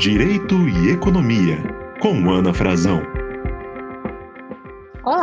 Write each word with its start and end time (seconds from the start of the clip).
Direito 0.00 0.66
e 0.66 0.92
Economia, 0.92 1.58
com 2.00 2.30
Ana 2.30 2.54
Frazão. 2.54 3.02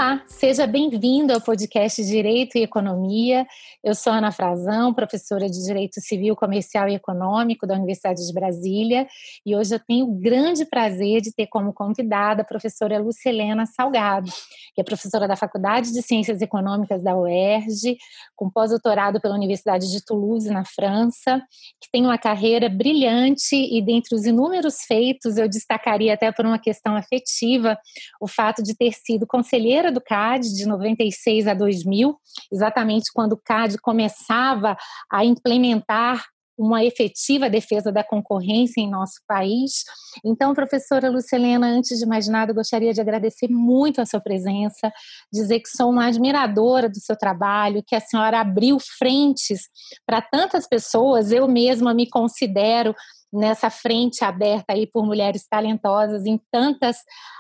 Olá, 0.07 0.23
seja 0.25 0.65
bem-vindo 0.65 1.33
ao 1.33 1.41
podcast 1.41 2.01
Direito 2.01 2.57
e 2.57 2.63
Economia. 2.63 3.45
Eu 3.83 3.93
sou 3.93 4.13
Ana 4.13 4.31
Frazão, 4.31 4.93
professora 4.93 5.49
de 5.49 5.61
Direito 5.61 5.99
Civil, 5.99 6.33
Comercial 6.33 6.87
e 6.87 6.95
Econômico 6.95 7.67
da 7.67 7.73
Universidade 7.73 8.25
de 8.25 8.33
Brasília, 8.33 9.05
e 9.45 9.53
hoje 9.53 9.75
eu 9.75 9.79
tenho 9.79 10.05
o 10.05 10.13
grande 10.17 10.63
prazer 10.63 11.19
de 11.19 11.33
ter 11.33 11.47
como 11.47 11.73
convidada 11.73 12.41
a 12.41 12.45
professora 12.45 12.97
Lucelena 12.99 13.65
Salgado, 13.65 14.31
que 14.73 14.79
é 14.79 14.83
professora 14.83 15.27
da 15.27 15.35
Faculdade 15.35 15.91
de 15.91 16.01
Ciências 16.01 16.39
Econômicas 16.39 17.03
da 17.03 17.13
UERJ, 17.13 17.97
com 18.33 18.49
pós-doutorado 18.49 19.19
pela 19.19 19.35
Universidade 19.35 19.91
de 19.91 20.05
Toulouse, 20.05 20.49
na 20.49 20.63
França, 20.63 21.41
que 21.81 21.91
tem 21.91 22.05
uma 22.05 22.17
carreira 22.17 22.69
brilhante 22.69 23.57
e 23.57 23.81
dentre 23.81 24.15
os 24.15 24.25
inúmeros 24.25 24.83
feitos, 24.83 25.35
eu 25.35 25.49
destacaria 25.49 26.13
até 26.13 26.31
por 26.31 26.45
uma 26.45 26.57
questão 26.57 26.95
afetiva 26.95 27.77
o 28.21 28.27
fato 28.27 28.63
de 28.63 28.73
ter 28.73 28.93
sido 28.93 29.27
conselheira 29.27 29.96
do 29.97 30.01
CAD 30.01 30.53
de 30.53 30.65
96 30.65 31.47
a 31.47 31.53
2000, 31.53 32.15
exatamente 32.51 33.11
quando 33.13 33.33
o 33.33 33.41
CAD 33.43 33.77
começava 33.79 34.77
a 35.11 35.25
implementar 35.25 36.23
uma 36.57 36.83
efetiva 36.83 37.49
defesa 37.49 37.91
da 37.91 38.03
concorrência 38.03 38.81
em 38.81 38.89
nosso 38.89 39.21
país. 39.27 39.83
Então, 40.25 40.55
professora 40.55 41.09
Lucelena, 41.09 41.67
antes 41.67 41.99
de 41.99 42.05
mais 42.05 42.27
nada, 42.27 42.51
gostaria 42.51 42.91
de 42.91 42.99
agradecer 42.99 43.47
muito 43.47 44.01
a 44.01 44.05
sua 44.05 44.19
presença, 44.19 44.91
dizer 45.31 45.59
que 45.59 45.69
sou 45.69 45.91
uma 45.91 46.07
admiradora 46.07 46.89
do 46.89 46.99
seu 46.99 47.15
trabalho, 47.15 47.83
que 47.85 47.95
a 47.95 47.99
senhora 47.99 48.39
abriu 48.39 48.77
frentes 48.97 49.69
para 50.05 50.19
tantas 50.19 50.67
pessoas, 50.67 51.31
eu 51.31 51.47
mesma 51.47 51.93
me 51.93 52.09
considero 52.09 52.95
nessa 53.31 53.69
frente 53.69 54.23
aberta 54.23 54.73
aí 54.73 54.87
por 54.87 55.05
mulheres 55.05 55.47
talentosas 55.47 56.25
em 56.25 56.39
tantas 56.51 56.97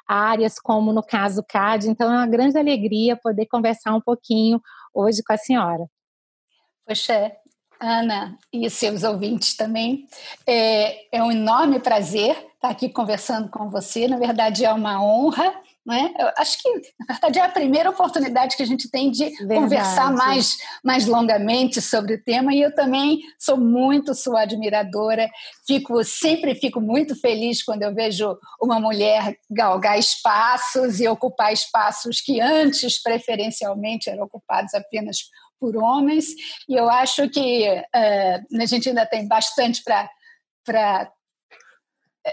áreas, 0.07 0.59
como 0.59 0.93
no 0.93 1.03
caso 1.03 1.43
CAD. 1.47 1.89
Então, 1.89 2.11
é 2.13 2.17
uma 2.17 2.27
grande 2.27 2.57
alegria 2.57 3.15
poder 3.15 3.45
conversar 3.45 3.93
um 3.93 4.01
pouquinho 4.01 4.61
hoje 4.93 5.23
com 5.23 5.33
a 5.33 5.37
senhora. 5.37 5.85
Poxa, 6.85 7.31
Ana 7.79 8.37
e 8.51 8.69
seus 8.69 9.03
ouvintes 9.03 9.55
também, 9.55 10.07
é, 10.45 11.17
é 11.17 11.23
um 11.23 11.31
enorme 11.31 11.79
prazer 11.79 12.35
estar 12.55 12.69
aqui 12.69 12.89
conversando 12.89 13.49
com 13.49 13.69
você. 13.69 14.07
Na 14.07 14.17
verdade, 14.17 14.65
é 14.65 14.73
uma 14.73 15.03
honra 15.03 15.53
né? 15.87 16.13
Eu 16.19 16.29
acho 16.37 16.61
que, 16.61 16.69
na 17.07 17.13
verdade, 17.13 17.39
é 17.39 17.41
a 17.43 17.49
primeira 17.49 17.89
oportunidade 17.89 18.57
que 18.57 18.61
a 18.61 18.65
gente 18.65 18.91
tem 18.91 19.09
de 19.09 19.29
verdade. 19.29 19.61
conversar 19.61 20.11
mais, 20.11 20.57
mais 20.83 21.07
longamente 21.07 21.81
sobre 21.81 22.15
o 22.15 22.23
tema, 22.23 22.53
e 22.53 22.61
eu 22.61 22.75
também 22.75 23.21
sou 23.39 23.55
muito 23.55 24.13
sua 24.13 24.41
admiradora, 24.41 25.29
fico, 25.65 26.03
sempre 26.03 26.53
fico 26.55 26.81
muito 26.81 27.15
feliz 27.15 27.63
quando 27.63 27.83
eu 27.83 27.95
vejo 27.95 28.37
uma 28.61 28.81
mulher 28.81 29.37
galgar 29.49 29.97
espaços 29.97 30.99
e 30.99 31.07
ocupar 31.07 31.53
espaços 31.53 32.19
que 32.19 32.41
antes, 32.41 33.01
preferencialmente, 33.01 34.09
eram 34.09 34.25
ocupados 34.25 34.73
apenas 34.73 35.19
por 35.57 35.77
homens, 35.77 36.25
e 36.67 36.75
eu 36.75 36.89
acho 36.89 37.29
que 37.29 37.65
uh, 37.65 38.61
a 38.61 38.65
gente 38.65 38.89
ainda 38.89 39.05
tem 39.05 39.25
bastante 39.25 39.81
para 40.65 41.11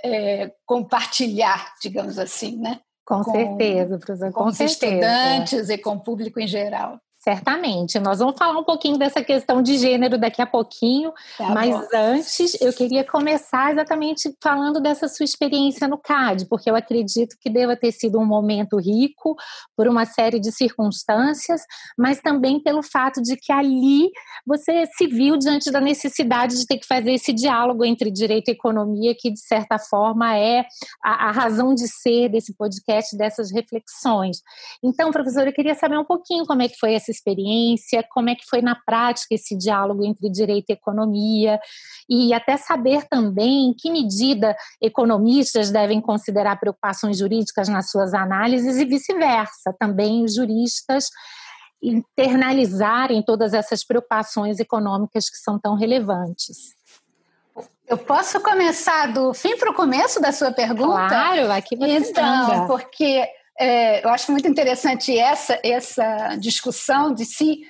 é, 0.02 0.52
compartilhar, 0.66 1.72
digamos 1.80 2.18
assim, 2.18 2.58
né? 2.58 2.80
Com, 3.04 3.22
com 3.22 3.32
certeza, 3.32 3.98
professor. 3.98 4.32
Com, 4.32 4.44
com 4.44 4.52
certeza. 4.52 4.94
estudantes 4.94 5.68
e 5.68 5.78
com 5.78 5.90
o 5.90 6.00
público 6.00 6.40
em 6.40 6.46
geral. 6.46 6.98
Certamente. 7.24 7.98
Nós 7.98 8.18
vamos 8.18 8.36
falar 8.36 8.58
um 8.58 8.64
pouquinho 8.64 8.98
dessa 8.98 9.24
questão 9.24 9.62
de 9.62 9.78
gênero 9.78 10.18
daqui 10.18 10.42
a 10.42 10.46
pouquinho, 10.46 11.10
tá 11.38 11.48
mas 11.54 11.70
bom. 11.70 11.86
antes 11.94 12.60
eu 12.60 12.70
queria 12.70 13.02
começar 13.02 13.72
exatamente 13.72 14.30
falando 14.42 14.78
dessa 14.78 15.08
sua 15.08 15.24
experiência 15.24 15.88
no 15.88 15.96
CAD, 15.96 16.44
porque 16.50 16.68
eu 16.68 16.76
acredito 16.76 17.34
que 17.40 17.48
deva 17.48 17.76
ter 17.76 17.92
sido 17.92 18.18
um 18.18 18.26
momento 18.26 18.76
rico 18.76 19.34
por 19.74 19.88
uma 19.88 20.04
série 20.04 20.38
de 20.38 20.52
circunstâncias, 20.52 21.62
mas 21.96 22.20
também 22.20 22.60
pelo 22.60 22.82
fato 22.82 23.22
de 23.22 23.36
que 23.36 23.50
ali 23.50 24.10
você 24.46 24.84
se 24.94 25.06
viu 25.06 25.38
diante 25.38 25.70
da 25.70 25.80
necessidade 25.80 26.58
de 26.58 26.66
ter 26.66 26.76
que 26.76 26.86
fazer 26.86 27.12
esse 27.12 27.32
diálogo 27.32 27.86
entre 27.86 28.10
direito 28.10 28.48
e 28.48 28.52
economia, 28.52 29.16
que 29.18 29.30
de 29.30 29.40
certa 29.40 29.78
forma 29.78 30.36
é 30.36 30.66
a, 31.02 31.28
a 31.28 31.30
razão 31.30 31.74
de 31.74 31.88
ser 31.88 32.28
desse 32.28 32.54
podcast, 32.54 33.16
dessas 33.16 33.50
reflexões. 33.50 34.42
Então, 34.82 35.10
professora, 35.10 35.48
eu 35.48 35.54
queria 35.54 35.74
saber 35.74 35.96
um 35.96 36.04
pouquinho 36.04 36.44
como 36.44 36.60
é 36.60 36.68
que 36.68 36.78
foi 36.78 36.92
essa 36.92 37.13
experiência, 37.14 38.04
como 38.10 38.30
é 38.30 38.34
que 38.34 38.44
foi 38.44 38.60
na 38.60 38.74
prática 38.74 39.34
esse 39.34 39.56
diálogo 39.56 40.04
entre 40.04 40.30
direito 40.30 40.70
e 40.70 40.72
economia, 40.72 41.58
e 42.08 42.34
até 42.34 42.56
saber 42.56 43.06
também 43.08 43.68
em 43.68 43.74
que 43.74 43.90
medida 43.90 44.56
economistas 44.80 45.70
devem 45.70 46.00
considerar 46.00 46.58
preocupações 46.58 47.18
jurídicas 47.18 47.68
nas 47.68 47.90
suas 47.90 48.12
análises 48.14 48.76
e 48.76 48.84
vice-versa, 48.84 49.74
também 49.78 50.26
juristas 50.28 51.06
internalizarem 51.82 53.22
todas 53.22 53.52
essas 53.52 53.84
preocupações 53.84 54.58
econômicas 54.58 55.28
que 55.28 55.36
são 55.36 55.58
tão 55.58 55.74
relevantes. 55.76 56.74
Eu 57.86 57.98
posso 57.98 58.40
começar 58.40 59.12
do 59.12 59.34
fim 59.34 59.58
para 59.58 59.70
o 59.70 59.74
começo 59.74 60.18
da 60.20 60.32
sua 60.32 60.50
pergunta? 60.50 61.06
Claro, 61.08 61.52
aqui 61.52 61.76
você 61.76 62.10
Então, 62.10 62.48
manda. 62.48 62.66
porque 62.66 63.28
é, 63.58 64.04
eu 64.04 64.08
acho 64.10 64.32
muito 64.32 64.48
interessante 64.48 65.16
essa, 65.16 65.58
essa 65.62 66.36
discussão 66.36 67.14
de 67.14 67.24
se 67.24 67.60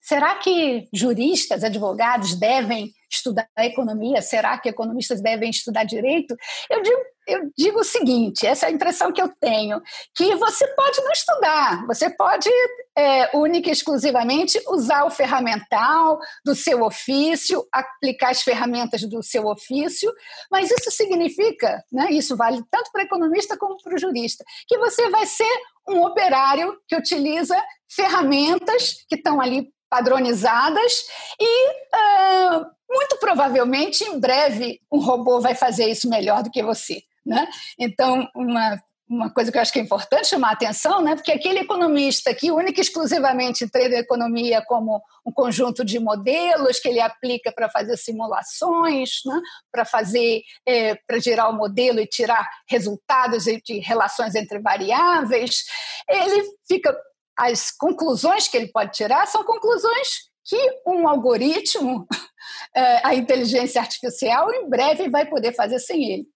será 0.00 0.34
que 0.36 0.88
juristas, 0.92 1.62
advogados 1.62 2.34
devem 2.34 2.92
estudar 3.10 3.48
economia? 3.58 4.22
Será 4.22 4.58
que 4.58 4.68
economistas 4.68 5.20
devem 5.20 5.50
estudar 5.50 5.84
direito? 5.84 6.36
Eu 6.68 6.82
digo, 6.82 7.00
eu 7.30 7.50
digo 7.56 7.80
o 7.80 7.84
seguinte: 7.84 8.46
essa 8.46 8.66
é 8.66 8.68
a 8.68 8.72
impressão 8.72 9.12
que 9.12 9.20
eu 9.20 9.30
tenho, 9.40 9.80
que 10.14 10.34
você 10.36 10.66
pode 10.68 11.00
não 11.02 11.12
estudar, 11.12 11.86
você 11.86 12.10
pode 12.10 12.50
é, 12.96 13.36
única 13.36 13.68
e 13.68 13.72
exclusivamente 13.72 14.60
usar 14.68 15.04
o 15.04 15.10
ferramental 15.10 16.18
do 16.44 16.54
seu 16.54 16.82
ofício, 16.82 17.66
aplicar 17.72 18.30
as 18.30 18.42
ferramentas 18.42 19.02
do 19.02 19.22
seu 19.22 19.46
ofício, 19.46 20.12
mas 20.50 20.70
isso 20.70 20.90
significa, 20.90 21.82
né, 21.92 22.08
isso 22.10 22.36
vale 22.36 22.62
tanto 22.70 22.90
para 22.92 23.02
economista 23.02 23.56
como 23.56 23.76
para 23.82 23.94
o 23.94 23.98
jurista, 23.98 24.44
que 24.66 24.78
você 24.78 25.08
vai 25.08 25.26
ser 25.26 25.60
um 25.88 26.02
operário 26.04 26.76
que 26.86 26.96
utiliza 26.96 27.56
ferramentas 27.88 29.04
que 29.08 29.16
estão 29.16 29.40
ali 29.40 29.72
padronizadas 29.88 31.04
e 31.40 31.68
uh, 31.70 32.66
muito 32.88 33.16
provavelmente 33.18 34.04
em 34.04 34.20
breve 34.20 34.80
um 34.90 35.00
robô 35.00 35.40
vai 35.40 35.54
fazer 35.54 35.86
isso 35.88 36.08
melhor 36.08 36.42
do 36.42 36.50
que 36.50 36.62
você. 36.62 37.02
Né? 37.24 37.46
Então, 37.78 38.28
uma, 38.34 38.80
uma 39.08 39.28
coisa 39.28 39.50
que 39.50 39.58
eu 39.58 39.62
acho 39.62 39.72
que 39.72 39.80
é 39.80 39.82
importante 39.82 40.28
chamar 40.28 40.50
a 40.50 40.52
atenção, 40.52 41.02
né? 41.02 41.16
porque 41.16 41.32
aquele 41.32 41.58
economista 41.58 42.32
que 42.32 42.52
única 42.52 42.80
e 42.80 42.82
exclusivamente 42.82 43.68
treina 43.68 43.96
a 43.96 44.00
economia 44.00 44.64
como 44.66 45.02
um 45.26 45.32
conjunto 45.32 45.84
de 45.84 45.98
modelos 45.98 46.78
que 46.78 46.88
ele 46.88 47.00
aplica 47.00 47.50
para 47.50 47.68
fazer 47.68 47.96
simulações, 47.96 49.20
né? 49.26 49.40
para 49.72 49.84
fazer, 49.84 50.42
é, 50.64 50.94
para 50.94 51.18
gerar 51.18 51.48
o 51.48 51.56
modelo 51.56 51.98
e 51.98 52.06
tirar 52.06 52.48
resultados 52.68 53.44
de 53.44 53.80
relações 53.80 54.34
entre 54.36 54.60
variáveis, 54.60 55.64
ele 56.08 56.44
fica 56.68 56.96
as 57.36 57.70
conclusões 57.70 58.48
que 58.48 58.56
ele 58.56 58.68
pode 58.68 58.92
tirar 58.92 59.26
são 59.26 59.42
conclusões 59.42 60.30
que 60.44 60.80
um 60.86 61.08
algoritmo, 61.08 62.06
é, 62.74 63.06
a 63.06 63.14
inteligência 63.14 63.80
artificial, 63.80 64.52
em 64.52 64.68
breve 64.68 65.08
vai 65.08 65.26
poder 65.26 65.52
fazer 65.52 65.78
sem 65.78 66.12
ele. 66.12 66.26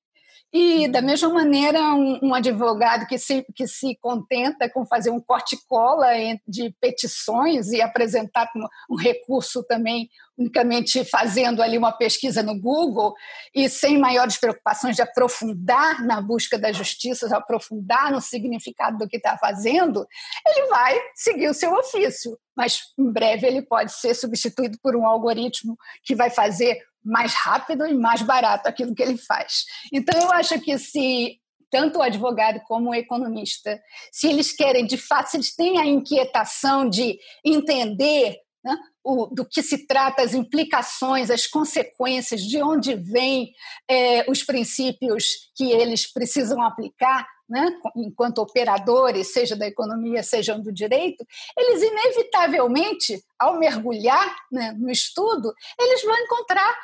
E, 0.57 0.87
da 0.87 1.03
mesma 1.03 1.31
maneira, 1.31 1.81
um, 1.81 2.29
um, 2.29 2.33
advogado 2.33 3.09
que 3.09 3.19
se, 3.19 3.45
que 3.57 3.67
se 3.67 3.99
contenta 4.01 4.71
com 4.71 4.87
fazer 4.87 5.11
um 5.11 5.21
corte-cola 5.21 6.07
de 6.47 6.73
petições 6.81 7.73
e 7.73 7.83
apresentar 7.83 8.49
um 8.89 8.95
recurso 8.95 9.65
também, 9.65 10.09
unicamente 10.39 11.05
fazendo 11.05 11.61
ali 11.61 11.77
uma 11.77 11.91
pesquisa 11.91 12.41
no 12.41 12.57
Google 12.57 13.15
e 13.53 13.69
sem 13.69 13.99
maiores 13.99 14.39
preocupações 14.39 14.95
de 14.95 15.03
aprofundar 15.03 16.07
na 16.07 16.21
busca 16.21 16.57
da 16.57 16.71
justiça, 16.71 17.27
de 17.27 17.35
aprofundar 17.35 18.13
no 18.13 18.21
significado 18.21 18.97
do 18.97 19.09
que 19.09 19.17
está 19.17 19.37
fazendo, 19.37 20.07
ele 20.47 20.69
vai 20.69 20.97
seguir 21.17 21.49
o 21.49 21.55
seu 21.55 21.75
ofício. 21.75 22.39
Mas, 22.57 22.81
em 22.99 23.11
breve, 23.11 23.47
ele 23.47 23.63
pode 23.63 23.93
ser 23.93 24.15
substituído 24.15 24.79
por 24.83 24.95
um 24.97 25.07
algoritmo 25.07 25.77
que 26.05 26.15
vai 26.15 26.31
fazer 26.31 26.81
mais 27.05 27.35
rápido 27.35 27.87
e 27.87 27.95
mais 27.95 28.23
barato 28.23 28.69
aquilo 28.69 28.95
que 28.95 29.03
ele 29.03 29.19
faz. 29.19 29.65
Então, 29.93 30.19
eu 30.21 30.33
acho 30.33 30.59
que 30.61 30.79
se 30.79 31.39
tanto 31.71 31.99
o 31.99 32.03
advogado 32.03 32.61
como 32.69 32.91
o 32.91 32.95
economista, 32.95 33.81
se 34.13 34.29
eles 34.29 34.53
querem, 34.53 34.87
de 34.87 34.97
fato, 34.97 35.31
se 35.31 35.37
eles 35.37 35.55
têm 35.55 35.79
a 35.79 35.85
inquietação 35.85 36.89
de 36.89 37.19
entender 37.45 38.37
né, 38.65 38.77
o, 39.05 39.27
do 39.27 39.45
que 39.45 39.63
se 39.63 39.87
trata, 39.87 40.23
as 40.23 40.33
implicações, 40.33 41.31
as 41.31 41.47
consequências, 41.47 42.41
de 42.41 42.63
onde 42.63 42.95
vêm 42.95 43.53
é, 43.89 44.29
os 44.31 44.43
princípios 44.43 45.51
que 45.55 45.71
eles 45.71 46.11
precisam 46.11 46.63
aplicar, 46.63 47.29
né, 47.47 47.79
enquanto 47.95 48.39
operadores, 48.39 49.33
seja 49.33 49.55
da 49.55 49.67
economia, 49.67 50.23
seja 50.23 50.59
do 50.59 50.73
direito, 50.73 51.25
eles 51.57 51.83
inevitavelmente, 51.83 53.23
ao 53.39 53.59
mergulhar 53.59 54.35
né, 54.51 54.73
no 54.73 54.91
estudo, 54.91 55.53
eles 55.79 56.03
vão 56.03 56.17
encontrar 56.17 56.75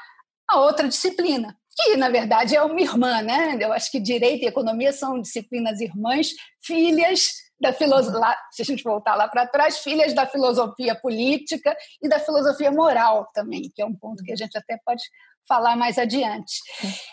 a 0.46 0.60
outra 0.60 0.86
disciplina, 0.86 1.56
que 1.84 1.96
na 1.96 2.08
verdade 2.08 2.54
é 2.54 2.62
uma 2.62 2.80
irmã, 2.80 3.22
né? 3.22 3.56
Eu 3.60 3.72
acho 3.72 3.90
que 3.90 4.00
direito 4.00 4.44
e 4.44 4.48
economia 4.48 4.92
são 4.92 5.20
disciplinas 5.20 5.80
irmãs, 5.80 6.34
filhas 6.62 7.50
da 7.60 7.72
filosofia, 7.72 8.36
se 8.50 8.62
a 8.62 8.64
gente 8.64 8.82
voltar 8.82 9.14
lá 9.14 9.28
para 9.28 9.46
trás, 9.46 9.78
filhas 9.78 10.14
da 10.14 10.26
filosofia 10.26 10.94
política 10.94 11.76
e 12.02 12.08
da 12.08 12.18
filosofia 12.18 12.70
moral 12.70 13.28
também, 13.34 13.70
que 13.74 13.82
é 13.82 13.84
um 13.84 13.94
ponto 13.94 14.24
que 14.24 14.32
a 14.32 14.36
gente 14.36 14.56
até 14.56 14.78
pode 14.84 15.02
falar 15.50 15.74
mais 15.74 15.98
adiante. 15.98 16.60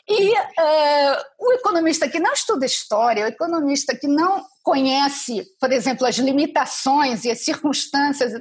E 0.07 0.31
uh, 0.31 1.17
o 1.39 1.53
economista 1.53 2.07
que 2.07 2.19
não 2.19 2.31
estuda 2.33 2.67
história, 2.67 3.25
o 3.25 3.27
economista 3.27 3.97
que 3.97 4.07
não 4.07 4.45
conhece, 4.63 5.43
por 5.59 5.71
exemplo, 5.71 6.05
as 6.05 6.17
limitações 6.17 7.25
e 7.25 7.31
as 7.31 7.39
circunstâncias 7.39 8.33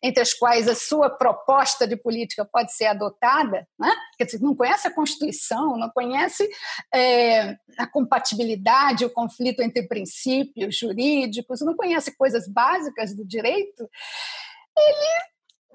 entre 0.00 0.22
as 0.22 0.32
quais 0.32 0.68
a 0.68 0.74
sua 0.76 1.10
proposta 1.10 1.84
de 1.84 1.96
política 1.96 2.44
pode 2.44 2.72
ser 2.72 2.84
adotada, 2.84 3.66
né? 3.76 3.92
quer 4.16 4.26
dizer, 4.26 4.40
não 4.40 4.54
conhece 4.54 4.86
a 4.86 4.94
Constituição, 4.94 5.76
não 5.76 5.90
conhece 5.90 6.48
é, 6.94 7.56
a 7.76 7.88
compatibilidade, 7.88 9.04
o 9.04 9.10
conflito 9.10 9.62
entre 9.62 9.88
princípios 9.88 10.76
jurídicos, 10.76 11.60
não 11.60 11.74
conhece 11.74 12.16
coisas 12.16 12.46
básicas 12.46 13.16
do 13.16 13.26
direito, 13.26 13.88
ele 14.76 15.30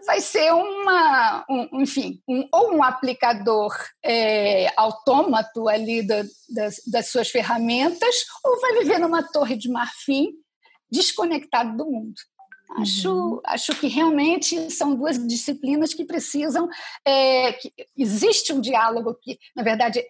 vai 0.06 0.22
ser 0.22 0.52
uma, 0.54 1.46
um, 1.50 1.82
enfim, 1.82 2.22
um, 2.28 2.48
ou 2.52 2.76
um 2.76 2.84
aplicador 2.84 3.74
é, 4.04 4.72
autômato 4.78 5.68
ali 5.68 6.06
da, 6.06 6.24
das, 6.50 6.82
das 6.86 7.08
suas 7.08 7.30
ferramentas, 7.30 8.26
ou 8.44 8.60
vai 8.62 8.74
viver 8.80 9.00
numa 9.00 9.24
torre 9.24 9.56
de 9.56 9.70
marfim 9.70 10.34
desconectado 10.92 11.76
do 11.76 11.86
mundo. 11.86 12.16
Acho, 12.78 13.12
uhum. 13.12 13.42
acho 13.46 13.76
que 13.76 13.88
realmente 13.88 14.72
são 14.72 14.96
duas 14.96 15.18
disciplinas 15.28 15.94
que 15.94 16.04
precisam. 16.04 16.68
É, 17.06 17.54
que 17.54 17.72
existe 17.96 18.52
um 18.52 18.60
diálogo 18.60 19.16
que, 19.22 19.38
na 19.56 19.64
verdade, 19.64 20.04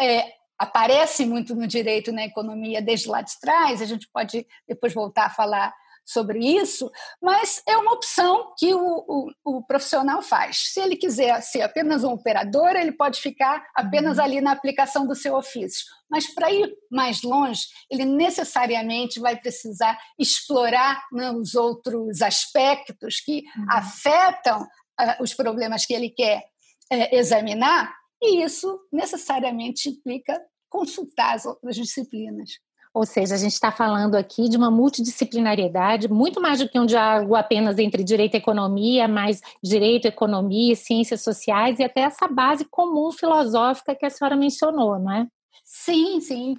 é, 0.00 0.32
aparece 0.58 1.24
muito 1.24 1.54
no 1.54 1.66
direito 1.66 2.12
na 2.12 2.24
economia 2.24 2.82
desde 2.82 3.08
lá 3.08 3.22
de 3.22 3.32
trás. 3.40 3.80
A 3.80 3.86
gente 3.86 4.08
pode 4.12 4.46
depois 4.68 4.92
voltar 4.92 5.26
a 5.26 5.30
falar 5.30 5.74
sobre 6.04 6.38
isso, 6.40 6.90
mas 7.20 7.62
é 7.66 7.76
uma 7.76 7.92
opção 7.92 8.52
que 8.58 8.74
o, 8.74 9.04
o, 9.08 9.30
o, 9.44 9.62
profissional 9.64 10.20
faz. 10.20 10.72
Se 10.72 10.80
ele 10.80 10.96
quiser 10.96 11.40
ser 11.42 11.62
apenas 11.62 12.04
um 12.04 12.12
operador, 12.12 12.70
ele 12.76 12.92
pode 12.92 13.20
ficar 13.20 13.64
apenas 13.74 14.18
uhum. 14.18 14.24
ali 14.24 14.40
na 14.40 14.52
aplicação 14.52 15.06
do 15.06 15.14
seu 15.14 15.34
ofício. 15.36 15.84
Mas 16.10 16.26
para 16.26 16.52
ir 16.52 16.70
mais 16.90 17.22
longe, 17.22 17.62
ele 17.90 18.04
necessariamente 18.04 19.20
vai 19.20 19.36
precisar 19.36 19.98
explorar 20.18 21.02
né, 21.12 21.30
os 21.30 21.54
outros 21.54 22.20
aspectos 22.20 23.20
que 23.20 23.44
uhum. 23.56 23.66
afetam 23.70 24.62
uh, 24.62 25.22
os 25.22 25.32
problemas 25.32 25.86
que 25.86 25.94
ele 25.94 26.10
quer 26.10 26.44
uh, 26.92 27.14
examinar, 27.14 27.94
e 28.20 28.42
isso 28.42 28.78
necessariamente 28.92 29.88
implica 29.88 30.40
consultar 30.68 31.34
as 31.34 31.44
outras 31.44 31.76
disciplinas. 31.76 32.50
Ou 32.94 33.06
seja, 33.06 33.34
a 33.34 33.38
gente 33.38 33.52
está 33.52 33.72
falando 33.72 34.16
aqui 34.16 34.48
de 34.48 34.56
uma 34.56 34.70
multidisciplinariedade, 34.70 36.08
muito 36.08 36.40
mais 36.40 36.58
do 36.58 36.68
que 36.68 36.78
um 36.78 36.84
diálogo 36.84 37.34
apenas 37.34 37.78
entre 37.78 38.04
direito 38.04 38.34
e 38.34 38.38
economia, 38.38 39.08
mas 39.08 39.40
direito, 39.62 40.06
economia, 40.06 40.76
ciências 40.76 41.22
sociais 41.22 41.78
e 41.78 41.84
até 41.84 42.02
essa 42.02 42.28
base 42.28 42.66
comum 42.66 43.10
filosófica 43.10 43.94
que 43.94 44.04
a 44.04 44.10
senhora 44.10 44.36
mencionou, 44.36 44.98
não 44.98 45.10
é? 45.10 45.26
Sim, 45.64 46.20
sim. 46.20 46.56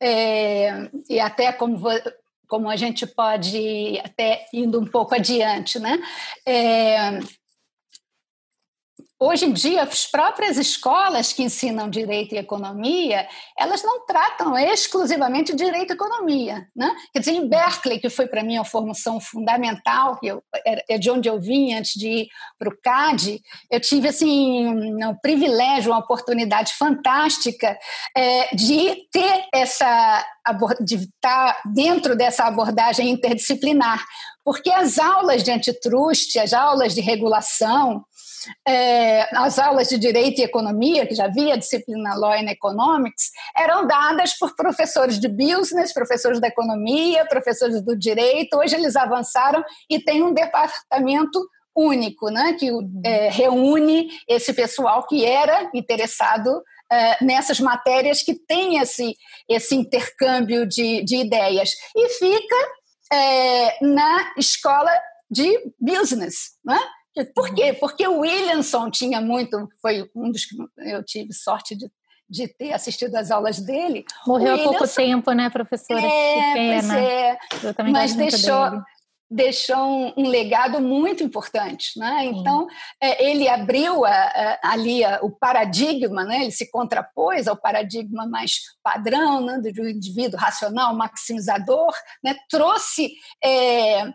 É, 0.00 0.88
e 1.08 1.18
até 1.18 1.52
como, 1.52 1.80
como 2.46 2.70
a 2.70 2.76
gente 2.76 3.06
pode, 3.06 4.00
até 4.04 4.46
indo 4.52 4.80
um 4.80 4.86
pouco 4.86 5.14
adiante, 5.14 5.80
né? 5.80 5.98
É, 6.46 7.18
Hoje 9.18 9.46
em 9.46 9.52
dia, 9.52 9.82
as 9.82 10.06
próprias 10.06 10.58
escolas 10.58 11.32
que 11.32 11.42
ensinam 11.42 11.88
direito 11.88 12.34
e 12.34 12.38
economia, 12.38 13.26
elas 13.58 13.82
não 13.82 14.04
tratam 14.04 14.58
exclusivamente 14.58 15.56
direito 15.56 15.90
e 15.90 15.94
economia. 15.94 16.68
Né? 16.76 16.94
Quer 17.14 17.20
dizer, 17.20 17.32
em 17.32 17.48
Berkeley, 17.48 17.98
que 17.98 18.10
foi 18.10 18.26
para 18.26 18.42
mim 18.42 18.58
a 18.58 18.64
formação 18.64 19.18
fundamental, 19.18 20.18
que 20.18 20.26
eu, 20.26 20.42
é 20.66 20.98
de 20.98 21.10
onde 21.10 21.30
eu 21.30 21.40
vim 21.40 21.72
antes 21.72 21.92
de 21.98 22.08
ir 22.08 22.28
para 22.58 22.68
o 22.68 22.76
CAD, 22.82 23.40
eu 23.70 23.80
tive 23.80 24.08
assim, 24.08 24.68
um 24.68 25.14
privilégio, 25.22 25.92
uma 25.92 26.00
oportunidade 26.00 26.74
fantástica 26.74 27.78
é, 28.14 28.54
de 28.54 28.96
ter 29.10 29.46
essa 29.54 30.26
de 30.80 30.94
estar 30.94 31.60
dentro 31.74 32.14
dessa 32.14 32.44
abordagem 32.44 33.10
interdisciplinar, 33.10 34.04
porque 34.44 34.70
as 34.70 34.96
aulas 34.96 35.42
de 35.42 35.50
antitruste, 35.50 36.38
as 36.38 36.52
aulas 36.52 36.94
de 36.94 37.00
regulação, 37.00 38.04
é, 38.66 39.28
as 39.36 39.58
aulas 39.58 39.88
de 39.88 39.98
Direito 39.98 40.40
e 40.40 40.44
Economia, 40.44 41.06
que 41.06 41.14
já 41.14 41.26
havia 41.26 41.56
disciplina 41.56 42.14
Law 42.14 42.32
and 42.32 42.50
Economics, 42.50 43.30
eram 43.56 43.86
dadas 43.86 44.34
por 44.38 44.54
professores 44.54 45.18
de 45.18 45.28
business, 45.28 45.92
professores 45.92 46.40
da 46.40 46.48
economia, 46.48 47.26
professores 47.26 47.82
do 47.82 47.96
direito. 47.96 48.56
Hoje 48.56 48.74
eles 48.74 48.96
avançaram 48.96 49.64
e 49.90 49.98
tem 49.98 50.22
um 50.22 50.32
departamento 50.32 51.46
único, 51.76 52.30
né, 52.30 52.54
que 52.54 52.70
é, 53.04 53.28
reúne 53.28 54.08
esse 54.26 54.54
pessoal 54.54 55.06
que 55.06 55.26
era 55.26 55.70
interessado 55.74 56.62
é, 56.90 57.22
nessas 57.22 57.60
matérias 57.60 58.22
que 58.22 58.34
tem 58.34 58.78
esse, 58.78 59.14
esse 59.48 59.74
intercâmbio 59.74 60.66
de, 60.66 61.04
de 61.04 61.16
ideias. 61.16 61.70
E 61.94 62.08
fica 62.08 62.56
é, 63.12 63.84
na 63.84 64.32
escola 64.38 64.90
de 65.30 65.72
business, 65.78 66.52
né? 66.64 66.78
Por 67.34 67.54
quê? 67.54 67.72
Porque 67.72 68.06
o 68.06 68.20
Williamson 68.20 68.90
tinha 68.90 69.20
muito, 69.20 69.68
foi 69.80 70.08
um 70.14 70.30
dos 70.30 70.44
que 70.44 70.56
eu 70.78 71.02
tive 71.02 71.32
sorte 71.32 71.74
de, 71.74 71.90
de 72.28 72.46
ter 72.46 72.72
assistido 72.72 73.14
às 73.16 73.30
aulas 73.30 73.58
dele. 73.58 74.04
Morreu 74.26 74.54
há 74.54 74.58
pouco 74.58 74.88
tempo, 74.88 75.32
né, 75.32 75.48
professora? 75.48 76.00
É, 76.00 76.52
pena. 76.54 76.98
É. 77.00 77.38
Eu 77.62 77.72
também 77.72 77.92
Mas 77.92 78.14
deixou, 78.14 78.70
dele. 78.70 78.82
deixou 79.30 79.78
um, 79.78 80.12
um, 80.14 80.28
legado 80.28 80.78
muito 80.78 81.22
importante. 81.22 81.98
Né? 81.98 82.26
Então, 82.26 82.66
é, 83.00 83.30
ele 83.30 83.48
abriu 83.48 84.04
a, 84.04 84.10
a, 84.10 84.58
ali 84.72 85.02
a, 85.02 85.20
o 85.22 85.30
paradigma, 85.30 86.22
né? 86.22 86.42
ele 86.42 86.52
se 86.52 86.70
contrapôs 86.70 87.48
ao 87.48 87.56
paradigma 87.56 88.26
mais 88.26 88.60
padrão 88.82 89.40
né? 89.42 89.58
do, 89.58 89.72
do 89.72 89.88
indivíduo 89.88 90.38
racional, 90.38 90.94
maximizador, 90.94 91.94
né? 92.22 92.36
trouxe. 92.50 93.12
É, 93.42 94.12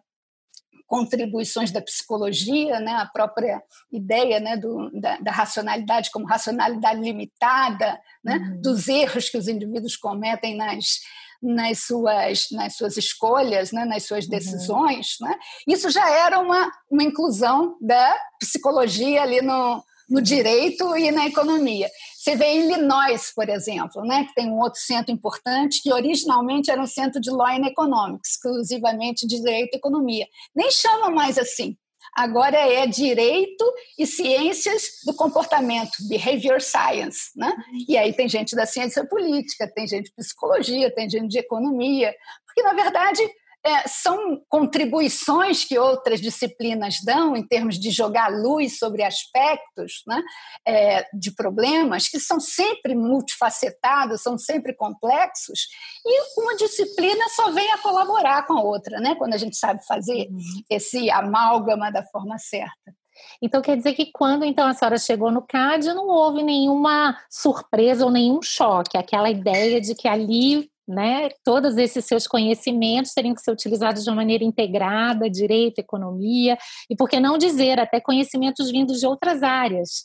contribuições 0.92 1.72
da 1.72 1.82
psicologia, 1.82 2.82
né, 2.82 2.92
a 2.92 3.06
própria 3.06 3.64
ideia 3.90 4.42
né, 4.42 4.58
do, 4.58 4.92
da, 4.92 5.16
da, 5.20 5.32
racionalidade 5.32 6.12
como 6.12 6.28
racionalidade 6.28 7.00
limitada, 7.00 7.98
né, 8.22 8.36
uhum. 8.36 8.62
dos 8.62 8.90
erros 8.90 9.30
que 9.30 9.38
os 9.38 9.48
indivíduos 9.48 9.96
cometem 9.96 10.58
nas, 10.58 11.00
nas, 11.42 11.86
suas, 11.86 12.48
nas 12.52 12.76
suas 12.76 12.98
escolhas, 12.98 13.72
né, 13.72 13.86
nas 13.86 14.04
suas 14.04 14.26
uhum. 14.26 14.32
decisões. 14.32 15.16
Uhum. 15.22 15.30
Né? 15.30 15.40
Isso 15.66 15.90
já 15.90 16.10
era 16.10 16.38
uma, 16.40 16.70
uma 16.90 17.04
inclusão 17.04 17.78
da 17.80 18.14
psicologia 18.38 19.22
ali 19.22 19.42
no, 19.42 19.82
no 20.12 20.22
direito 20.22 20.96
e 20.98 21.10
na 21.10 21.26
economia. 21.26 21.90
Você 22.18 22.36
vê 22.36 22.46
em 22.48 22.70
Illinois, 22.70 23.32
por 23.34 23.48
exemplo, 23.48 24.04
né, 24.04 24.26
que 24.26 24.36
tem 24.36 24.50
um 24.50 24.60
outro 24.60 24.80
centro 24.80 25.12
importante, 25.12 25.82
que 25.82 25.92
originalmente 25.92 26.70
era 26.70 26.82
um 26.82 26.86
centro 26.86 27.22
de 27.22 27.32
Law 27.32 27.48
and 27.48 27.66
Economics, 27.66 28.32
exclusivamente 28.32 29.26
de 29.26 29.38
direito 29.38 29.74
e 29.74 29.78
economia. 29.78 30.28
Nem 30.54 30.70
chamam 30.70 31.12
mais 31.12 31.38
assim. 31.38 31.78
Agora 32.14 32.58
é 32.58 32.86
direito 32.86 33.64
e 33.98 34.06
ciências 34.06 34.84
do 35.06 35.14
comportamento, 35.14 35.92
behavior 36.10 36.60
science, 36.60 37.32
né? 37.38 37.56
E 37.88 37.98
aí 37.98 38.12
tem 38.12 38.28
gente 38.28 38.54
da 38.54 38.66
ciência 38.66 39.08
política, 39.08 39.72
tem 39.74 39.88
gente 39.88 40.08
de 40.08 40.14
psicologia, 40.14 40.94
tem 40.94 41.10
gente 41.10 41.30
de 41.30 41.40
economia, 41.40 42.14
porque 42.46 42.62
na 42.64 42.74
verdade 42.74 43.22
é, 43.64 43.88
são 43.88 44.42
contribuições 44.50 45.64
que 45.64 45.78
outras 45.78 46.20
disciplinas 46.20 46.96
dão 47.04 47.36
em 47.36 47.46
termos 47.46 47.80
de 47.80 47.92
jogar 47.92 48.30
luz 48.30 48.78
sobre 48.78 49.04
aspectos 49.04 50.02
né, 50.08 50.22
é, 50.68 51.06
de 51.14 51.34
problemas 51.36 52.08
que 52.08 52.20
são 52.20 52.40
sempre 52.40 52.96
multifacetados, 52.96 54.22
são 54.22 54.38
sempre 54.38 54.74
complexos, 54.74 55.68
e 56.06 56.42
uma 56.42 56.56
disciplina 56.56 57.24
só 57.30 57.52
vem 57.52 57.72
a 57.72 57.78
colaborar 57.78 58.48
com 58.48 58.58
a 58.58 58.64
outra, 58.64 59.00
né, 59.00 59.16
quando 59.16 59.34
a 59.34 59.38
gente 59.38 59.56
sabe 59.56 59.86
fazer 59.86 60.28
uhum. 60.30 60.64
esse 60.70 61.10
amálgama 61.12 61.92
da 61.92 62.04
forma 62.04 62.38
certa. 62.40 62.94
Então 63.42 63.62
quer 63.62 63.78
dizer 63.78 63.94
que 63.94 64.12
quando 64.12 64.44
então 64.44 64.68
a 64.68 64.74
senhora 64.74 64.98
chegou 64.98 65.32
no 65.32 65.46
CAD 65.46 65.94
não 65.94 66.08
houve 66.08 66.42
nenhuma 66.42 67.16
surpresa 67.30 68.06
ou 68.06 68.12
nenhum 68.12 68.42
choque, 68.42 68.98
aquela 68.98 69.30
ideia 69.30 69.80
de 69.80 69.94
que 69.94 70.08
ali 70.08 70.71
né? 70.92 71.30
Todos 71.44 71.78
esses 71.78 72.06
seus 72.06 72.28
conhecimentos 72.28 73.14
teriam 73.14 73.34
que 73.34 73.42
ser 73.42 73.52
utilizados 73.52 74.04
de 74.04 74.10
uma 74.10 74.18
maneira 74.18 74.44
integrada, 74.44 75.30
direito, 75.30 75.80
economia, 75.80 76.58
e 76.90 76.96
por 76.96 77.10
que 77.10 77.20
não 77.20 77.38
dizer 77.38 77.80
até 77.80 78.00
conhecimentos 78.00 78.70
vindos 78.70 79.00
de 79.00 79.08
outras 79.08 79.42
áreas. 79.42 80.04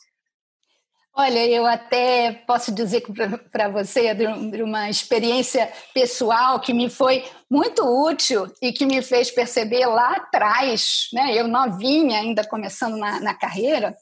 Olha, 1.19 1.43
eu 1.47 1.65
até 1.65 2.31
posso 2.45 2.71
dizer 2.71 3.03
para 3.51 3.67
você 3.69 4.13
de 4.13 4.61
uma 4.61 4.87
experiência 4.87 5.67
pessoal 5.91 6.59
que 6.59 6.71
me 6.71 6.91
foi 6.91 7.25
muito 7.49 7.83
útil 7.83 8.45
e 8.61 8.71
que 8.71 8.85
me 8.85 9.01
fez 9.01 9.31
perceber 9.31 9.87
lá 9.87 10.11
atrás, 10.11 11.07
né? 11.11 11.33
Eu 11.33 11.47
novinha, 11.47 12.19
ainda 12.19 12.47
começando 12.47 12.97
na, 12.97 13.19
na 13.19 13.33
carreira, 13.33 13.95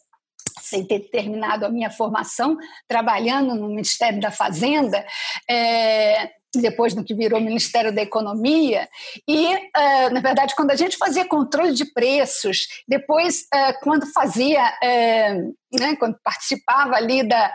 sem 0.60 0.86
ter 0.86 1.10
terminado 1.10 1.66
a 1.66 1.70
minha 1.70 1.90
formação 1.90 2.58
trabalhando 2.86 3.56
no 3.56 3.70
Ministério 3.70 4.20
da 4.20 4.30
Fazenda, 4.30 5.06
é, 5.50 6.32
depois 6.62 6.94
do 6.94 7.04
que 7.04 7.14
virou 7.14 7.40
Ministério 7.40 7.94
da 7.94 8.02
Economia, 8.02 8.88
e, 9.28 9.56
uh, 9.56 10.14
na 10.14 10.22
verdade, 10.22 10.56
quando 10.56 10.72
a 10.72 10.76
gente 10.76 10.98
fazia 10.98 11.28
controle 11.28 11.74
de 11.74 11.86
preços, 11.86 12.68
depois, 12.88 13.42
uh, 13.54 13.80
quando 13.82 14.06
fazia, 14.12 14.64
uh, 14.64 15.56
né, 15.80 15.96
quando 15.98 16.18
participava 16.24 16.96
ali 16.96 17.28
da, 17.28 17.54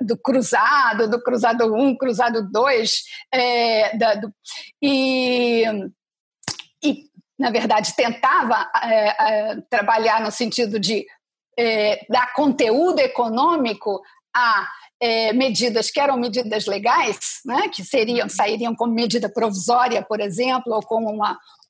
do 0.00 0.16
cruzado, 0.16 1.08
do 1.08 1.22
cruzado 1.22 1.74
1, 1.74 1.96
cruzado 1.96 2.48
2, 2.50 3.02
da, 3.98 4.14
do, 4.14 4.32
e, 4.80 5.64
e, 6.84 7.04
na 7.38 7.50
verdade, 7.50 7.94
tentava 7.96 8.70
trabalhar 9.68 10.20
no 10.20 10.30
sentido 10.30 10.78
de 10.78 11.04
dar 12.08 12.32
conteúdo 12.34 13.00
econômico 13.00 14.00
a 14.36 14.68
é, 15.00 15.32
medidas 15.32 15.90
que 15.90 16.00
eram 16.00 16.16
medidas 16.16 16.66
legais, 16.66 17.40
né, 17.44 17.68
que 17.68 17.84
seriam 17.84 18.28
sairiam 18.28 18.74
como 18.74 18.94
medida 18.94 19.28
provisória, 19.28 20.02
por 20.02 20.20
exemplo, 20.20 20.72
ou 20.74 20.82
como 20.82 21.10
um 21.10 21.20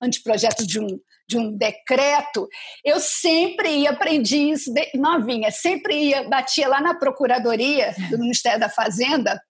anteprojeto 0.00 0.66
de 0.66 0.78
um, 0.78 0.86
de 1.28 1.36
um 1.36 1.56
decreto, 1.56 2.48
eu 2.84 3.00
sempre 3.00 3.68
ia, 3.68 3.90
aprendi 3.90 4.50
isso 4.50 4.72
de, 4.72 4.90
novinha, 4.94 5.50
sempre 5.50 6.10
ia, 6.10 6.28
batia 6.28 6.68
lá 6.68 6.80
na 6.80 6.94
Procuradoria 6.94 7.94
do 8.10 8.18
Ministério 8.18 8.60
da 8.60 8.68
Fazenda, 8.68 9.40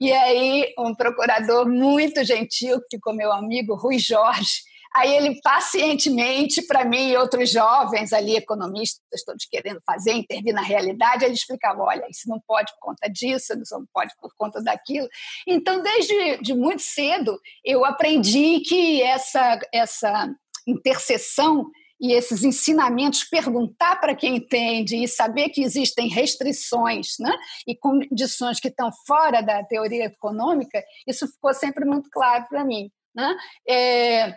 e 0.00 0.10
aí 0.12 0.72
um 0.78 0.94
procurador 0.94 1.68
muito 1.68 2.24
gentil, 2.24 2.80
que 2.80 2.96
ficou 2.96 3.14
meu 3.14 3.32
amigo, 3.32 3.74
Rui 3.74 3.98
Jorge, 3.98 4.62
Aí 4.94 5.14
ele 5.14 5.40
pacientemente, 5.42 6.62
para 6.62 6.84
mim 6.84 7.10
e 7.10 7.16
outros 7.16 7.50
jovens 7.50 8.12
ali, 8.12 8.36
economistas, 8.36 9.24
todos 9.24 9.44
querendo 9.46 9.80
fazer, 9.86 10.12
intervir 10.12 10.54
na 10.54 10.62
realidade, 10.62 11.24
ele 11.24 11.34
explicava: 11.34 11.82
olha, 11.82 12.06
isso 12.10 12.28
não 12.28 12.40
pode 12.46 12.72
por 12.72 12.88
conta 12.88 13.08
disso, 13.08 13.54
isso 13.54 13.74
não 13.74 13.86
pode 13.92 14.12
por 14.20 14.30
conta 14.36 14.62
daquilo. 14.62 15.08
Então, 15.46 15.82
desde 15.82 16.38
de 16.38 16.54
muito 16.54 16.82
cedo, 16.82 17.38
eu 17.64 17.84
aprendi 17.84 18.60
que 18.60 19.02
essa, 19.02 19.58
essa 19.72 20.30
interseção 20.66 21.70
e 22.02 22.12
esses 22.12 22.42
ensinamentos, 22.42 23.22
perguntar 23.22 24.00
para 24.00 24.16
quem 24.16 24.36
entende 24.36 24.96
e 24.96 25.06
saber 25.06 25.50
que 25.50 25.62
existem 25.62 26.08
restrições 26.08 27.14
né, 27.20 27.32
e 27.64 27.76
condições 27.76 28.58
que 28.58 28.66
estão 28.66 28.90
fora 29.06 29.40
da 29.40 29.62
teoria 29.62 30.06
econômica, 30.06 30.82
isso 31.06 31.28
ficou 31.28 31.54
sempre 31.54 31.84
muito 31.84 32.10
claro 32.10 32.44
para 32.48 32.64
mim. 32.64 32.90
Né? 33.14 33.36
É, 33.68 34.34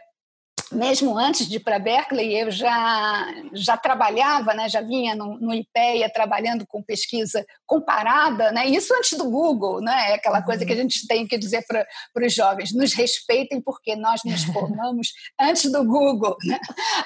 mesmo 0.72 1.18
antes 1.18 1.48
de 1.48 1.58
ir 1.58 1.60
para 1.60 1.80
Berkeley, 1.80 2.40
eu 2.40 2.52
já, 2.52 3.28
já 3.54 3.78
trabalhava, 3.78 4.54
né, 4.54 4.68
já 4.68 4.82
vinha 4.82 5.16
no, 5.16 5.38
no 5.40 5.54
IPEA 5.54 6.10
trabalhando 6.10 6.66
com 6.68 6.82
pesquisa 6.82 7.46
comparada, 7.66 8.52
né, 8.52 8.66
isso 8.68 8.94
antes 8.96 9.18
do 9.18 9.30
Google, 9.30 9.82
né, 9.82 10.12
é 10.12 10.14
aquela 10.16 10.42
coisa 10.42 10.66
que 10.66 10.72
a 10.72 10.76
uhum. 10.76 10.82
gente 10.82 11.08
tem 11.08 11.28
que 11.28 11.38
dizer 11.38 11.64
para 11.68 11.86
os 12.26 12.34
jovens, 12.34 12.74
nos 12.74 12.94
respeitem 12.94 13.62
porque 13.62 13.96
nós 13.96 14.22
nos 14.26 14.44
formamos 14.46 15.10
antes 15.40 15.72
do 15.72 15.84
Google. 15.84 16.36
Né? 16.44 16.60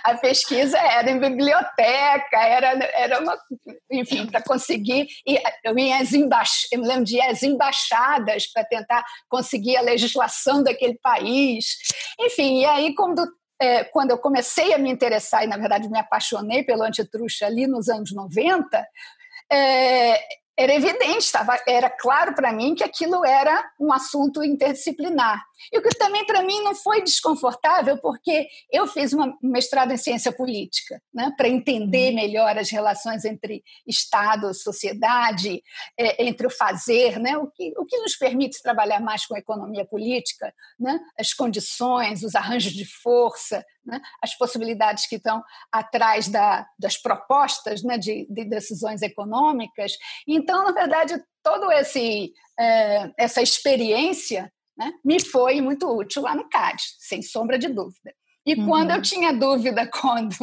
A 0.04 0.16
pesquisa 0.16 0.78
era 0.78 1.10
em 1.10 1.20
biblioteca, 1.20 2.38
era, 2.38 2.68
era 2.94 3.20
uma, 3.20 3.38
enfim, 3.92 4.26
para 4.26 4.42
conseguir, 4.42 5.08
e 5.28 5.40
eu, 5.64 5.78
ia 5.78 5.98
as 5.98 6.14
embaix, 6.14 6.68
eu 6.72 6.80
me 6.80 6.88
lembro 6.88 7.04
de 7.04 7.18
ir 7.18 7.22
às 7.22 7.44
embaixadas 7.44 8.48
para 8.48 8.64
tentar 8.64 9.04
conseguir 9.28 9.76
a 9.78 9.82
legislação 9.82 10.64
daquele 10.64 10.98
país, 11.02 11.66
enfim, 12.20 12.62
e 12.62 12.66
aí 12.66 12.96
quando 12.96 13.28
é, 13.60 13.84
quando 13.84 14.12
eu 14.12 14.18
comecei 14.18 14.74
a 14.74 14.78
me 14.78 14.90
interessar, 14.90 15.44
e 15.44 15.48
na 15.48 15.58
verdade 15.58 15.90
me 15.90 16.00
apaixonei 16.00 16.64
pelo 16.64 16.84
antitruxa 16.84 17.46
ali 17.46 17.68
nos 17.68 17.90
anos 17.90 18.14
90, 18.14 18.88
é, 19.52 20.20
era 20.58 20.74
evidente, 20.74 21.32
tava, 21.32 21.58
era 21.68 21.90
claro 21.90 22.34
para 22.34 22.52
mim 22.52 22.76
que 22.76 22.84
aquilo 22.84 23.26
era 23.26 23.70
um 23.80 23.92
assunto 23.92 24.44
interdisciplinar. 24.44 25.44
E 25.72 25.78
o 25.78 25.82
que 25.82 25.90
também 25.98 26.26
para 26.26 26.42
mim 26.42 26.62
não 26.64 26.74
foi 26.74 27.02
desconfortável, 27.02 27.98
porque 27.98 28.48
eu 28.72 28.88
fiz 28.88 29.14
um 29.14 29.34
mestrado 29.42 29.92
em 29.92 29.98
ciência 29.98 30.32
política, 30.32 31.02
né, 31.14 31.34
para 31.38 31.48
entender 31.48 32.10
uhum. 32.10 32.16
melhor 32.16 32.58
as 32.58 32.70
relações 32.70 33.26
entre 33.26 33.64
Estado, 33.88 34.54
sociedade, 34.54 35.62
é, 35.98 36.24
entre 36.24 36.48
o 36.48 36.50
fazer, 36.50 37.20
né, 37.20 37.38
o, 37.38 37.48
que, 37.48 37.74
o 37.78 37.86
que 37.86 37.98
nos 38.00 38.16
permite 38.16 38.62
trabalhar 38.62 39.00
mais 39.00 39.26
com 39.26 39.36
a 39.36 39.40
economia 39.40 39.86
política, 39.86 40.54
né, 40.80 41.00
as 41.18 41.34
condições, 41.34 42.24
os 42.24 42.36
arranjos 42.36 42.74
de 42.74 42.86
força, 42.86 43.64
né, 43.86 44.00
as 44.22 44.38
possibilidades 44.38 45.08
que 45.08 45.16
estão 45.16 45.44
atrás 45.72 46.28
da, 46.28 46.66
das 46.78 46.98
propostas 46.98 47.84
né, 47.84 47.98
de, 47.98 48.26
de 48.30 48.46
decisões 48.46 49.02
econômicas. 49.02 49.98
Então, 50.28 50.64
na 50.64 50.72
verdade, 50.72 51.22
todo 51.44 51.72
esse 51.72 52.34
é, 52.60 53.10
essa 53.18 53.42
experiência 53.42 54.52
né, 54.80 54.94
me 55.04 55.20
foi 55.20 55.60
muito 55.60 55.86
útil 55.94 56.22
lá 56.22 56.34
no 56.34 56.48
CAD, 56.48 56.82
sem 56.98 57.22
sombra 57.22 57.60
de 57.60 57.68
dúvida. 57.68 58.14
E 58.50 58.56
uhum. 58.56 58.66
quando 58.66 58.90
eu 58.90 59.00
tinha 59.00 59.32
dúvida, 59.32 59.86
quando, 59.94 60.36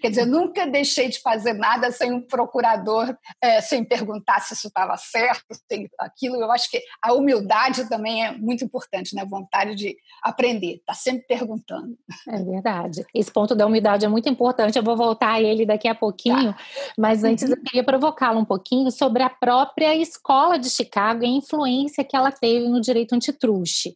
quer 0.00 0.08
dizer, 0.08 0.22
eu 0.22 0.26
nunca 0.26 0.66
deixei 0.66 1.10
de 1.10 1.20
fazer 1.20 1.52
nada 1.52 1.92
sem 1.92 2.10
um 2.10 2.22
procurador, 2.22 3.14
é, 3.38 3.60
sem 3.60 3.84
perguntar 3.84 4.40
se 4.40 4.54
isso 4.54 4.68
estava 4.68 4.96
certo, 4.96 5.44
sem 5.70 5.90
aquilo. 5.98 6.36
Eu 6.36 6.50
acho 6.50 6.70
que 6.70 6.80
a 7.02 7.12
humildade 7.12 7.86
também 7.86 8.24
é 8.24 8.32
muito 8.32 8.64
importante, 8.64 9.14
né? 9.14 9.20
A 9.20 9.26
vontade 9.26 9.74
de 9.74 9.94
aprender, 10.22 10.80
tá 10.86 10.94
sempre 10.94 11.26
perguntando. 11.26 11.98
É 12.26 12.42
verdade. 12.42 13.04
Esse 13.14 13.30
ponto 13.30 13.54
da 13.54 13.66
humildade 13.66 14.06
é 14.06 14.08
muito 14.08 14.28
importante. 14.28 14.78
Eu 14.78 14.82
vou 14.82 14.96
voltar 14.96 15.32
a 15.32 15.42
ele 15.42 15.66
daqui 15.66 15.86
a 15.86 15.94
pouquinho, 15.94 16.54
tá. 16.54 16.58
mas 16.96 17.24
antes 17.24 17.44
uhum. 17.44 17.56
eu 17.56 17.62
queria 17.62 17.84
provocá-lo 17.84 18.40
um 18.40 18.44
pouquinho 18.44 18.90
sobre 18.90 19.22
a 19.22 19.28
própria 19.28 19.94
escola 19.94 20.58
de 20.58 20.70
Chicago 20.70 21.24
e 21.24 21.26
a 21.26 21.30
influência 21.30 22.04
que 22.04 22.16
ela 22.16 22.32
teve 22.32 22.70
no 22.70 22.80
direito 22.80 23.14
antitruste. 23.14 23.94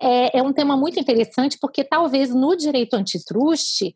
É, 0.00 0.38
é 0.38 0.42
um 0.42 0.52
tema 0.52 0.76
muito 0.76 1.00
interessante 1.00 1.58
porque 1.60 1.82
talvez 1.82 2.32
no 2.32 2.56
direito 2.56 2.99
antitruste, 3.00 3.92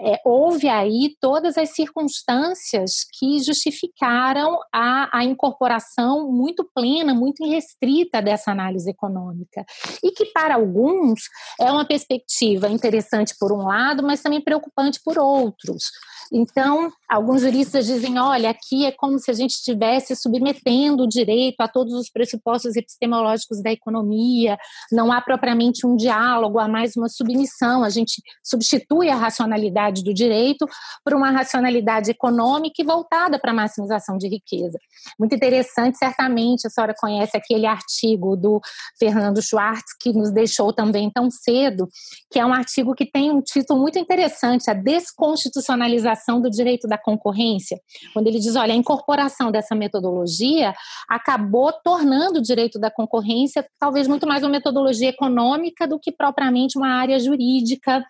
é, 0.00 0.20
houve 0.24 0.68
aí 0.68 1.16
todas 1.20 1.58
as 1.58 1.70
circunstâncias 1.70 3.04
que 3.18 3.42
justificaram 3.42 4.58
a, 4.72 5.18
a 5.18 5.24
incorporação 5.24 6.30
muito 6.30 6.64
plena, 6.72 7.12
muito 7.14 7.44
irrestrita 7.44 8.22
dessa 8.22 8.52
análise 8.52 8.88
econômica. 8.88 9.64
E 10.02 10.12
que, 10.12 10.26
para 10.26 10.54
alguns, 10.54 11.22
é 11.60 11.70
uma 11.70 11.84
perspectiva 11.84 12.68
interessante 12.68 13.34
por 13.38 13.52
um 13.52 13.66
lado, 13.66 14.02
mas 14.02 14.22
também 14.22 14.40
preocupante 14.40 15.00
por 15.04 15.18
outros. 15.18 15.90
Então, 16.32 16.92
alguns 17.08 17.40
juristas 17.40 17.86
dizem: 17.86 18.18
olha, 18.18 18.50
aqui 18.50 18.84
é 18.84 18.92
como 18.92 19.18
se 19.18 19.30
a 19.30 19.34
gente 19.34 19.52
estivesse 19.52 20.14
submetendo 20.14 21.04
o 21.04 21.08
direito 21.08 21.60
a 21.60 21.68
todos 21.68 21.94
os 21.94 22.10
pressupostos 22.10 22.76
epistemológicos 22.76 23.62
da 23.62 23.72
economia, 23.72 24.58
não 24.92 25.10
há 25.10 25.20
propriamente 25.20 25.86
um 25.86 25.96
diálogo, 25.96 26.58
há 26.58 26.68
mais 26.68 26.96
uma 26.96 27.08
submissão, 27.08 27.82
a 27.82 27.88
gente 27.88 28.22
substitui 28.44 29.08
a 29.08 29.16
racionalidade 29.16 30.04
do 30.04 30.12
direito 30.12 30.66
por 31.02 31.14
uma 31.14 31.30
racionalidade 31.30 32.10
econômica 32.10 32.82
e 32.82 32.84
voltada 32.84 33.38
para 33.38 33.52
a 33.52 33.54
maximização 33.54 34.18
de 34.18 34.28
riqueza. 34.28 34.78
Muito 35.18 35.34
interessante, 35.34 35.96
certamente 35.96 36.66
a 36.66 36.70
senhora 36.70 36.94
conhece 36.98 37.36
aquele 37.36 37.66
artigo 37.66 38.36
do 38.36 38.60
Fernando 38.98 39.40
Schwartz, 39.40 39.96
que 39.98 40.12
nos 40.12 40.30
deixou 40.30 40.72
também 40.72 41.10
tão 41.10 41.30
cedo, 41.30 41.88
que 42.30 42.38
é 42.38 42.44
um 42.44 42.52
artigo 42.52 42.94
que 42.94 43.06
tem 43.06 43.30
um 43.30 43.40
título 43.40 43.80
muito 43.80 43.98
interessante: 43.98 44.70
A 44.70 44.74
Desconstitucionalização 44.74 46.40
do 46.40 46.50
direito 46.50 46.86
da 46.86 46.97
concorrência, 46.98 47.78
quando 48.12 48.26
ele 48.26 48.38
diz, 48.38 48.56
olha, 48.56 48.72
a 48.72 48.76
incorporação 48.76 49.50
dessa 49.50 49.74
metodologia 49.74 50.74
acabou 51.08 51.72
tornando 51.72 52.38
o 52.38 52.42
direito 52.42 52.78
da 52.78 52.90
concorrência 52.90 53.66
talvez 53.78 54.06
muito 54.06 54.26
mais 54.26 54.42
uma 54.42 54.50
metodologia 54.50 55.08
econômica 55.08 55.86
do 55.86 55.98
que 55.98 56.12
propriamente 56.12 56.76
uma 56.76 56.88
área 56.88 57.18
jurídica 57.18 58.04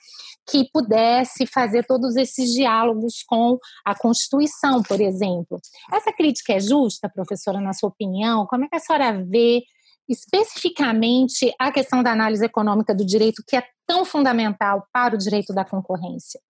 que 0.51 0.69
pudesse 0.73 1.47
fazer 1.47 1.85
todos 1.85 2.17
esses 2.17 2.53
diálogos 2.53 3.23
com 3.27 3.59
a 3.85 3.95
Constituição, 3.95 4.83
por 4.83 5.01
exemplo. 5.01 5.61
Essa 5.93 6.13
crítica 6.13 6.55
é 6.55 6.61
justa, 6.61 7.09
professora, 7.09 7.61
na 7.61 7.73
sua 7.73 7.91
opinião? 7.91 8.47
Como 8.47 8.65
é 8.65 8.69
que 8.69 8.77
a 8.77 8.81
senhora 8.81 9.23
vê 9.25 9.63
especificamente 10.09 11.53
a 11.59 11.71
questão 11.71 12.03
da 12.03 12.13
análise 12.13 12.45
econômica 12.45 12.95
do 12.95 13.05
direito, 13.05 13.43
que 13.47 13.57
é 13.57 13.63
tão 13.87 14.05
fundamental 14.05 14.87
para 14.93 15.15
o 15.15 15.19
direito 15.19 15.53
da 15.53 15.65
concorrência? 15.65 16.41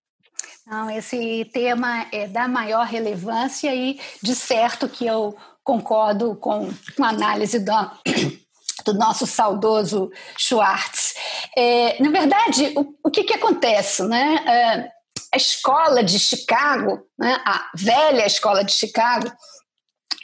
Não, 0.71 0.91
esse 0.91 1.47
tema 1.47 2.07
é 2.13 2.29
da 2.29 2.47
maior 2.47 2.85
relevância 2.85 3.75
e 3.75 3.99
de 4.23 4.35
certo 4.35 4.87
que 4.87 5.07
eu 5.07 5.35
concordo 5.65 6.37
com 6.37 6.69
a 7.01 7.09
análise 7.09 7.59
do, 7.59 7.73
do 8.85 8.93
nosso 8.93 9.27
saudoso 9.27 10.11
Schwartz. 10.37 11.15
É, 11.57 12.03
na 12.03 12.11
verdade, 12.11 12.75
o, 12.77 12.95
o 13.03 13.11
que, 13.11 13.25
que 13.25 13.33
acontece? 13.33 14.03
Né? 14.07 14.37
É, 14.47 14.91
a 15.33 15.37
escola 15.39 16.05
de 16.05 16.19
Chicago, 16.19 17.01
né, 17.19 17.41
a 17.47 17.71
velha 17.75 18.27
escola 18.27 18.63
de 18.63 18.73
Chicago, 18.73 19.33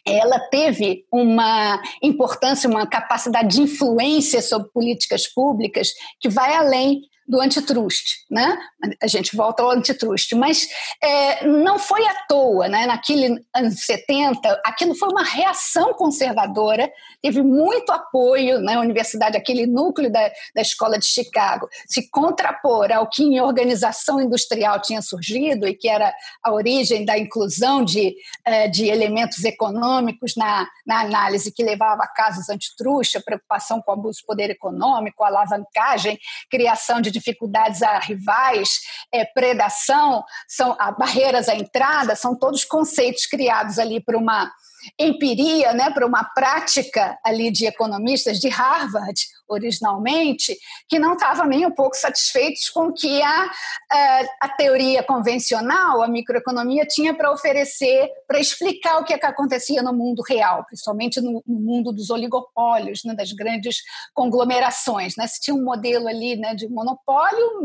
ela 0.06 0.38
teve 0.50 1.06
uma 1.10 1.80
importância, 2.02 2.68
uma 2.68 2.86
capacidade 2.86 3.56
de 3.56 3.62
influência 3.62 4.42
sobre 4.42 4.70
políticas 4.72 5.26
públicas 5.26 5.88
que 6.20 6.28
vai 6.28 6.54
além 6.54 7.00
do 7.26 7.40
antitrust, 7.40 8.24
né? 8.30 8.56
A 9.02 9.06
gente 9.06 9.34
volta 9.34 9.62
ao 9.62 9.70
antitrust, 9.70 10.34
mas 10.34 10.68
é, 11.02 11.46
não 11.46 11.78
foi 11.78 12.06
à 12.06 12.14
toa, 12.28 12.68
né? 12.68 12.86
Naquele 12.86 13.42
anos 13.54 13.80
70, 13.84 14.60
aquilo 14.64 14.94
foi 14.94 15.08
uma 15.08 15.24
reação 15.24 15.94
conservadora, 15.94 16.90
teve 17.22 17.42
muito 17.42 17.90
apoio 17.90 18.60
na 18.60 18.72
né? 18.72 18.78
universidade, 18.78 19.36
aquele 19.36 19.66
núcleo 19.66 20.12
da, 20.12 20.30
da 20.54 20.60
escola 20.60 20.98
de 20.98 21.06
Chicago, 21.06 21.68
se 21.86 22.10
contrapor 22.10 22.92
ao 22.92 23.08
que 23.08 23.22
em 23.22 23.40
organização 23.40 24.20
industrial 24.20 24.80
tinha 24.80 25.00
surgido 25.00 25.66
e 25.66 25.74
que 25.74 25.88
era 25.88 26.12
a 26.42 26.52
origem 26.52 27.04
da 27.04 27.18
inclusão 27.18 27.82
de, 27.82 28.14
é, 28.44 28.68
de 28.68 28.86
elementos 28.86 29.42
econômicos 29.44 30.34
na, 30.36 30.68
na 30.86 31.00
análise 31.00 31.52
que 31.52 31.64
levava 31.64 32.02
a 32.02 32.08
casos 32.08 32.50
antitruste, 32.50 33.16
a 33.16 33.22
preocupação 33.22 33.80
com 33.80 33.92
o 33.92 33.94
abuso 33.94 34.20
do 34.20 34.26
poder 34.26 34.50
econômico, 34.50 35.24
a 35.24 35.28
alavancagem, 35.28 36.18
criação 36.50 37.00
de 37.00 37.13
dificuldades 37.14 37.82
a 37.82 37.98
rivais, 37.98 38.80
é, 39.12 39.24
predação, 39.24 40.22
são 40.48 40.76
a, 40.78 40.92
barreiras 40.92 41.48
à 41.48 41.54
entrada, 41.54 42.14
são 42.14 42.36
todos 42.36 42.64
conceitos 42.64 43.24
criados 43.26 43.78
ali 43.78 44.00
por 44.00 44.16
uma 44.16 44.52
empiria, 44.98 45.72
né, 45.72 45.90
para 45.90 46.06
uma 46.06 46.24
prática 46.24 47.18
ali 47.24 47.50
de 47.50 47.66
economistas 47.66 48.38
de 48.38 48.48
Harvard, 48.48 49.20
originalmente, 49.48 50.56
que 50.88 50.98
não 50.98 51.14
estavam 51.14 51.46
nem 51.46 51.66
um 51.66 51.70
pouco 51.70 51.96
satisfeitos 51.96 52.70
com 52.70 52.88
o 52.88 52.92
que 52.92 53.22
a, 53.22 53.50
a, 53.90 54.20
a, 54.42 54.48
teoria 54.48 55.02
convencional, 55.02 56.02
a 56.02 56.08
microeconomia, 56.08 56.86
tinha 56.86 57.14
para 57.14 57.30
oferecer, 57.30 58.08
para 58.26 58.40
explicar 58.40 58.98
o 58.98 59.04
que, 59.04 59.12
é 59.12 59.18
que 59.18 59.26
acontecia 59.26 59.82
no 59.82 59.92
mundo 59.92 60.22
real, 60.26 60.64
principalmente 60.64 61.20
no, 61.20 61.42
no 61.46 61.60
mundo 61.60 61.92
dos 61.92 62.10
oligopólios, 62.10 63.04
né, 63.04 63.14
das 63.14 63.32
grandes 63.32 63.78
conglomerações. 64.14 65.14
Né? 65.16 65.26
Se 65.26 65.40
tinha 65.40 65.54
um 65.54 65.64
modelo 65.64 66.08
ali 66.08 66.36
né, 66.36 66.54
de 66.54 66.68
monopólio, 66.68 67.60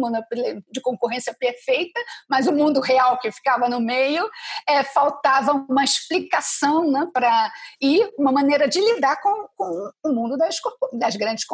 de 0.72 0.82
concorrência 0.82 1.34
perfeita, 1.34 2.00
mas 2.30 2.48
o 2.48 2.52
mundo 2.52 2.80
real 2.82 3.18
que 3.20 3.32
ficava 3.32 3.70
no 3.70 3.80
meio, 3.80 4.30
é, 4.68 4.84
faltava 4.84 5.54
uma 5.70 5.84
explicação 5.84 6.90
né, 6.90 7.09
para 7.12 7.52
e 7.82 8.02
uma 8.18 8.32
maneira 8.32 8.68
de 8.68 8.80
lidar 8.80 9.22
com, 9.22 9.48
com 9.56 9.92
o 10.06 10.14
mundo 10.14 10.38
das, 10.38 10.58
das 10.94 11.16
grandes 11.16 11.46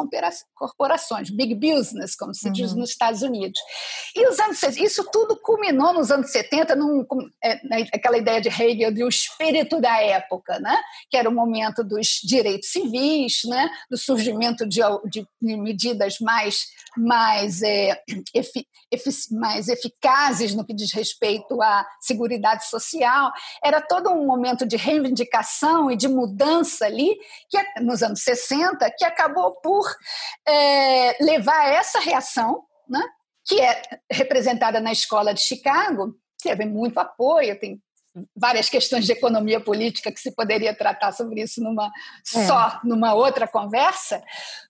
corporações, 0.54 1.30
big 1.30 1.54
business, 1.54 2.14
como 2.14 2.34
se 2.34 2.50
diz 2.50 2.72
uhum. 2.72 2.80
nos 2.80 2.90
Estados 2.90 3.22
Unidos. 3.22 3.58
E 4.14 4.26
os 4.28 4.38
anos 4.38 4.62
isso 4.76 5.08
tudo 5.10 5.36
culminou 5.36 5.92
nos 5.92 6.10
anos 6.10 6.30
70 6.30 6.74
num, 6.76 7.06
é, 7.42 7.60
aquela 7.92 8.18
ideia 8.18 8.40
de 8.40 8.48
Hegel 8.48 8.92
de 8.92 9.04
o 9.04 9.08
espírito 9.08 9.80
da 9.80 10.00
época, 10.02 10.58
né? 10.58 10.76
que 11.10 11.16
era 11.16 11.28
o 11.28 11.32
momento 11.32 11.84
dos 11.84 12.20
direitos 12.22 12.70
civis, 12.70 13.42
né? 13.44 13.70
do 13.90 13.96
surgimento 13.96 14.66
de, 14.66 14.80
de 15.08 15.26
medidas 15.40 16.18
mais, 16.20 16.66
mais, 16.96 17.62
é, 17.62 18.00
efi, 18.34 18.66
mais 19.32 19.68
eficazes 19.68 20.54
no 20.54 20.64
que 20.64 20.74
diz 20.74 20.92
respeito 20.92 21.60
à 21.62 21.86
segurança 22.00 22.26
social. 22.68 23.30
Era 23.62 23.80
todo 23.80 24.10
um 24.10 24.26
momento 24.26 24.66
de 24.66 24.76
reivindicação 24.76 25.45
e 25.90 25.96
de 25.96 26.08
mudança 26.08 26.86
ali, 26.86 27.16
que 27.48 27.80
nos 27.80 28.02
anos 28.02 28.22
60, 28.22 28.90
que 28.96 29.04
acabou 29.04 29.52
por 29.62 29.84
é, 30.46 31.16
levar 31.22 31.68
essa 31.72 31.98
reação, 32.00 32.64
né, 32.88 33.02
que 33.44 33.60
é 33.60 33.82
representada 34.10 34.80
na 34.80 34.92
escola 34.92 35.32
de 35.32 35.40
Chicago, 35.40 36.14
teve 36.42 36.64
muito 36.64 36.98
apoio, 36.98 37.58
tem 37.58 37.80
várias 38.34 38.68
questões 38.68 39.04
de 39.04 39.12
economia 39.12 39.60
política 39.60 40.10
que 40.10 40.20
se 40.20 40.34
poderia 40.34 40.74
tratar 40.74 41.12
sobre 41.12 41.42
isso 41.42 41.62
numa 41.62 41.86
é. 41.86 42.46
só 42.46 42.80
numa 42.82 43.14
outra 43.14 43.46
conversa, 43.46 44.22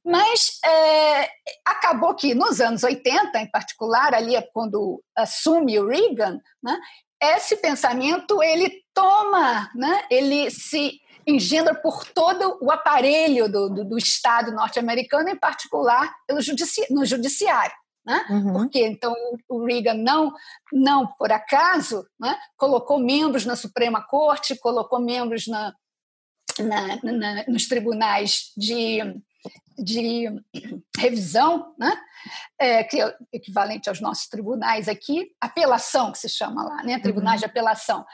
mas 0.05 0.59
é, 0.65 1.31
acabou 1.65 2.15
que 2.15 2.35
nos 2.35 2.61
anos 2.61 2.83
80, 2.83 3.39
em 3.39 3.51
particular, 3.51 4.15
ali 4.15 4.35
é 4.35 4.43
quando 4.43 5.03
assume 5.15 5.79
o 5.79 5.87
Reagan, 5.87 6.41
né, 6.63 6.77
esse 7.21 7.57
pensamento 7.57 8.43
ele 8.43 8.83
toma, 8.95 9.71
né, 9.75 10.05
ele 10.11 10.51
se 10.51 11.01
engendra 11.27 11.75
por 11.75 12.05
todo 12.07 12.59
o 12.61 12.71
aparelho 12.71 13.51
do, 13.51 13.69
do, 13.69 13.85
do 13.85 13.99
Estado 13.99 14.53
norte-americano, 14.53 15.29
em 15.29 15.37
particular 15.37 16.15
pelo 16.27 16.41
judici 16.41 16.87
no 16.91 17.05
judiciário. 17.05 17.75
Né? 18.07 18.25
Uhum. 18.31 18.53
Porque 18.53 18.87
então 18.87 19.13
o 19.49 19.65
Reagan 19.65 19.95
não, 19.95 20.33
não 20.73 21.09
por 21.19 21.33
acaso, 21.33 22.07
né, 22.21 22.39
colocou 22.57 23.01
membros 23.01 23.45
na 23.45 23.57
Suprema 23.57 24.01
Corte, 24.07 24.59
colocou 24.61 25.01
membros 25.01 25.49
na, 25.49 25.75
na, 26.61 26.97
na, 27.03 27.45
nos 27.49 27.67
tribunais 27.67 28.53
de, 28.57 29.01
de 29.79 30.27
revisão, 30.97 31.75
né? 31.79 31.97
É, 32.59 32.85
que 32.85 33.01
é 33.01 33.17
equivalente 33.33 33.89
aos 33.89 34.01
nossos 34.01 34.27
tribunais 34.27 34.89
aqui, 34.89 35.31
apelação 35.41 36.11
que 36.11 36.19
se 36.19 36.29
chama 36.29 36.65
lá, 36.65 36.83
né? 36.83 36.99
tribunais 36.99 37.41
uhum. 37.41 37.41
de 37.41 37.45
apelação, 37.45 38.05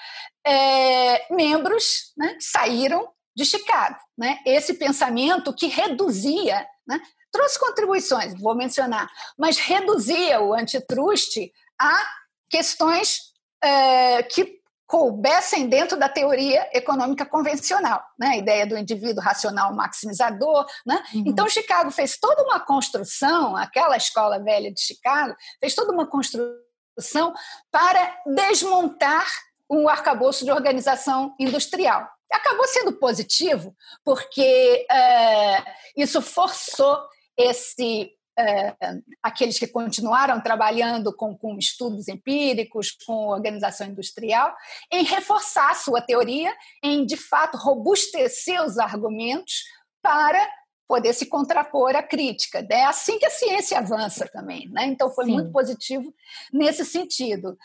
é, 0.46 1.35
membros 1.35 2.12
né, 2.16 2.37
saíram 2.40 3.09
de 3.35 3.44
Chicago. 3.44 3.96
Né? 4.18 4.40
Esse 4.44 4.75
pensamento 4.75 5.55
que 5.55 5.66
reduzia, 5.66 6.66
né, 6.87 7.01
trouxe 7.31 7.59
contribuições, 7.59 8.38
vou 8.38 8.55
mencionar, 8.55 9.09
mas 9.38 9.59
reduzia 9.59 10.40
o 10.40 10.53
antitruste 10.53 11.53
a 11.81 12.07
questões 12.51 13.33
é, 13.62 14.22
que 14.22 14.61
coubessem 14.92 15.70
dentro 15.70 15.98
da 15.98 16.07
teoria 16.07 16.68
econômica 16.70 17.24
convencional, 17.24 18.05
né? 18.18 18.26
a 18.26 18.37
ideia 18.37 18.66
do 18.66 18.76
indivíduo 18.76 19.22
racional 19.22 19.74
maximizador. 19.74 20.66
Né? 20.85 21.02
Uhum. 21.14 21.24
Então, 21.28 21.48
Chicago 21.48 21.90
fez 21.90 22.18
toda 22.18 22.42
uma 22.42 22.61
construção, 22.61 23.57
aquela 23.57 23.96
escola 23.96 24.38
velha 24.38 24.70
de 24.70 24.83
Chicago, 24.83 25.35
fez 25.59 25.74
toda 25.74 25.94
uma 25.94 26.07
construção 26.07 27.33
para 27.70 28.20
desmontar 28.26 29.26
um 29.70 29.88
arcabouço 29.88 30.44
de 30.44 30.52
organização 30.52 31.35
industrial. 31.40 32.07
Acabou 32.31 32.68
sendo 32.68 32.92
positivo, 32.92 33.74
porque 34.05 34.87
é, 34.90 35.64
isso 35.96 36.20
forçou 36.20 37.02
esse 37.35 38.11
é, 38.38 38.74
aqueles 39.22 39.58
que 39.58 39.66
continuaram 39.66 40.40
trabalhando 40.40 41.14
com, 41.14 41.36
com, 41.36 41.58
estudos 41.58 42.08
empíricos, 42.08 42.92
com 43.04 43.28
organização 43.28 43.86
industrial, 43.86 44.54
em 44.90 45.04
reforçar 45.04 45.70
a 45.70 45.74
sua 45.74 46.00
teoria, 46.00 46.54
em 46.82 47.04
de 47.04 47.16
fato 47.16 47.58
robustecer 47.58 48.64
os 48.64 48.78
argumentos 48.78 49.64
para 50.02 50.48
poder 50.88 51.12
se 51.14 51.26
contrapor 51.26 51.94
à 51.96 52.02
crítica. 52.02 52.66
É 52.70 52.84
assim 52.84 53.18
que 53.18 53.26
a 53.26 53.30
ciência 53.30 53.78
avança 53.78 54.28
também. 54.28 54.68
Né? 54.68 54.86
Então, 54.86 55.10
foi 55.10 55.26
Sim. 55.26 55.32
muito 55.32 55.52
positivo 55.52 56.14
nesse 56.52 56.84
sentido. 56.84 57.56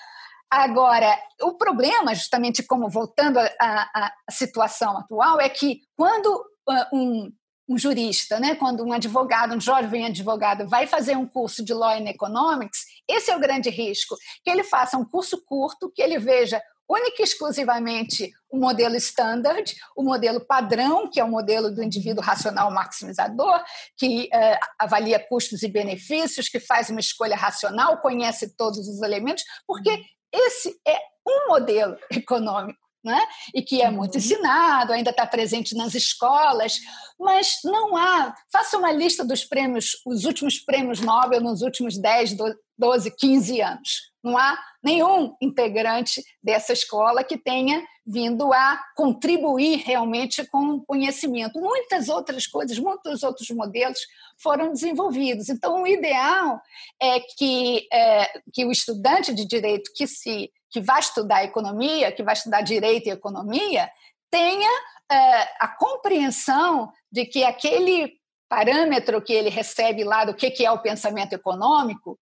Agora, 0.50 1.18
o 1.42 1.58
problema, 1.58 2.16
justamente 2.16 2.64
como 2.64 2.90
voltando 2.90 3.38
à 3.60 4.14
situação 4.30 4.98
atual, 4.98 5.42
é 5.42 5.50
que 5.50 5.82
quando 5.96 6.28
uh, 6.70 6.96
um 6.96 7.32
um 7.68 7.78
jurista, 7.78 8.40
né? 8.40 8.56
quando 8.56 8.84
um 8.84 8.94
advogado, 8.94 9.54
um 9.54 9.62
jovem 9.62 10.06
advogado, 10.06 10.68
vai 10.68 10.88
fazer 10.88 11.18
um 11.18 11.28
curso 11.28 11.64
de 11.64 11.74
Law 11.74 11.92
and 11.92 12.10
Economics, 12.10 12.86
esse 13.08 13.30
é 13.30 13.36
o 13.36 13.40
grande 13.40 13.70
risco, 13.70 14.16
que 14.44 14.50
ele 14.50 14.64
faça 14.64 14.98
um 14.98 15.06
curso 15.06 15.44
curto, 15.46 15.92
que 15.94 16.02
ele 16.02 16.18
veja 16.18 16.62
única 16.90 17.22
e 17.22 17.24
exclusivamente 17.24 18.32
o 18.50 18.58
modelo 18.58 18.96
standard, 18.96 19.76
o 19.96 20.02
modelo 20.02 20.40
padrão, 20.40 21.10
que 21.10 21.20
é 21.20 21.24
o 21.24 21.30
modelo 21.30 21.70
do 21.70 21.84
indivíduo 21.84 22.24
racional 22.24 22.72
maximizador, 22.72 23.62
que 23.98 24.30
uh, 24.34 24.58
avalia 24.80 25.20
custos 25.20 25.64
e 25.64 25.68
benefícios, 25.68 26.48
que 26.48 26.60
faz 26.60 26.90
uma 26.90 27.02
escolha 27.02 27.36
racional, 27.36 27.98
conhece 27.98 28.56
todos 28.56 28.88
os 28.88 29.02
elementos, 29.02 29.44
porque 29.68 30.02
esse 30.32 30.80
é 30.88 30.98
um 31.28 31.50
modelo 31.50 31.98
econômico 32.10 32.87
né? 33.04 33.20
e 33.54 33.62
que 33.62 33.82
é 33.82 33.90
muito 33.90 34.16
uhum. 34.16 34.20
ensinado, 34.20 34.94
ainda 34.94 35.12
está 35.12 35.26
presente 35.26 35.76
nas 35.76 35.96
escolas, 35.96 36.80
mas 37.20 37.60
não 37.64 37.96
há. 37.96 38.36
Faça 38.52 38.78
uma 38.78 38.92
lista 38.92 39.24
dos 39.24 39.44
prêmios, 39.44 40.02
os 40.06 40.26
últimos 40.26 40.60
prêmios 40.60 41.00
Nobel 41.00 41.42
nos 41.42 41.62
últimos 41.62 41.98
10, 41.98 42.36
12, 42.78 43.12
15 43.12 43.62
anos. 43.62 44.12
Não 44.24 44.38
há 44.38 44.58
nenhum 44.84 45.36
integrante 45.42 46.24
dessa 46.44 46.74
escola 46.74 47.24
que 47.24 47.38
tenha 47.38 47.84
vindo 48.06 48.54
a 48.54 48.82
contribuir 48.96 49.84
realmente 49.86 50.46
com 50.48 50.80
conhecimento. 50.86 51.60
Muitas 51.60 52.08
outras 52.08 52.48
coisas, 52.48 52.80
muitos 52.80 53.24
outros 53.24 53.50
modelos 53.50 54.00
foram 54.42 54.72
desenvolvidos. 54.72 55.50
Então, 55.50 55.84
o 55.84 55.88
ideal 55.88 56.62
é 57.02 57.20
que, 57.20 57.88
é, 57.92 58.42
que 58.54 58.66
o 58.66 58.72
estudante 58.72 59.34
de 59.34 59.46
direito 59.46 59.92
que 59.96 60.08
se 60.08 60.52
que 60.70 60.82
vai 60.82 61.00
estudar 61.00 61.46
economia, 61.46 62.12
que 62.12 62.24
vai 62.24 62.34
estudar 62.34 62.62
direito 62.62 63.08
e 63.08 63.12
economia, 63.12 63.90
tenha 64.30 64.70
é, 65.10 65.42
a 65.62 65.68
compreensão 65.80 66.92
de 67.10 67.26
que 67.26 67.44
aquele 67.46 68.14
parâmetro 68.50 69.22
que 69.22 69.34
ele 69.34 69.50
recebe 69.50 70.04
lá 70.04 70.26
do 70.26 70.34
que, 70.34 70.52
que 70.52 70.66
é 70.66 70.72
o 70.72 70.82
pensamento 70.82 71.34
econômico 71.34 72.20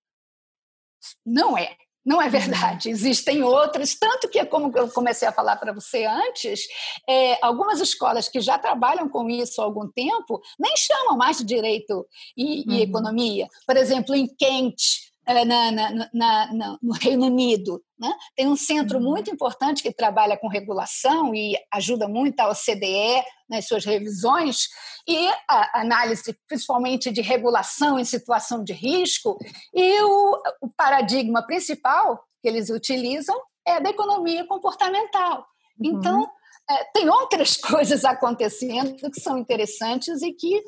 não 1.26 1.58
é. 1.58 1.76
Não 2.06 2.22
é 2.22 2.30
verdade. 2.30 2.88
Uhum. 2.88 2.94
Existem 2.94 3.42
outras, 3.42 3.96
tanto 3.96 4.30
que, 4.30 4.46
como 4.46 4.72
eu 4.78 4.88
comecei 4.90 5.28
a 5.28 5.32
falar 5.32 5.56
para 5.56 5.74
você 5.74 6.06
antes, 6.06 6.62
é, 7.10 7.44
algumas 7.44 7.82
escolas 7.82 8.30
que 8.30 8.40
já 8.40 8.60
trabalham 8.60 9.10
com 9.10 9.28
isso 9.28 9.60
há 9.60 9.66
algum 9.66 9.88
tempo 9.88 10.40
nem 10.60 10.78
chamam 10.78 11.18
mais 11.18 11.40
de 11.40 11.46
direito 11.46 12.06
e, 12.38 12.60
uhum. 12.60 12.76
e 12.76 12.82
economia. 12.84 13.48
Por 13.66 13.76
exemplo, 13.76 14.14
em 14.14 14.28
Kent, 14.28 14.76
é, 14.76 15.15
na, 15.34 15.72
na, 15.72 16.10
na, 16.14 16.78
no 16.82 16.94
Reino 16.94 17.26
Unido. 17.26 17.84
Né? 17.98 18.14
Tem 18.36 18.48
um 18.48 18.56
centro 18.56 18.98
uhum. 18.98 19.04
muito 19.04 19.32
importante 19.32 19.82
que 19.82 19.94
trabalha 19.94 20.38
com 20.38 20.48
regulação 20.48 21.34
e 21.34 21.56
ajuda 21.74 22.08
muito 22.08 22.40
a 22.40 22.50
OCDE 22.50 23.24
nas 23.50 23.68
suas 23.68 23.86
revisões, 23.86 24.68
e 25.08 25.30
a 25.48 25.82
análise 25.82 26.36
principalmente 26.48 27.12
de 27.12 27.22
regulação 27.22 28.00
em 28.00 28.04
situação 28.04 28.64
de 28.64 28.74
risco, 28.74 29.38
e 29.74 30.02
o, 30.02 30.42
o 30.62 30.70
paradigma 30.76 31.46
principal 31.46 32.24
que 32.42 32.48
eles 32.48 32.70
utilizam 32.70 33.40
é 33.66 33.80
da 33.80 33.90
economia 33.90 34.46
comportamental. 34.46 35.46
Uhum. 35.80 35.98
Então, 35.98 36.30
é, 36.70 36.84
tem 36.86 37.10
outras 37.10 37.58
coisas 37.58 38.04
acontecendo 38.04 38.96
que 39.12 39.22
são 39.22 39.38
interessantes 39.38 40.22
e 40.22 40.32
que 40.34 40.64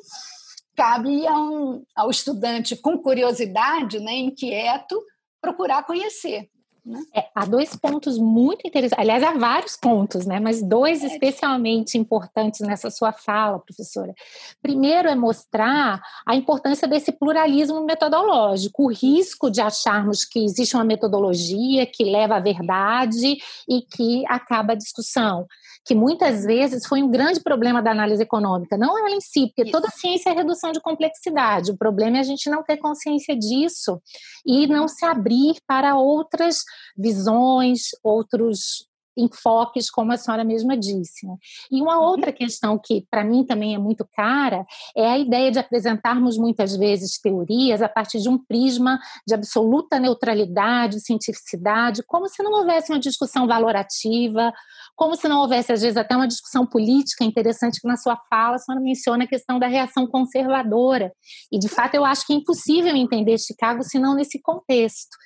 cabe 0.78 1.26
a 1.26 1.36
um, 1.36 1.82
ao 1.96 2.08
estudante 2.08 2.76
com 2.76 2.96
curiosidade, 2.96 3.98
né, 3.98 4.12
inquieto, 4.12 5.02
procurar 5.40 5.84
conhecer. 5.84 6.48
Né? 6.86 7.02
É, 7.12 7.24
há 7.34 7.44
dois 7.44 7.74
pontos 7.74 8.16
muito 8.16 8.66
interessantes, 8.66 8.98
aliás, 8.98 9.24
há 9.24 9.32
vários 9.32 9.76
pontos, 9.76 10.24
né? 10.24 10.38
mas 10.38 10.62
dois 10.62 11.02
é. 11.02 11.08
especialmente 11.08 11.98
importantes 11.98 12.60
nessa 12.60 12.90
sua 12.90 13.12
fala, 13.12 13.58
professora. 13.58 14.14
Primeiro 14.62 15.08
é 15.08 15.16
mostrar 15.16 16.00
a 16.24 16.36
importância 16.36 16.86
desse 16.86 17.10
pluralismo 17.10 17.84
metodológico, 17.84 18.84
o 18.84 18.92
risco 18.92 19.50
de 19.50 19.60
acharmos 19.60 20.24
que 20.24 20.44
existe 20.44 20.76
uma 20.76 20.84
metodologia 20.84 21.84
que 21.86 22.04
leva 22.04 22.36
à 22.36 22.40
verdade 22.40 23.36
e 23.68 23.82
que 23.82 24.24
acaba 24.28 24.74
a 24.74 24.76
discussão 24.76 25.44
que 25.88 25.94
muitas 25.94 26.44
vezes 26.44 26.86
foi 26.86 27.02
um 27.02 27.10
grande 27.10 27.40
problema 27.40 27.80
da 27.80 27.90
análise 27.90 28.22
econômica, 28.22 28.76
não 28.76 28.98
ela 28.98 29.10
em 29.10 29.22
si, 29.22 29.46
porque 29.46 29.62
Isso. 29.62 29.72
toda 29.72 29.88
ciência 29.88 30.28
é 30.28 30.34
redução 30.34 30.70
de 30.70 30.82
complexidade. 30.82 31.70
O 31.70 31.78
problema 31.78 32.18
é 32.18 32.20
a 32.20 32.24
gente 32.24 32.50
não 32.50 32.62
ter 32.62 32.76
consciência 32.76 33.34
disso 33.34 33.98
e 34.44 34.66
não 34.66 34.86
se 34.86 35.06
abrir 35.06 35.56
para 35.66 35.96
outras 35.96 36.58
visões, 36.94 37.84
outros 38.04 38.86
enfoques, 39.18 39.90
como 39.90 40.12
a 40.12 40.16
senhora 40.16 40.44
mesma 40.44 40.76
disse. 40.76 41.26
Né? 41.26 41.34
E 41.70 41.82
uma 41.82 41.98
uhum. 41.98 42.04
outra 42.04 42.32
questão 42.32 42.80
que, 42.82 43.06
para 43.10 43.24
mim, 43.24 43.44
também 43.44 43.74
é 43.74 43.78
muito 43.78 44.08
cara 44.14 44.64
é 44.96 45.06
a 45.06 45.18
ideia 45.18 45.50
de 45.50 45.58
apresentarmos 45.58 46.38
muitas 46.38 46.76
vezes 46.76 47.18
teorias 47.20 47.82
a 47.82 47.88
partir 47.88 48.20
de 48.20 48.28
um 48.28 48.38
prisma 48.38 48.98
de 49.26 49.34
absoluta 49.34 49.98
neutralidade, 49.98 51.00
cientificidade, 51.00 52.02
como 52.06 52.28
se 52.28 52.42
não 52.42 52.52
houvesse 52.52 52.92
uma 52.92 52.98
discussão 52.98 53.46
valorativa, 53.46 54.52
como 54.96 55.14
se 55.16 55.28
não 55.28 55.40
houvesse, 55.40 55.72
às 55.72 55.82
vezes, 55.82 55.96
até 55.96 56.16
uma 56.16 56.28
discussão 56.28 56.66
política 56.66 57.24
interessante, 57.24 57.80
que 57.80 57.88
na 57.88 57.96
sua 57.96 58.16
fala 58.28 58.56
a 58.56 58.58
senhora 58.58 58.82
menciona 58.82 59.24
a 59.24 59.28
questão 59.28 59.58
da 59.58 59.66
reação 59.66 60.06
conservadora. 60.06 61.12
E, 61.52 61.58
de 61.58 61.68
fato, 61.68 61.94
eu 61.94 62.04
acho 62.04 62.26
que 62.26 62.32
é 62.32 62.36
impossível 62.36 62.94
entender 62.94 63.38
Chicago 63.38 63.82
se 63.82 63.98
não 63.98 64.14
nesse 64.14 64.40
contexto. 64.40 65.16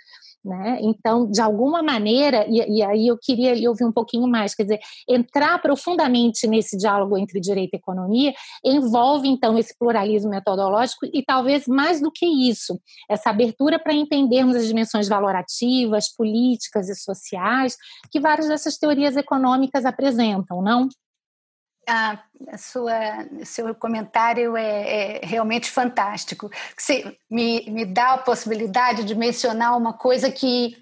Né? 0.44 0.78
Então, 0.80 1.30
de 1.30 1.40
alguma 1.40 1.84
maneira, 1.84 2.44
e, 2.48 2.78
e, 2.78 2.82
aí 2.82 3.06
eu 3.06 3.16
queria 3.16 3.68
ouvir 3.70 3.84
um 3.84 3.92
pouquinho 3.92 4.26
mais, 4.26 4.56
quer 4.56 4.64
dizer, 4.64 4.80
entrar 5.08 5.62
profundamente 5.62 6.48
nesse 6.48 6.76
diálogo 6.76 7.16
entre 7.16 7.40
direito 7.40 7.74
e 7.74 7.76
economia 7.76 8.34
envolve, 8.64 9.28
então, 9.28 9.56
esse 9.56 9.76
pluralismo 9.78 10.30
metodológico 10.30 11.06
e 11.06 11.22
talvez 11.24 11.68
mais 11.68 12.00
do 12.00 12.10
que 12.10 12.26
isso, 12.26 12.80
essa 13.08 13.30
abertura 13.30 13.78
para 13.78 13.94
entendermos 13.94 14.56
as 14.56 14.66
dimensões 14.66 15.08
valorativas, 15.08 16.12
políticas 16.12 16.88
e 16.88 16.96
sociais 16.96 17.76
que 18.10 18.18
várias 18.18 18.48
dessas 18.48 18.76
teorias 18.76 19.16
econômicas 19.16 19.84
apresentam, 19.84 20.60
não? 20.60 20.88
A, 21.92 22.18
a 22.48 22.58
sua 22.58 22.94
seu 23.44 23.74
comentário 23.74 24.56
é, 24.56 24.62
é, 24.62 25.20
realmente 25.22 25.70
fantástico. 25.70 26.50
Você 26.76 27.18
me, 27.30 27.68
me 27.70 27.84
dá 27.84 28.14
a 28.14 28.18
possibilidade 28.18 29.04
de 29.04 29.14
mencionar 29.14 29.76
uma 29.76 29.92
coisa 29.92 30.30
que 30.30 30.74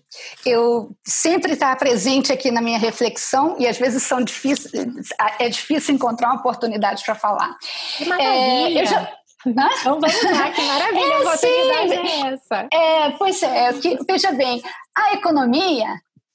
eu 0.46 0.96
sempre 1.04 1.54
está 1.54 1.74
presente 1.74 2.32
aqui 2.32 2.52
na 2.52 2.62
minha 2.62 2.78
reflexão 2.78 3.56
e 3.58 3.66
às 3.66 3.76
vezes 3.76 4.04
são 4.04 4.22
difíceis, 4.22 5.08
é 5.40 5.48
difícil 5.48 5.94
encontrar 5.94 6.28
uma 6.28 6.40
oportunidade 6.40 7.04
para 7.04 7.16
falar. 7.16 7.56
Que 7.96 8.04
maravilha! 8.04 8.82
É, 8.82 8.86
já, 8.86 9.12
então 9.44 10.00
vamos 10.00 10.22
lá, 10.22 10.50
que 10.50 10.62
maravilha, 10.62 11.12
é, 11.12 11.16
a 11.16 11.20
oportunidade 11.20 11.90
sim. 11.90 11.96
é 11.96 12.32
essa. 12.32 12.68
É, 12.72 13.10
pois 13.10 13.42
é, 13.42 13.72
que, 13.72 13.98
veja 14.06 14.30
bem, 14.32 14.62
a 14.96 15.14
economia 15.14 15.88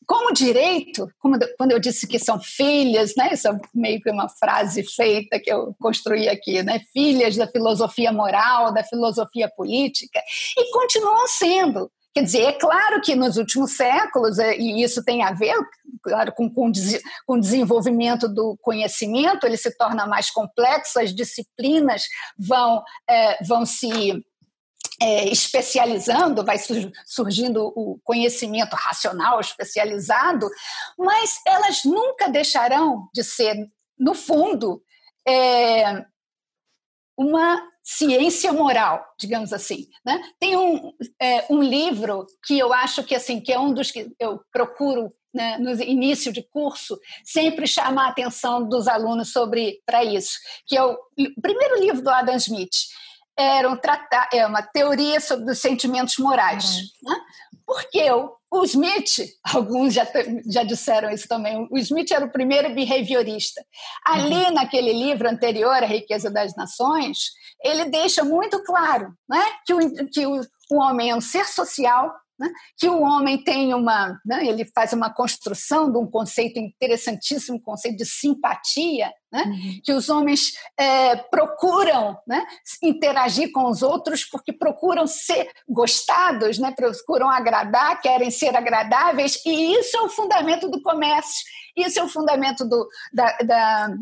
como 0.08 0.34
direito, 0.34 1.08
como 1.20 1.38
quando 1.58 1.72
eu 1.72 1.80
disse 1.80 2.08
que 2.08 2.20
são 2.20 2.40
filhas, 2.40 3.14
né, 3.18 3.30
isso 3.34 3.48
é 3.48 3.60
meio 3.74 4.02
que 4.02 4.10
uma 4.10 4.30
frase 4.30 4.84
feita 4.84 5.40
que 5.40 5.52
eu 5.52 5.76
construí 5.80 6.30
aqui, 6.30 6.62
né, 6.64 6.80
filhas 6.94 7.36
da 7.36 7.48
filosofia 7.48 8.12
moral, 8.12 8.74
da 8.74 8.84
filosofia 8.84 9.50
política, 9.56 10.22
e 10.58 10.72
continuam 10.72 11.28
sendo. 11.28 11.92
Quer 12.16 12.24
dizer, 12.24 12.42
é 12.44 12.54
claro 12.54 13.02
que 13.02 13.14
nos 13.14 13.36
últimos 13.36 13.76
séculos, 13.76 14.40
é, 14.40 14.58
e 14.58 14.82
isso 14.82 15.04
tem 15.04 15.22
a 15.22 15.34
ver, 15.34 15.54
claro, 16.02 16.32
com, 16.32 16.50
com, 16.50 16.72
com 17.26 17.34
o 17.34 17.40
desenvolvimento 17.40 18.30
do 18.30 18.58
conhecimento, 18.62 19.46
ele 19.46 19.58
se 19.58 19.76
torna 19.78 20.08
mais 20.08 20.32
complexo, 20.32 20.98
as 20.98 21.14
disciplinas 21.14 22.04
vão, 22.40 22.82
é, 23.10 23.44
vão 23.44 23.66
se 23.66 24.24
é, 25.02 25.28
especializando, 25.28 26.46
vai 26.46 26.58
surgindo 27.06 27.66
o 27.76 28.00
conhecimento 28.04 28.76
racional 28.76 29.40
especializado, 29.40 30.50
mas 30.98 31.40
elas 31.46 31.84
nunca 31.84 32.30
deixarão 32.30 33.10
de 33.14 33.24
ser, 33.24 33.56
no 34.00 34.14
fundo, 34.14 34.82
é, 35.28 36.06
uma 37.18 37.62
ciência 37.84 38.52
moral, 38.52 39.06
digamos 39.20 39.54
assim. 39.54 39.88
Né? 40.06 40.22
Tem 40.40 40.58
um, 40.58 40.92
é, 41.22 41.46
um 41.50 41.62
livro 41.62 42.26
que 42.46 42.58
eu 42.58 42.74
acho 42.74 43.04
que 43.04 43.14
assim 43.14 43.40
que 43.40 43.54
é 43.54 43.60
um 43.60 43.74
dos 43.74 43.92
que 43.92 44.12
eu 44.20 44.42
procuro 44.52 45.14
né, 45.34 45.58
no 45.58 45.72
início 45.84 46.32
de 46.32 46.42
curso 46.42 46.98
sempre 47.24 47.68
chamar 47.68 48.06
a 48.06 48.10
atenção 48.10 48.68
dos 48.68 48.88
alunos 48.88 49.32
sobre 49.32 49.82
para 49.86 50.04
isso, 50.04 50.38
que 50.66 50.78
é 50.78 50.84
o, 50.84 50.94
o 50.94 51.42
primeiro 51.42 51.80
livro 51.80 52.02
do 52.02 52.10
Adam 52.10 52.38
Smith 52.38 52.74
era 53.38 53.70
um 53.70 53.78
tratar, 53.78 54.30
é 54.34 54.46
uma 54.46 54.62
teoria 54.62 55.20
sobre 55.20 55.52
os 55.52 55.60
sentimentos 55.60 56.18
morais. 56.18 56.76
Uhum. 56.76 57.12
Né? 57.12 57.20
Porque 57.66 58.12
o, 58.12 58.32
o 58.52 58.64
Smith, 58.64 59.18
alguns 59.54 59.94
já, 59.94 60.08
já 60.50 60.64
disseram 60.64 61.10
isso 61.10 61.28
também, 61.28 61.68
o 61.70 61.78
Smith 61.78 62.12
era 62.12 62.26
o 62.26 62.32
primeiro 62.32 62.74
behaviorista. 62.74 63.64
Ali, 64.06 64.46
uhum. 64.46 64.54
naquele 64.54 64.94
livro 64.94 65.30
anterior, 65.30 65.84
A 65.84 65.88
Riqueza 65.88 66.30
das 66.30 66.56
Nações, 66.56 67.32
ele 67.64 67.86
deixa 67.86 68.24
muito 68.24 68.64
claro 68.64 69.14
né, 69.28 69.44
que, 69.66 69.74
o, 69.74 70.10
que 70.10 70.26
o, 70.26 70.42
o 70.72 70.78
homem 70.78 71.10
é 71.10 71.16
um 71.16 71.22
ser 71.22 71.46
social 71.46 72.14
né? 72.38 72.52
que 72.78 72.88
o 72.88 73.02
homem 73.02 73.42
tem 73.42 73.74
uma, 73.74 74.20
né? 74.26 74.46
ele 74.46 74.66
faz 74.66 74.94
uma 74.94 75.14
construção 75.14 75.92
de 75.92 75.98
um 75.98 76.06
conceito 76.06 76.60
interessantíssimo, 76.60 77.62
conceito 77.62 77.98
de 77.98 78.06
simpatia, 78.06 79.12
né? 79.32 79.44
uhum. 79.44 79.80
que 79.84 79.94
os 79.94 80.10
homens 80.10 80.54
é, 80.78 81.16
procuram 81.16 82.18
né? 82.28 82.46
interagir 82.84 83.52
com 83.52 83.70
os 83.70 83.82
outros 83.82 84.26
porque 84.26 84.52
procuram 84.52 85.08
ser 85.08 85.50
gostados, 85.68 86.60
né? 86.60 86.74
procuram 86.76 87.30
agradar, 87.30 88.02
querem 88.02 88.30
ser 88.30 88.56
agradáveis, 88.56 89.40
e 89.46 89.74
isso 89.80 89.98
é 89.98 90.02
o 90.02 90.10
fundamento 90.10 90.70
do 90.70 90.82
comércio, 90.82 91.44
isso 91.76 92.00
é 92.00 92.04
o 92.04 92.10
fundamento 92.10 92.68
do, 92.68 92.88
da, 93.14 93.38
da 93.38 93.96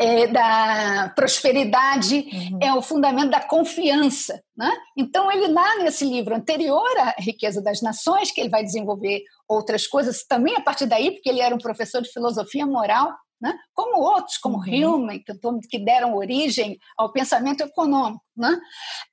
é, 0.00 0.26
da 0.26 1.12
prosperidade, 1.14 2.26
uhum. 2.32 2.58
é 2.62 2.72
o 2.72 2.80
fundamento 2.80 3.30
da 3.30 3.40
confiança. 3.40 4.42
Né? 4.56 4.72
Então, 4.96 5.30
ele 5.30 5.48
lá 5.48 5.76
nesse 5.76 6.06
livro 6.06 6.34
anterior, 6.34 6.88
A 6.96 7.16
Riqueza 7.18 7.60
das 7.60 7.82
Nações, 7.82 8.30
que 8.30 8.40
ele 8.40 8.48
vai 8.48 8.64
desenvolver 8.64 9.22
outras 9.46 9.86
coisas 9.86 10.24
também 10.26 10.56
a 10.56 10.60
partir 10.62 10.86
daí, 10.86 11.10
porque 11.10 11.28
ele 11.28 11.40
era 11.40 11.54
um 11.54 11.58
professor 11.58 12.00
de 12.00 12.10
filosofia 12.10 12.66
moral, 12.66 13.12
né? 13.40 13.58
como 13.74 14.00
outros, 14.02 14.36
como 14.36 14.58
uhum. 14.58 14.96
Hume, 14.96 15.24
que, 15.24 15.32
que, 15.68 15.78
deram 15.78 16.14
origem 16.14 16.78
ao 16.96 17.10
pensamento 17.10 17.62
econômico. 17.62 18.22
Né? 18.36 18.58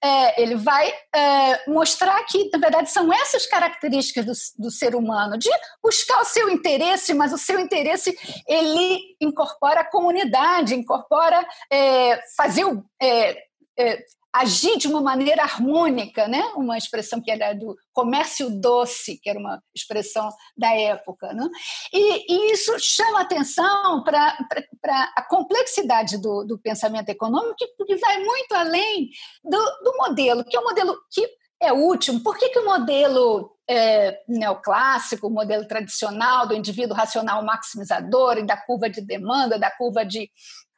É, 0.04 0.42
ele 0.42 0.56
vai 0.56 0.92
é, 1.14 1.70
mostrar 1.70 2.22
que, 2.26 2.50
na 2.52 2.60
verdade, 2.60 2.90
são 2.92 3.12
essas 3.12 3.46
características 3.46 4.26
do, 4.26 4.66
do, 4.66 4.72
ser 4.72 4.96
humano, 4.96 5.38
de 5.38 5.50
buscar 5.84 6.22
o 6.22 6.26
seu 6.26 6.50
interesse, 6.50 7.14
mas 7.14 7.34
o 7.34 7.38
seu 7.38 7.60
interesse 7.60 8.18
ele 8.48 9.16
incorpora 9.22 9.82
a 9.82 9.90
comunidade, 9.90 10.76
incorpora 10.76 11.46
é, 11.72 12.20
fazer 12.36 12.66
o 12.66 12.84
é, 13.02 13.38
é, 13.80 14.04
agir 14.40 14.78
de 14.78 14.88
uma 14.88 15.02
maneira 15.02 15.44
harmônica, 15.44 16.28
né? 16.28 16.42
uma 16.56 16.78
expressão 16.78 17.22
que 17.22 17.32
era 17.32 17.54
do 17.54 17.76
comércio 17.94 18.50
doce, 18.50 19.20
que 19.22 19.30
era 19.30 19.40
uma 19.40 19.62
expressão 19.76 20.30
da 20.56 20.74
época. 20.74 21.34
Né? 21.34 21.48
E, 21.94 22.34
e 22.34 22.52
isso 22.52 22.78
chama 22.80 23.22
atenção 23.22 24.04
para 24.04 24.38
a 25.16 25.22
complexidade 25.24 26.18
do, 26.18 26.44
do, 26.44 26.58
pensamento 26.60 27.10
econômico, 27.10 27.56
que, 27.86 27.96
vai 27.98 28.20
muito 28.24 28.54
além 28.54 29.10
do, 29.44 29.58
do, 29.84 29.98
modelo, 29.98 30.44
que 30.44 30.56
é 30.56 30.60
um 30.60 30.66
modelo 30.66 30.98
que 31.12 31.28
é 31.62 31.74
útil. 31.74 32.22
Por 32.22 32.38
que, 32.38 32.50
que 32.50 32.60
o 32.60 32.66
modelo 32.66 33.52
é, 33.68 34.22
neoclássico, 34.28 35.28
o 35.28 35.32
modelo 35.32 35.68
tradicional 35.68 36.48
do 36.48 36.54
indivíduo 36.54 36.96
racional 36.96 37.44
maximizador 37.44 38.38
e 38.38 38.46
da 38.46 38.56
curva 38.56 38.90
de 38.90 39.02
demanda, 39.02 39.60
da 39.60 39.70
curva 39.70 40.06
de 40.06 40.30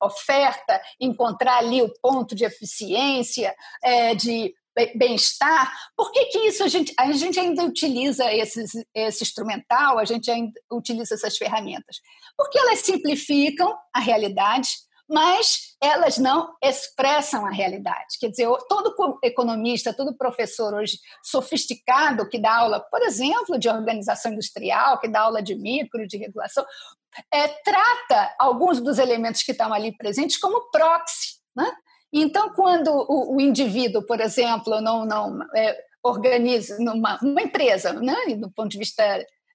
oferta, 0.02 0.82
encontrar 1.00 1.58
ali 1.58 1.82
o 1.82 1.94
ponto 2.02 2.36
de 2.36 2.46
eficiência, 2.46 3.56
é, 3.84 4.16
de 4.16 4.54
bem-estar, 4.96 5.72
por 5.96 6.12
que, 6.12 6.26
que 6.26 6.40
isso 6.48 6.64
a 6.64 6.68
gente, 6.68 6.94
a 6.98 7.12
gente 7.12 7.40
ainda 7.40 7.64
utiliza 7.64 8.32
esses, 8.34 8.72
esse 8.94 9.24
instrumental, 9.24 10.00
a 10.00 10.06
gente 10.06 10.32
ainda 10.32 10.54
utiliza 10.72 11.16
essas 11.16 11.38
ferramentas? 11.38 11.98
Porque 12.38 12.58
elas 12.58 12.80
simplificam 12.80 13.76
a 13.94 14.00
realidade, 14.00 14.70
mas 15.10 15.76
elas 15.82 16.18
não 16.18 16.54
expressam 16.64 17.46
a 17.46 17.50
realidade. 17.50 18.18
Quer 18.20 18.30
dizer, 18.30 18.48
todo 18.70 18.94
economista, 19.24 19.94
todo 19.94 20.16
professor 20.16 20.74
hoje 20.74 21.00
sofisticado 21.24 22.30
que 22.30 22.40
dá 22.40 22.58
aula, 22.58 22.80
por 22.80 23.02
exemplo, 23.02 23.58
de 23.58 23.68
organização 23.68 24.32
industrial, 24.32 25.00
que 25.00 25.08
dá 25.08 25.22
aula 25.22 25.42
de 25.42 25.56
micro, 25.56 26.08
de 26.08 26.18
regulação, 26.18 26.64
é, 27.34 27.48
trata 27.48 28.36
alguns 28.40 28.80
dos 28.80 28.98
elementos 28.98 29.44
que 29.44 29.52
estão 29.52 29.74
ali 29.74 29.96
presentes 29.96 30.38
como 30.38 30.70
proxy. 30.72 31.40
Né? 31.56 31.72
Então, 32.12 32.54
quando 32.54 32.90
o, 32.90 33.36
o 33.36 33.42
indivíduo, 33.42 34.06
por 34.06 34.20
exemplo, 34.20 34.82
não, 34.82 35.06
não 35.06 35.40
é, 35.56 35.78
organiza 36.04 36.78
numa 36.80 37.20
uma 37.22 37.42
empresa, 37.42 37.94
né, 37.94 38.16
do 38.38 38.52
ponto 38.52 38.70
de 38.70 38.78
vista 38.78 39.04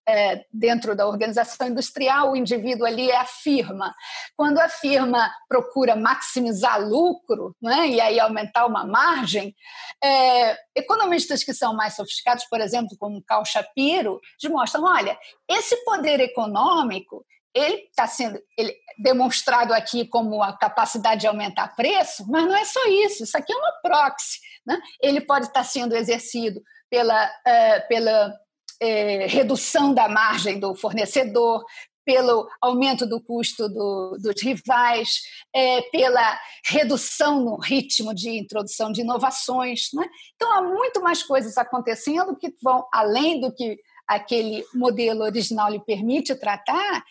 é, 0.06 0.44
dentro 0.52 0.94
da 0.94 1.06
organização 1.06 1.66
industrial, 1.66 2.32
o 2.32 2.36
indivíduo 2.36 2.86
ali 2.86 3.10
é 3.10 3.16
a 3.16 3.24
firma. 3.24 3.94
Quando 4.36 4.58
a 4.58 4.68
firma 4.68 5.30
procura 5.48 5.96
maximizar 5.96 6.80
lucro 6.80 7.56
né, 7.60 7.88
e 7.88 8.00
aí 8.00 8.20
aumentar 8.20 8.66
uma 8.66 8.84
margem, 8.84 9.54
é, 10.02 10.56
economistas 10.74 11.42
que 11.42 11.54
são 11.54 11.74
mais 11.74 11.96
sofisticados, 11.96 12.44
por 12.44 12.60
exemplo, 12.60 12.96
como 12.98 13.24
Carl 13.24 13.44
Shapiro, 13.44 14.20
mostram: 14.50 14.84
olha, 14.84 15.18
esse 15.48 15.76
poder 15.84 16.20
econômico 16.20 17.24
ele 17.54 17.84
está 17.88 18.06
sendo 18.06 18.40
ele, 18.58 18.74
demonstrado 18.98 19.72
aqui 19.72 20.06
como 20.06 20.42
a 20.42 20.56
capacidade 20.56 21.22
de 21.22 21.26
aumentar 21.26 21.74
preço, 21.76 22.24
mas 22.28 22.44
não 22.44 22.54
é 22.54 22.64
só 22.64 22.80
isso, 22.86 23.22
isso 23.22 23.36
aqui 23.36 23.52
é 23.52 23.56
uma 23.56 23.72
proxy. 23.82 24.38
Né? 24.66 24.78
Ele 25.00 25.20
pode 25.20 25.46
estar 25.46 25.64
sendo 25.64 25.94
exercido 25.94 26.60
pela, 26.90 27.26
uh, 27.26 27.88
pela 27.88 28.34
é, 28.80 29.26
redução 29.26 29.94
da 29.94 30.08
margem 30.08 30.58
do 30.58 30.74
fornecedor, 30.74 31.64
pelo 32.04 32.46
aumento 32.60 33.06
do 33.06 33.20
custo 33.20 33.68
do, 33.68 34.18
dos 34.20 34.42
rivais, 34.42 35.20
é, 35.54 35.80
pela 35.82 36.38
redução 36.66 37.42
no 37.42 37.56
ritmo 37.56 38.14
de 38.14 38.30
introdução 38.30 38.92
de 38.92 39.00
inovações. 39.00 39.88
Né? 39.94 40.06
Então, 40.34 40.52
há 40.52 40.62
muito 40.62 41.02
mais 41.02 41.22
coisas 41.22 41.56
acontecendo 41.56 42.36
que 42.36 42.54
vão 42.62 42.86
além 42.92 43.40
do 43.40 43.52
que 43.54 43.78
aquele 44.06 44.64
modelo 44.74 45.22
original 45.22 45.70
lhe 45.70 45.80
permite 45.80 46.34
tratar. 46.34 47.04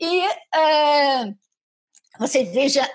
E 0.00 0.20
é, 0.54 1.34
você 2.18 2.44
veja, 2.44 2.88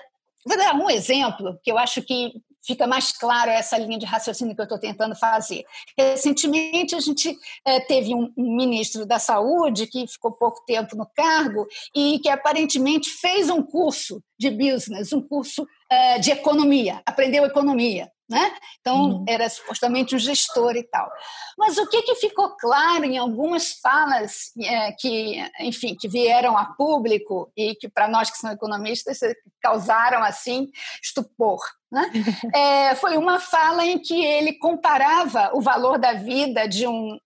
vou 0.44 0.56
dar 0.56 0.74
um 0.74 0.90
exemplo 0.90 1.58
que 1.62 1.70
eu 1.70 1.78
acho 1.78 2.02
que 2.02 2.32
fica 2.66 2.86
mais 2.86 3.12
claro 3.12 3.50
essa 3.50 3.76
linha 3.76 3.98
de 3.98 4.06
raciocínio 4.06 4.54
que 4.54 4.60
eu 4.60 4.64
estou 4.64 4.78
tentando 4.78 5.14
fazer. 5.14 5.64
Recentemente, 5.96 6.94
a 6.94 7.00
gente 7.00 7.36
é, 7.64 7.78
teve 7.80 8.14
um, 8.14 8.32
um, 8.36 8.56
ministro 8.56 9.04
da 9.04 9.18
Saúde 9.18 9.86
que 9.86 10.06
ficou 10.06 10.32
pouco 10.32 10.64
tempo 10.64 10.96
no 10.96 11.06
cargo 11.14 11.66
e 11.94 12.18
que 12.20 12.28
aparentemente 12.28 13.10
fez 13.10 13.50
um 13.50 13.62
curso 13.62 14.22
de 14.38 14.50
business, 14.50 15.12
um 15.12 15.20
curso 15.20 15.66
é, 15.94 16.18
de 16.18 16.30
economia, 16.32 17.00
aprendeu 17.06 17.44
economia. 17.44 18.10
Né? 18.26 18.56
Então, 18.80 19.02
uhum. 19.02 19.24
era 19.28 19.46
supostamente 19.50 20.16
um 20.16 20.18
gestor 20.18 20.74
e 20.76 20.82
tal. 20.82 21.10
Mas 21.58 21.76
o 21.76 21.86
que, 21.86 22.00
que 22.02 22.14
ficou 22.14 22.56
claro 22.56 23.04
em 23.04 23.18
algumas 23.18 23.72
falas 23.74 24.50
é, 24.58 24.92
que, 24.92 25.46
enfim, 25.60 25.94
que 25.94 26.08
vieram 26.08 26.56
a 26.56 26.64
público 26.64 27.52
e 27.54 27.74
que, 27.74 27.86
para 27.86 28.08
nós 28.08 28.30
que 28.30 28.38
somos 28.38 28.56
economistas, 28.56 29.18
causaram, 29.60 30.24
assim, 30.24 30.70
estupor, 31.02 31.60
né? 31.92 32.10
É, 32.54 32.94
foi 32.94 33.18
uma 33.18 33.38
fala 33.38 33.84
em 33.84 33.98
que 33.98 34.24
ele 34.24 34.54
comparava 34.54 35.50
o 35.52 35.60
valor 35.60 35.98
da 35.98 36.14
vida 36.14 36.66
de 36.66 36.86
um, 36.86 37.18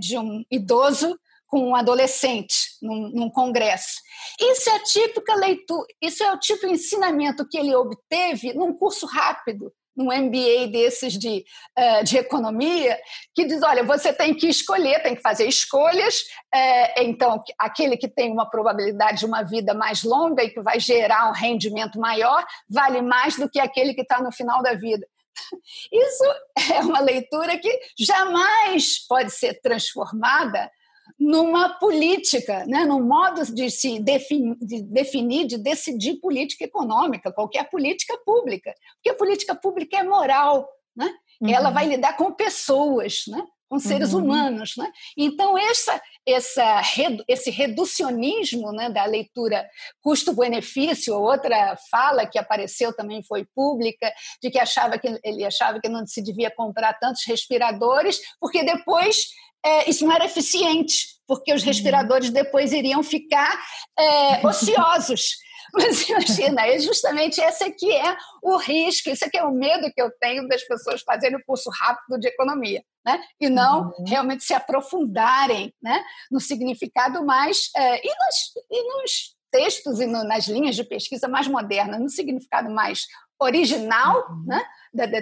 de 0.00 0.16
um 0.16 0.42
idoso 0.50 1.18
com 1.48 1.70
um 1.70 1.74
adolescente 1.74 2.54
num, 2.80 3.10
num, 3.10 3.30
congresso. 3.30 4.00
Isso 4.40 4.70
é 4.70 4.76
a 4.76 4.82
típica 4.82 5.34
leitura, 5.34 5.86
isso 6.00 6.22
é 6.22 6.32
o 6.32 6.38
tipo 6.38 6.66
de 6.66 6.74
ensinamento 6.74 7.48
que 7.48 7.58
ele 7.58 7.74
obteve 7.74 8.52
num 8.52 8.72
curso 8.72 9.06
rápido 9.06 9.72
num 9.98 10.16
MBA 10.16 10.68
desses 10.70 11.14
de, 11.14 11.44
uh, 11.76 12.04
de 12.04 12.18
economia, 12.18 12.96
que 13.34 13.44
diz: 13.44 13.60
olha, 13.64 13.82
você 13.82 14.12
tem 14.12 14.32
que 14.32 14.46
escolher, 14.46 15.02
tem 15.02 15.16
que 15.16 15.20
fazer 15.20 15.46
escolhas. 15.48 16.20
Uh, 16.54 17.02
então, 17.02 17.42
aquele 17.58 17.96
que 17.96 18.06
tem 18.06 18.30
uma 18.30 18.48
probabilidade 18.48 19.18
de 19.18 19.26
uma 19.26 19.42
vida 19.42 19.74
mais 19.74 20.04
longa 20.04 20.44
e 20.44 20.50
que 20.50 20.60
vai 20.60 20.78
gerar 20.78 21.28
um 21.28 21.32
rendimento 21.32 21.98
maior, 21.98 22.46
vale 22.70 23.02
mais 23.02 23.36
do 23.36 23.50
que 23.50 23.58
aquele 23.58 23.92
que 23.92 24.02
está 24.02 24.22
no 24.22 24.30
final 24.30 24.62
da 24.62 24.74
vida. 24.74 25.04
Isso 25.92 26.24
é 26.72 26.80
uma 26.80 27.00
leitura 27.00 27.58
que 27.58 27.76
jamais 27.98 29.04
pode 29.08 29.32
ser 29.32 29.60
transformada 29.60 30.70
numa 31.18 31.78
política, 31.78 32.64
né, 32.66 32.84
num 32.84 33.02
modo 33.02 33.44
de 33.52 33.70
se 33.70 33.98
definir, 33.98 34.56
de 34.60 34.82
definir, 34.82 35.46
de 35.46 35.58
decidir 35.58 36.20
política 36.20 36.64
econômica, 36.64 37.32
qualquer 37.32 37.68
política 37.68 38.16
pública. 38.24 38.72
Porque 38.94 39.10
a 39.10 39.16
política 39.16 39.54
pública 39.54 39.98
é 39.98 40.02
moral, 40.04 40.68
né? 40.96 41.12
Uhum. 41.40 41.50
ela 41.50 41.70
vai 41.70 41.86
lidar 41.86 42.16
com 42.16 42.32
pessoas, 42.32 43.22
né? 43.28 43.42
com 43.68 43.78
seres 43.78 44.12
uhum. 44.12 44.24
humanos. 44.24 44.74
Né? 44.76 44.90
Então, 45.16 45.56
essa, 45.58 46.00
essa, 46.26 46.82
esse 47.28 47.50
reducionismo 47.50 48.72
né, 48.72 48.88
da 48.88 49.04
leitura 49.04 49.68
custo-benefício, 50.00 51.14
outra 51.14 51.76
fala 51.90 52.26
que 52.26 52.38
apareceu 52.38 52.94
também 52.96 53.22
foi 53.22 53.44
pública, 53.54 54.10
de 54.42 54.50
que 54.50 54.58
achava 54.58 54.98
que 54.98 55.20
ele 55.22 55.44
achava 55.44 55.80
que 55.80 55.88
não 55.88 56.06
se 56.06 56.22
devia 56.22 56.50
comprar 56.50 56.94
tantos 56.94 57.22
respiradores, 57.26 58.18
porque 58.40 58.64
depois 58.64 59.26
é, 59.68 59.90
isso 59.90 60.04
não 60.04 60.12
era 60.12 60.24
eficiente, 60.24 61.18
porque 61.26 61.52
os 61.52 61.62
uhum. 61.62 61.68
respiradores 61.68 62.30
depois 62.30 62.72
iriam 62.72 63.02
ficar 63.02 63.60
é, 63.98 64.40
ociosos. 64.46 65.36
Mas 65.74 66.08
imagina, 66.08 66.66
é 66.66 66.78
justamente 66.78 67.40
esse 67.42 67.62
aqui 67.62 67.92
é 67.92 68.16
o 68.42 68.56
risco, 68.56 69.10
isso 69.10 69.24
aqui 69.26 69.36
é 69.36 69.44
o 69.44 69.52
medo 69.52 69.92
que 69.94 70.00
eu 70.00 70.10
tenho 70.18 70.48
das 70.48 70.62
pessoas 70.62 71.02
fazerem 71.02 71.36
o 71.36 71.44
curso 71.44 71.68
rápido 71.70 72.18
de 72.18 72.28
economia, 72.28 72.82
né? 73.04 73.22
E 73.38 73.50
não 73.50 73.82
uhum. 73.82 74.04
realmente 74.06 74.44
se 74.44 74.54
aprofundarem 74.54 75.74
né? 75.82 76.02
no 76.30 76.40
significado 76.40 77.22
mais. 77.24 77.68
É, 77.76 77.98
e, 77.98 78.08
nos, 78.08 78.36
e 78.70 78.82
nos 78.82 79.36
textos 79.50 80.00
e 80.00 80.06
no, 80.06 80.24
nas 80.24 80.46
linhas 80.46 80.74
de 80.74 80.84
pesquisa 80.84 81.28
mais 81.28 81.46
modernas, 81.46 82.00
no 82.00 82.08
significado 82.08 82.70
mais 82.70 83.06
original 83.38 84.26
uhum. 84.30 84.44
né? 84.46 84.64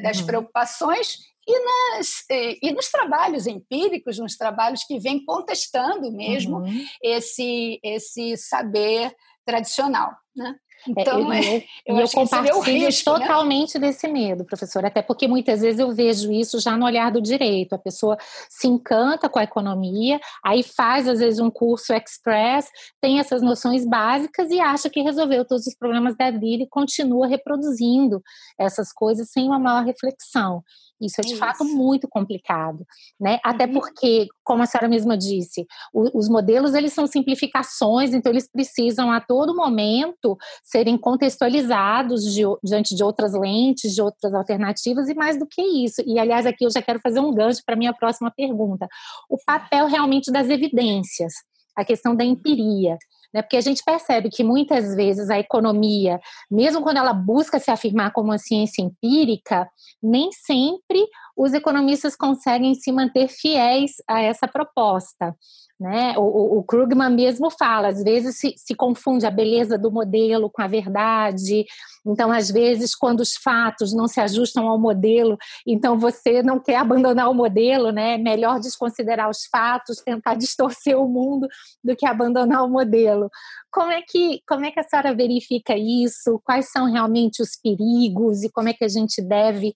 das 0.01 0.21
uhum. 0.21 0.27
preocupações 0.27 1.19
e, 1.47 1.65
nas, 1.65 2.25
e, 2.63 2.73
nos 2.73 2.91
trabalhos 2.91 3.47
empíricos, 3.47 4.19
nos 4.19 4.37
trabalhos 4.37 4.83
que 4.85 4.99
vêm 4.99 5.25
contestando 5.25 6.11
mesmo 6.11 6.59
uhum. 6.59 6.85
esse, 7.03 7.79
esse 7.83 8.37
saber 8.37 9.15
tradicional. 9.45 10.11
Né? 10.35 10.57
É, 10.89 11.01
então, 11.01 11.33
é, 11.33 11.57
eu, 11.57 11.63
eu, 11.87 12.01
eu 12.01 12.09
compartilho 12.09 12.61
risco, 12.61 13.11
né? 13.13 13.19
totalmente 13.19 13.79
né? 13.79 13.89
desse 13.89 14.07
medo, 14.07 14.45
professora, 14.45 14.89
até 14.89 15.03
porque 15.03 15.27
muitas 15.27 15.61
vezes 15.61 15.81
eu 15.81 15.93
vejo 15.93 16.31
isso 16.31 16.61
já 16.61 16.77
no 16.77 16.85
olhar 16.85 17.11
do 17.11 17.21
direito. 17.21 17.75
A 17.75 17.79
pessoa 17.79 18.17
se 18.49 18.69
encanta 18.69 19.29
com 19.29 19.39
a 19.39 19.45
economia, 19.45 20.21
aí 20.45 20.63
faz 20.63 21.09
às 21.09 21.19
vezes 21.21 21.41
um 21.41 21.51
curso 21.51 21.93
express, 21.93 22.69
tem 23.01 23.19
essas 23.19 23.43
noções 23.43 23.87
básicas 23.87 24.51
e 24.51 24.61
acha 24.61 24.91
que 24.91 25.01
resolveu 25.01 25.45
todos 25.45 25.67
os 25.67 25.75
problemas 25.75 26.17
da 26.17 26.31
vida 26.31 26.63
e 26.63 26.69
continua 26.69 27.27
reproduzindo 27.27 28.23
essas 28.59 28.93
coisas 28.93 29.31
sem 29.31 29.47
uma 29.47 29.59
maior 29.59 29.85
reflexão. 29.85 30.63
Isso 31.01 31.21
é 31.21 31.23
de 31.23 31.33
Isso. 31.33 31.39
fato 31.39 31.65
muito 31.65 32.09
complicado, 32.09 32.85
né? 33.21 33.39
Até 33.45 33.67
uhum. 33.67 33.75
porque, 33.75 34.27
como 34.43 34.63
a 34.63 34.67
senhora 34.67 34.89
mesma 34.89 35.17
disse, 35.17 35.67
o, 35.93 36.19
os 36.19 36.29
modelos 36.29 36.75
eles 36.75 36.93
são 36.93 37.07
simplificações, 37.07 38.15
então 38.15 38.33
eles 38.33 38.51
precisam 38.51 39.11
a 39.11 39.21
todo 39.21 39.55
momento 39.55 40.37
serem 40.65 40.97
contextualizados 40.97 42.23
de, 42.33 42.43
diante 42.65 42.95
de 42.95 43.05
outras 43.05 43.33
lentes, 43.35 43.95
de 43.95 44.01
outras 44.01 44.33
alternativas 44.33 45.09
e 45.09 45.15
mais 45.15 45.39
do 45.39 45.47
que 45.47 45.63
isso. 45.63 46.03
E 46.07 46.19
aliás, 46.19 46.47
aqui 46.47 46.65
eu 46.65 46.71
já 46.71 46.81
quero 46.81 47.01
fazer 47.01 47.21
um 47.21 47.35
gancho 47.35 47.63
para 47.65 47.77
minha 47.77 47.93
próxima 47.93 48.33
pergunta: 48.35 48.89
o 49.29 49.37
papel 49.45 49.87
realmente 49.87 50.33
das 50.33 50.49
evidências, 50.49 51.33
a 51.77 51.85
questão 51.85 52.17
da 52.17 52.25
empiria 52.25 52.97
né? 53.37 53.43
Porque 53.43 53.59
a 53.59 53.61
gente 53.61 53.85
percebe 53.85 54.31
que 54.31 54.43
muitas 54.43 54.95
vezes 54.95 55.29
a 55.29 55.39
economia, 55.39 56.19
mesmo 56.51 56.81
quando 56.81 56.97
ela 56.97 57.13
busca 57.13 57.59
se 57.59 57.71
afirmar 57.71 58.11
como 58.13 58.31
uma 58.31 58.39
ciência 58.39 58.81
empírica, 58.81 59.69
nem 60.03 60.33
sempre 60.33 61.07
os 61.37 61.53
economistas 61.53 62.17
conseguem 62.17 62.75
se 62.75 62.91
manter 62.91 63.29
fiéis 63.29 63.93
a 64.09 64.23
essa 64.23 64.49
proposta. 64.49 65.37
Né? 65.79 66.15
O, 66.17 66.59
o, 66.59 66.65
Krugman 66.65 67.11
mesmo 67.11 67.51
fala, 67.51 67.89
às 67.89 68.03
vezes 68.03 68.39
se, 68.39 68.55
se 68.57 68.75
confunde 68.75 69.27
a 69.27 69.31
beleza 69.31 69.77
do 69.77 69.93
modelo 69.93 70.51
com 70.51 70.63
a 70.63 70.67
verdade, 70.67 71.67
então, 72.07 72.31
às 72.31 72.51
vezes, 72.51 72.95
quando 72.95 73.21
os 73.21 73.35
fatos 73.35 73.93
não 73.93 74.07
se 74.07 74.21
ajustam 74.21 74.69
ao 74.69 74.79
modelo, 74.79 75.37
então 75.67 75.99
você 75.99 76.41
não 76.41 76.61
quer 76.61 76.77
abandonar 76.77 77.29
o 77.29 77.35
modelo, 77.35 77.91
né? 77.91 78.17
Melhor 78.17 78.61
desconsiderar 78.61 79.29
os 79.29 79.47
fatos, 79.51 80.01
tentar 80.01 80.35
distorcer 80.39 80.97
o 80.97 81.09
mundo 81.09 81.49
do 81.83 81.97
que 81.97 82.07
abandonar 82.07 82.65
o 82.65 82.71
modelo. 82.71 83.29
Como 83.73 83.91
é 83.91 84.01
que, 84.07 84.41
como 84.47 84.65
é 84.65 84.71
que 84.71 84.79
a 84.79 84.85
senhora 84.85 85.15
verifica 85.15 85.77
isso? 85.77 86.41
Quais 86.45 86.71
são 86.71 86.85
realmente 86.91 87.43
os 87.43 87.57
perigos 87.61 88.45
e 88.45 88.51
como 88.51 88.69
é 88.69 88.73
que 88.73 88.85
a 88.85 88.89
gente 88.89 89.21
deve 89.21 89.75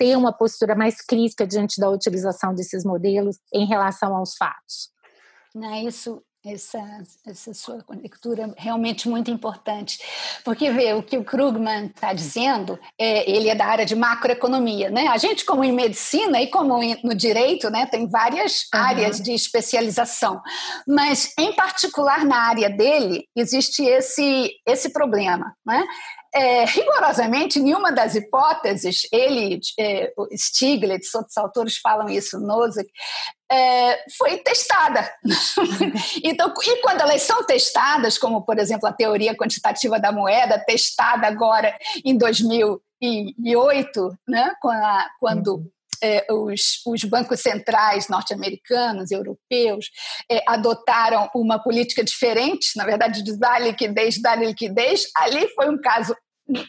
ter 0.00 0.16
uma 0.16 0.32
postura 0.32 0.74
mais 0.74 1.04
crítica 1.04 1.46
diante 1.46 1.78
da 1.78 1.90
utilização 1.90 2.54
desses 2.54 2.82
modelos 2.82 3.36
em 3.52 3.66
relação 3.66 4.16
aos 4.16 4.34
fatos. 4.34 4.88
Não, 5.54 5.74
isso 5.86 6.22
essa, 6.44 6.80
essa 7.26 7.52
sua 7.52 7.82
conjectura 7.82 8.54
realmente 8.56 9.08
muito 9.08 9.30
importante. 9.30 9.98
Porque, 10.42 10.70
vê, 10.70 10.94
o 10.94 11.02
que 11.02 11.18
o 11.18 11.24
Krugman 11.24 11.86
está 11.86 12.14
dizendo, 12.14 12.78
é, 12.98 13.30
ele 13.30 13.50
é 13.50 13.54
da 13.54 13.66
área 13.66 13.84
de 13.84 13.94
macroeconomia. 13.94 14.88
Né? 14.88 15.06
A 15.08 15.18
gente, 15.18 15.44
como 15.44 15.62
em 15.62 15.72
medicina 15.72 16.40
e 16.40 16.46
como 16.46 16.80
no 17.04 17.14
direito, 17.14 17.68
né, 17.68 17.84
tem 17.86 18.08
várias 18.08 18.62
uhum. 18.72 18.80
áreas 18.80 19.20
de 19.20 19.32
especialização. 19.32 20.40
Mas, 20.88 21.34
em 21.38 21.54
particular, 21.54 22.24
na 22.24 22.48
área 22.48 22.70
dele, 22.70 23.26
existe 23.36 23.84
esse, 23.84 24.50
esse 24.66 24.90
problema. 24.90 25.54
Né? 25.66 25.86
É, 26.32 26.64
rigorosamente, 26.64 27.58
nenhuma 27.58 27.90
das 27.90 28.14
hipóteses, 28.14 29.06
ele, 29.10 29.60
é, 29.78 30.12
Stiglitz, 30.36 31.12
outros 31.14 31.36
autores 31.36 31.76
falam 31.78 32.08
isso, 32.08 32.38
Nozick, 32.38 32.88
é, 33.50 34.04
foi 34.16 34.38
testada. 34.38 35.12
então, 36.22 36.54
e 36.62 36.76
quando 36.82 37.00
elas 37.00 37.22
são 37.22 37.44
testadas, 37.44 38.16
como, 38.16 38.42
por 38.42 38.58
exemplo, 38.58 38.88
a 38.88 38.92
teoria 38.92 39.36
quantitativa 39.36 39.98
da 39.98 40.12
moeda, 40.12 40.58
testada 40.58 41.26
agora 41.26 41.76
em 42.04 42.16
2008, 42.16 44.18
né, 44.28 44.54
quando 45.18 45.56
uhum. 45.56 45.70
É, 46.02 46.26
os, 46.32 46.80
os, 46.86 47.04
bancos 47.04 47.40
centrais 47.40 48.08
norte-americanos, 48.08 49.10
europeus, 49.10 49.86
é, 50.30 50.42
adotaram 50.46 51.28
uma 51.34 51.58
política 51.58 52.02
diferente, 52.04 52.76
na 52.76 52.84
verdade, 52.84 53.22
de 53.22 53.38
dar 53.38 53.60
liquidez, 53.60 54.20
dar 54.20 54.36
liquidez, 54.36 55.04
ali 55.16 55.48
foi 55.54 55.68
um 55.68 55.80
caso 55.80 56.14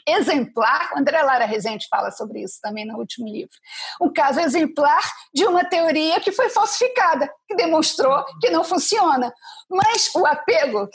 exemplar, 0.08 0.92
André 0.96 1.22
Lara 1.22 1.46
Rezende 1.46 1.88
fala 1.90 2.12
sobre 2.12 2.44
isso 2.44 2.60
também 2.62 2.86
no 2.86 2.98
último 2.98 3.28
livro, 3.28 3.56
um 4.02 4.12
caso 4.12 4.40
exemplar 4.40 5.02
de 5.34 5.46
uma 5.46 5.66
teoria 5.66 6.20
que 6.20 6.32
foi 6.32 6.50
falsificada, 6.50 7.32
que 7.48 7.56
demonstrou 7.56 8.24
que 8.40 8.50
não 8.50 8.64
funciona. 8.64 9.34
Mas 9.70 10.14
o 10.16 10.26
apego, 10.26 10.90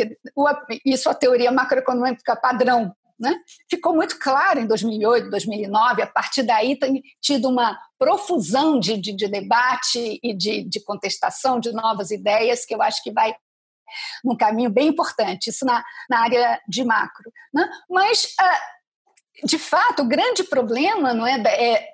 isso 0.84 1.08
a 1.08 1.14
teoria 1.14 1.50
macroeconômica 1.50 2.36
padrão, 2.36 2.92
né? 3.18 3.34
ficou 3.68 3.94
muito 3.94 4.18
claro 4.18 4.60
em 4.60 4.66
2008, 4.66 5.30
2009, 5.30 6.02
a 6.02 6.06
partir 6.06 6.42
daí 6.42 6.78
tem 6.78 7.02
tido 7.20 7.48
uma 7.48 7.78
profusão 7.98 8.78
de, 8.78 8.96
de, 8.98 9.12
de 9.12 9.28
debate 9.28 10.20
e 10.22 10.34
de, 10.34 10.64
de 10.64 10.80
contestação 10.80 11.58
de 11.58 11.72
novas 11.72 12.10
ideias 12.10 12.64
que 12.64 12.74
eu 12.74 12.82
acho 12.82 13.02
que 13.02 13.12
vai 13.12 13.34
num 14.24 14.36
caminho 14.36 14.68
bem 14.68 14.88
importante, 14.88 15.48
isso 15.48 15.64
na, 15.64 15.82
na 16.10 16.20
área 16.20 16.60
de 16.68 16.84
macro. 16.84 17.30
Né? 17.54 17.68
Mas 17.88 18.24
uh, 18.24 18.76
de 19.46 19.58
fato, 19.58 20.02
o 20.02 20.08
grande 20.08 20.44
problema 20.44 21.12
não 21.12 21.26
é, 21.26 21.40
é 21.42 21.88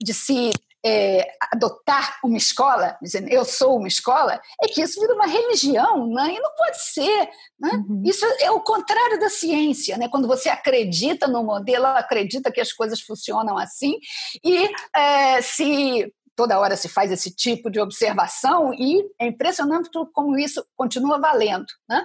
de 0.00 0.14
se 0.14 0.50
é, 0.86 1.26
adotar 1.52 2.16
uma 2.22 2.36
escola, 2.36 2.96
dizendo 3.02 3.28
eu 3.28 3.44
sou 3.44 3.76
uma 3.76 3.88
escola, 3.88 4.40
é 4.62 4.68
que 4.68 4.80
isso 4.80 5.00
vira 5.00 5.14
uma 5.14 5.26
religião, 5.26 6.06
né? 6.06 6.32
e 6.32 6.38
não 6.38 6.54
pode 6.54 6.80
ser. 6.80 7.28
Né? 7.58 7.70
Uhum. 7.88 8.02
Isso 8.04 8.24
é 8.40 8.52
o 8.52 8.60
contrário 8.60 9.18
da 9.18 9.28
ciência. 9.28 9.98
Né? 9.98 10.08
Quando 10.08 10.28
você 10.28 10.48
acredita 10.48 11.26
no 11.26 11.42
modelo, 11.42 11.86
acredita 11.86 12.52
que 12.52 12.60
as 12.60 12.72
coisas 12.72 13.00
funcionam 13.00 13.58
assim, 13.58 13.98
e 14.44 14.70
é, 14.94 15.42
se 15.42 16.12
toda 16.36 16.60
hora 16.60 16.76
se 16.76 16.88
faz 16.88 17.10
esse 17.10 17.34
tipo 17.34 17.68
de 17.68 17.80
observação, 17.80 18.72
e 18.72 19.02
é 19.18 19.26
impressionante 19.26 19.90
como 20.12 20.38
isso 20.38 20.64
continua 20.76 21.18
valendo. 21.18 21.66
Né? 21.88 22.04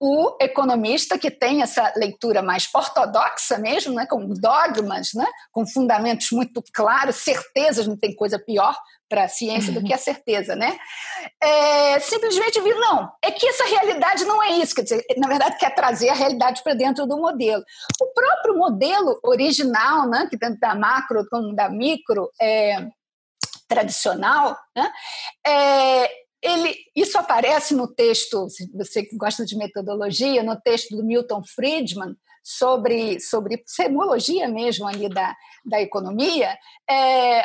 O 0.00 0.36
economista 0.40 1.18
que 1.18 1.30
tem 1.30 1.62
essa 1.62 1.92
leitura 1.96 2.40
mais 2.40 2.68
ortodoxa 2.72 3.58
mesmo, 3.58 3.94
né, 3.94 4.06
com 4.06 4.28
dogmas, 4.28 5.10
né, 5.12 5.26
com 5.50 5.66
fundamentos 5.66 6.30
muito 6.30 6.62
claros, 6.72 7.16
certezas, 7.16 7.86
não 7.86 7.96
tem 7.96 8.14
coisa 8.14 8.38
pior 8.38 8.76
para 9.08 9.24
a 9.24 9.28
ciência 9.28 9.72
do 9.72 9.82
que 9.82 9.92
a 9.92 9.98
certeza, 9.98 10.54
né? 10.54 10.78
É, 11.42 11.98
simplesmente 11.98 12.60
vir, 12.60 12.74
não, 12.74 13.10
é 13.24 13.30
que 13.30 13.48
essa 13.48 13.64
realidade 13.64 14.24
não 14.24 14.42
é 14.42 14.50
isso, 14.50 14.74
quer 14.74 14.82
dizer, 14.82 15.04
na 15.16 15.28
verdade 15.28 15.56
quer 15.58 15.74
trazer 15.74 16.10
a 16.10 16.14
realidade 16.14 16.62
para 16.62 16.74
dentro 16.74 17.06
do 17.06 17.16
modelo. 17.16 17.64
O 18.00 18.06
próprio 18.12 18.56
modelo 18.56 19.18
original, 19.24 20.08
né, 20.08 20.28
que 20.30 20.38
tanto 20.38 20.60
da 20.60 20.74
macro 20.74 21.26
como 21.30 21.56
da 21.56 21.70
micro, 21.70 22.30
é, 22.40 22.86
tradicional, 23.66 24.56
né, 24.76 24.92
é, 25.46 26.27
ele, 26.42 26.76
isso 26.94 27.18
aparece 27.18 27.74
no 27.74 27.88
texto, 27.88 28.46
você 28.74 29.08
gosta 29.14 29.44
de 29.44 29.56
metodologia, 29.56 30.42
no 30.42 30.60
texto 30.60 30.96
do 30.96 31.04
Milton 31.04 31.42
Friedman, 31.44 32.14
sobre, 32.42 33.20
sobre 33.20 33.62
semologia 33.66 34.48
mesmo 34.48 34.86
ali 34.86 35.08
da, 35.08 35.34
da 35.64 35.80
economia, 35.80 36.56
é, 36.88 37.44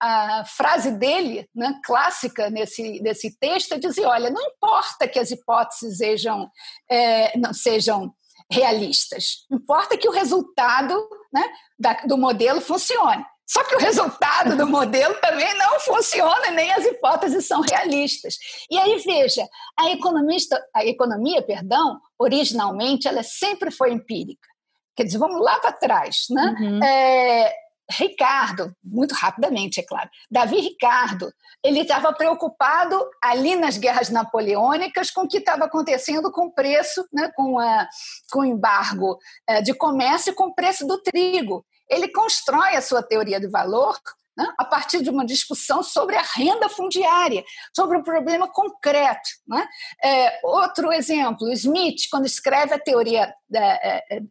a 0.00 0.44
frase 0.44 0.92
dele, 0.92 1.48
né, 1.54 1.78
clássica 1.84 2.50
nesse, 2.50 3.00
nesse 3.00 3.36
texto, 3.38 3.72
é 3.72 3.78
dizer, 3.78 4.06
olha, 4.06 4.30
não 4.30 4.42
importa 4.42 5.08
que 5.08 5.18
as 5.18 5.30
hipóteses 5.30 5.98
sejam, 5.98 6.48
é, 6.90 7.36
não 7.36 7.52
sejam 7.52 8.12
realistas, 8.50 9.46
importa 9.50 9.96
que 9.96 10.08
o 10.08 10.12
resultado 10.12 10.94
né, 11.32 11.44
da, 11.78 11.94
do 12.04 12.16
modelo 12.16 12.60
funcione. 12.60 13.24
Só 13.48 13.64
que 13.64 13.76
o 13.76 13.78
resultado 13.78 14.54
do 14.56 14.66
modelo 14.66 15.14
também 15.22 15.56
não 15.56 15.80
funciona, 15.80 16.50
nem 16.50 16.70
as 16.70 16.84
hipóteses 16.84 17.46
são 17.46 17.62
realistas. 17.62 18.36
E 18.70 18.78
aí 18.78 18.98
veja, 18.98 19.48
a 19.78 19.90
economista, 19.90 20.62
a 20.74 20.84
economia, 20.84 21.40
perdão, 21.40 21.98
originalmente 22.18 23.08
ela 23.08 23.22
sempre 23.22 23.70
foi 23.70 23.90
empírica. 23.90 24.46
Quer 24.94 25.04
dizer, 25.04 25.18
vamos 25.18 25.40
lá 25.40 25.58
para 25.60 25.72
trás, 25.72 26.26
né? 26.30 26.56
Uhum. 26.60 26.84
É, 26.84 27.54
Ricardo, 27.90 28.76
muito 28.84 29.14
rapidamente, 29.14 29.80
é 29.80 29.82
claro, 29.82 30.10
Davi 30.30 30.60
Ricardo, 30.60 31.32
ele 31.64 31.80
estava 31.80 32.12
preocupado 32.12 33.02
ali 33.22 33.56
nas 33.56 33.78
guerras 33.78 34.10
napoleônicas 34.10 35.10
com 35.10 35.22
o 35.22 35.28
que 35.28 35.38
estava 35.38 35.64
acontecendo 35.64 36.30
com 36.30 36.46
o 36.46 36.52
preço, 36.52 37.06
né, 37.10 37.30
com, 37.34 37.58
a, 37.58 37.88
com 38.30 38.40
o 38.40 38.44
embargo 38.44 39.18
é, 39.48 39.62
de 39.62 39.72
comércio 39.72 40.32
e 40.32 40.34
com 40.34 40.48
o 40.48 40.54
preço 40.54 40.86
do 40.86 41.00
trigo 41.02 41.64
ele 41.88 42.08
constrói 42.08 42.76
a 42.76 42.82
sua 42.82 43.02
teoria 43.02 43.40
do 43.40 43.50
valor 43.50 43.98
né, 44.38 44.46
a 44.56 44.64
partir 44.64 45.02
de 45.02 45.10
uma 45.10 45.26
discussão 45.26 45.82
sobre 45.82 46.14
a 46.14 46.22
renda 46.22 46.68
fundiária, 46.68 47.42
sobre 47.74 47.98
um 47.98 48.04
problema 48.04 48.46
concreto. 48.46 49.28
Né? 49.48 49.66
É, 50.02 50.38
outro 50.44 50.92
exemplo, 50.92 51.50
Smith, 51.52 52.02
quando 52.08 52.24
escreve 52.24 52.72
a 52.72 52.78
teoria, 52.78 53.34
é, 53.52 54.16
é, 54.16 54.22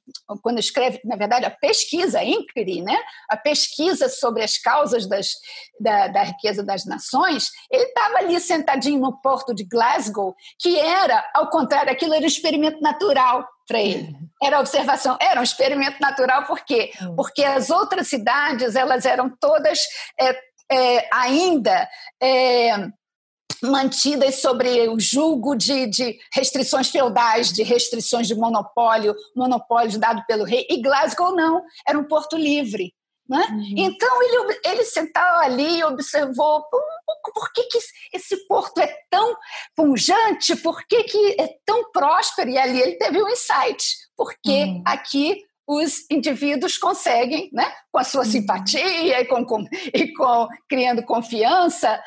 quando 0.41 0.59
escreve, 0.59 1.01
na 1.03 1.17
verdade, 1.17 1.45
a 1.45 1.51
pesquisa 1.51 2.23
Inquiry, 2.23 2.81
né, 2.81 2.97
a 3.29 3.35
pesquisa 3.35 4.07
sobre 4.07 4.43
as 4.43 4.57
causas 4.57 5.05
das, 5.05 5.31
da, 5.77 6.07
da 6.07 6.23
riqueza 6.23 6.63
das 6.63 6.85
nações, 6.85 7.49
ele 7.69 7.83
estava 7.83 8.19
ali 8.19 8.39
sentadinho 8.39 9.01
no 9.01 9.21
porto 9.21 9.53
de 9.53 9.65
Glasgow, 9.65 10.33
que 10.57 10.79
era, 10.79 11.29
ao 11.33 11.49
contrário, 11.49 11.91
aquilo 11.91 12.13
era 12.13 12.23
um 12.23 12.27
experimento 12.27 12.79
natural 12.79 13.45
para 13.67 13.81
ele. 13.81 14.15
Era 14.41 14.59
observação, 14.59 15.17
era 15.19 15.39
um 15.39 15.43
experimento 15.43 15.99
natural, 15.99 16.45
por 16.45 16.59
quê? 16.61 16.91
Hum. 17.01 17.15
Porque 17.15 17.43
as 17.43 17.69
outras 17.69 18.07
cidades, 18.07 18.75
elas 18.75 19.05
eram 19.05 19.29
todas 19.39 19.79
é, 20.19 20.39
é, 20.71 21.09
ainda 21.11 21.89
é, 22.21 22.87
mantidas 23.61 24.35
sobre 24.41 24.87
o 24.89 24.99
julgo 24.99 25.55
de, 25.55 25.87
de, 25.87 26.19
restrições 26.33 26.89
feudais, 26.89 27.51
de 27.51 27.63
restrições 27.63 28.27
de 28.27 28.35
monopólio, 28.35 29.15
monopólio 29.35 29.99
dado 29.99 30.23
pelo 30.27 30.43
rei, 30.43 30.65
e 30.69 30.81
Glasgow 30.81 31.35
não, 31.35 31.63
era 31.87 31.97
um 31.97 32.03
porto 32.03 32.37
livre. 32.37 32.93
Né? 33.29 33.45
Uhum. 33.51 33.73
Então 33.77 34.23
ele, 34.23 34.59
ele 34.63 34.83
sentou 34.85 35.21
ali 35.21 35.79
e 35.79 35.83
observou 35.83 36.63
por, 36.69 37.51
que, 37.53 37.63
que 37.63 37.79
esse 38.13 38.47
porto 38.47 38.79
é 38.79 38.93
tão 39.09 39.35
pungente, 39.75 40.55
por 40.57 40.85
que, 40.87 41.03
que 41.03 41.41
é 41.41 41.49
tão 41.65 41.91
próspero, 41.91 42.49
e 42.49 42.57
ali 42.57 42.81
ele 42.81 42.95
teve 42.97 43.21
um 43.21 43.29
insight, 43.29 43.83
porque 44.15 44.63
uhum. 44.63 44.83
aqui 44.85 45.43
os 45.67 46.09
indivíduos 46.09 46.77
conseguem, 46.77 47.49
né, 47.51 47.69
com 47.91 47.99
a 47.99 48.03
sua 48.03 48.23
uhum. 48.23 48.31
simpatia 48.31 49.19
e 49.19 49.25
com, 49.25 49.45
com, 49.45 49.65
e 49.93 50.13
com 50.13 50.47
criando 50.69 51.03
confiança, 51.03 52.01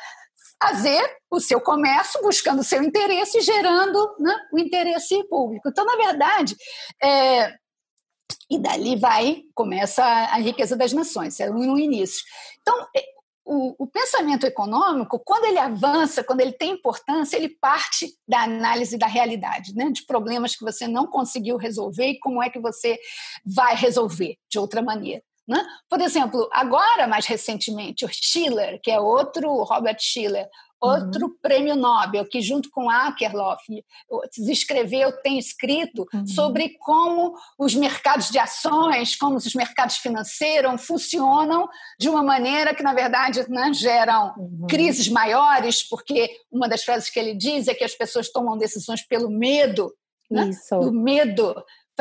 fazer 0.61 1.01
o 1.29 1.39
seu 1.39 1.59
comércio 1.59 2.21
buscando 2.21 2.59
o 2.59 2.63
seu 2.63 2.83
interesse 2.83 3.37
e 3.37 3.41
gerando 3.41 4.15
né, 4.19 4.35
o 4.53 4.59
interesse 4.59 5.23
público. 5.27 5.69
Então, 5.69 5.85
na 5.85 5.95
verdade, 5.95 6.55
é, 7.01 7.53
e 8.51 8.59
dali 8.59 8.97
vai, 8.97 9.43
começa 9.55 10.03
a, 10.03 10.35
riqueza 10.35 10.75
das 10.75 10.91
nações, 10.91 11.39
é 11.39 11.49
no 11.49 11.79
início. 11.79 12.21
Então, 12.59 12.85
é, 12.93 13.01
o, 13.45 13.85
o, 13.85 13.87
pensamento 13.87 14.45
econômico, 14.45 15.17
quando 15.25 15.45
ele 15.45 15.57
avança, 15.57 16.21
quando 16.21 16.41
ele 16.41 16.51
tem 16.51 16.71
importância, 16.71 17.37
ele 17.37 17.47
parte 17.47 18.13
da 18.27 18.41
análise 18.41 18.97
da 18.97 19.07
realidade, 19.07 19.73
né? 19.73 19.89
de 19.89 20.05
problemas 20.05 20.53
que 20.53 20.65
você 20.65 20.85
não 20.85 21.07
conseguiu 21.07 21.55
resolver 21.55 22.07
e 22.07 22.19
como 22.19 22.43
é 22.43 22.49
que 22.49 22.59
você 22.59 22.99
vai 23.45 23.73
resolver 23.73 24.35
de 24.49 24.59
outra 24.59 24.81
maneira. 24.81 25.23
Né? 25.47 25.65
Por 25.89 26.01
exemplo, 26.01 26.49
agora, 26.51 27.07
mais 27.07 27.25
recentemente, 27.25 28.03
o 28.03 28.09
Schiller, 28.11 28.81
que 28.83 28.91
é 28.91 28.99
outro, 28.99 29.63
Robert 29.63 29.97
Schiller, 29.97 30.47
outro 30.81 31.27
uhum. 31.27 31.35
prêmio 31.41 31.75
Nobel, 31.75 32.25
que 32.25 32.41
junto 32.41 32.69
com 32.71 32.89
Akerlof 32.89 33.61
escreveu, 34.49 35.11
tem 35.21 35.37
escrito 35.37 36.07
uhum. 36.13 36.25
sobre 36.25 36.69
como 36.79 37.35
os 37.57 37.75
mercados 37.75 38.29
de 38.29 38.39
ações, 38.39 39.15
como 39.15 39.35
os 39.35 39.53
mercados 39.53 39.97
financeiros 39.97 40.85
funcionam 40.85 41.69
de 41.99 42.09
uma 42.09 42.23
maneira 42.23 42.73
que, 42.73 42.81
na 42.83 42.93
verdade, 42.93 43.47
né, 43.49 43.71
geram 43.73 44.33
uhum. 44.37 44.67
crises 44.67 45.07
maiores, 45.07 45.87
porque 45.87 46.29
uma 46.51 46.67
das 46.67 46.83
frases 46.83 47.09
que 47.09 47.19
ele 47.19 47.35
diz 47.35 47.67
é 47.67 47.73
que 47.73 47.83
as 47.83 47.93
pessoas 47.93 48.31
tomam 48.31 48.57
decisões 48.57 49.03
pelo 49.03 49.29
medo, 49.29 49.93
né? 50.29 50.49
Isso. 50.49 50.79
do 50.79 50.93
medo 50.93 51.53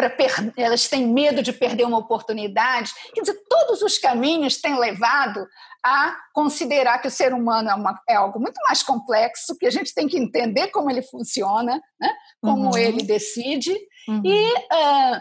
per... 0.08 0.52
elas 0.56 0.88
têm 0.88 1.06
medo 1.06 1.42
de 1.42 1.52
perder 1.52 1.84
uma 1.84 1.98
oportunidade. 1.98 2.92
Quer 3.12 3.20
dizer, 3.20 3.40
todos 3.48 3.82
os 3.82 3.98
caminhos 3.98 4.60
têm 4.60 4.78
levado 4.78 5.46
a 5.84 6.16
considerar 6.32 6.98
que 6.98 7.08
o 7.08 7.10
ser 7.10 7.32
humano 7.32 7.70
é, 7.70 7.74
uma, 7.74 8.00
é 8.08 8.14
algo 8.14 8.38
muito 8.38 8.60
mais 8.66 8.82
complexo, 8.82 9.56
que 9.58 9.66
a 9.66 9.70
gente 9.70 9.94
tem 9.94 10.06
que 10.06 10.18
entender 10.18 10.68
como 10.68 10.90
ele 10.90 11.02
funciona, 11.02 11.80
né? 12.00 12.12
como 12.40 12.70
uhum. 12.70 12.76
ele 12.76 13.02
decide, 13.02 13.76
uhum. 14.08 14.22
e, 14.24 14.52
uh, 14.52 15.20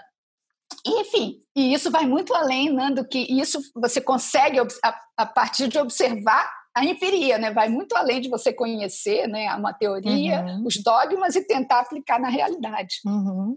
enfim, 1.00 1.40
e 1.56 1.74
isso 1.74 1.90
vai 1.90 2.06
muito 2.06 2.34
além 2.34 2.74
né, 2.74 2.92
do 2.92 3.08
que 3.08 3.20
isso 3.20 3.60
você 3.76 4.00
consegue 4.00 4.60
a, 4.60 5.02
a 5.18 5.26
partir 5.26 5.68
de 5.68 5.80
observar 5.80 6.50
a 6.76 6.86
empiria, 6.86 7.38
né? 7.38 7.52
Vai 7.52 7.68
muito 7.68 7.96
além 7.96 8.22
de 8.22 8.30
você 8.30 8.54
conhecer, 8.54 9.28
né, 9.28 9.54
uma 9.56 9.74
teoria, 9.74 10.42
uhum. 10.42 10.66
os 10.66 10.82
dogmas 10.82 11.36
e 11.36 11.46
tentar 11.46 11.82
aplicar 11.82 12.20
na 12.20 12.30
realidade. 12.30 12.98
Uhum. 13.06 13.56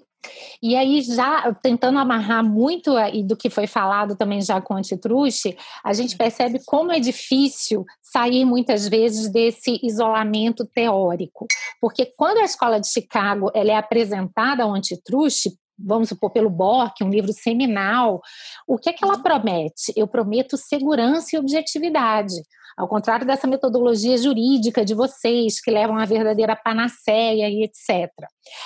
E 0.63 0.77
aí, 0.77 1.03
já 1.03 1.53
tentando 1.63 1.99
amarrar 1.99 2.45
muito 2.45 2.95
do 3.25 3.37
que 3.37 3.51
foi 3.51 3.67
falado 3.67 4.17
também 4.17 4.41
já 4.41 4.61
com 4.61 4.75
o 4.75 4.77
antitruste, 4.77 5.57
a 5.85 5.93
gente 5.93 6.17
percebe 6.17 6.61
como 6.65 6.93
é 6.93 7.01
difícil 7.01 7.85
sair 8.03 8.45
muitas 8.45 8.89
vezes 8.89 9.31
desse 9.31 9.81
isolamento 9.83 10.65
teórico. 10.65 11.47
Porque 11.81 12.07
quando 12.17 12.39
a 12.39 12.45
escola 12.45 12.81
de 12.81 12.89
Chicago 12.89 13.51
ela 13.55 13.73
é 13.73 13.77
apresentada 13.77 14.63
ao 14.63 14.75
antitruste, 14.75 15.51
vamos 15.79 16.09
supor, 16.09 16.31
pelo 16.31 16.51
Bork, 16.51 17.03
um 17.03 17.11
livro 17.11 17.33
seminal, 17.33 18.21
o 18.67 18.79
que 18.79 18.91
é 18.91 18.93
que 18.93 19.05
ela 19.05 19.17
uhum. 19.17 19.23
promete? 19.23 19.93
Eu 19.97 20.07
prometo 20.07 20.57
segurança 20.57 21.35
e 21.35 21.39
objetividade. 21.39 22.35
Ao 22.83 22.89
contrário 22.89 23.25
dessa 23.25 23.47
metodologia 23.47 24.17
jurídica 24.17 24.85
de 24.85 24.93
vocês, 24.93 25.61
que 25.61 25.71
levam 25.71 25.97
a 25.99 26.05
verdadeira 26.05 26.57
panaceia 26.57 27.49
e 27.49 27.63
etc. 27.63 28.11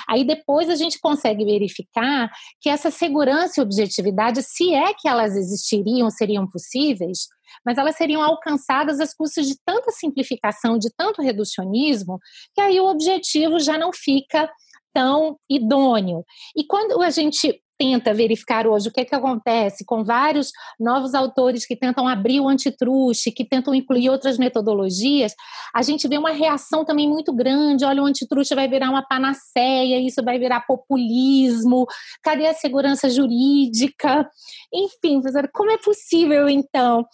Aí 0.08 0.24
depois 0.24 0.70
a 0.70 0.74
gente 0.74 0.98
consegue 0.98 1.44
verificar 1.44 2.30
que 2.58 2.70
essa 2.70 2.90
segurança 2.90 3.60
e 3.60 3.62
objetividade, 3.62 4.42
se 4.42 4.72
é 4.72 4.94
que 4.94 5.06
elas 5.06 5.36
existiriam, 5.36 6.08
seriam 6.08 6.48
possíveis, 6.48 7.26
mas 7.62 7.76
elas 7.76 7.94
seriam 7.94 8.22
alcançadas 8.22 9.00
às 9.00 9.12
custas 9.12 9.46
de 9.46 9.54
tanta 9.62 9.90
simplificação, 9.90 10.78
de 10.78 10.88
tanto 10.96 11.20
reducionismo, 11.20 12.18
que 12.54 12.60
aí 12.62 12.80
o 12.80 12.86
objetivo 12.86 13.60
já 13.60 13.76
não 13.76 13.90
fica 13.92 14.50
tão 14.94 15.36
idôneo. 15.46 16.24
E 16.56 16.64
quando 16.64 17.02
a 17.02 17.10
gente 17.10 17.60
tenta 17.78 18.14
verificar 18.14 18.66
hoje 18.66 18.88
o 18.88 18.92
que, 18.92 19.00
é 19.00 19.04
que 19.04 19.14
acontece 19.14 19.84
com 19.84 20.04
vários 20.04 20.50
novos 20.78 21.14
autores 21.14 21.66
que 21.66 21.76
tentam 21.76 22.08
abrir 22.08 22.40
o 22.40 22.48
antitruste, 22.48 23.30
que 23.30 23.44
tentam 23.44 23.74
incluir 23.74 24.10
outras 24.10 24.38
metodologias, 24.38 25.34
a 25.74 25.82
gente 25.82 26.08
vê 26.08 26.18
uma 26.18 26.30
reação 26.30 26.84
também 26.84 27.08
muito 27.08 27.32
grande. 27.32 27.84
Olha, 27.84 28.02
o 28.02 28.06
antitruste 28.06 28.54
vai 28.54 28.68
virar 28.68 28.90
uma 28.90 29.06
panaceia, 29.06 30.00
isso 30.00 30.22
vai 30.24 30.38
virar 30.38 30.66
populismo, 30.66 31.86
cadê 32.22 32.46
a 32.46 32.54
segurança 32.54 33.08
jurídica? 33.10 34.28
Enfim, 34.72 35.20
como 35.52 35.70
é 35.70 35.78
possível, 35.78 36.48
então, 36.48 37.04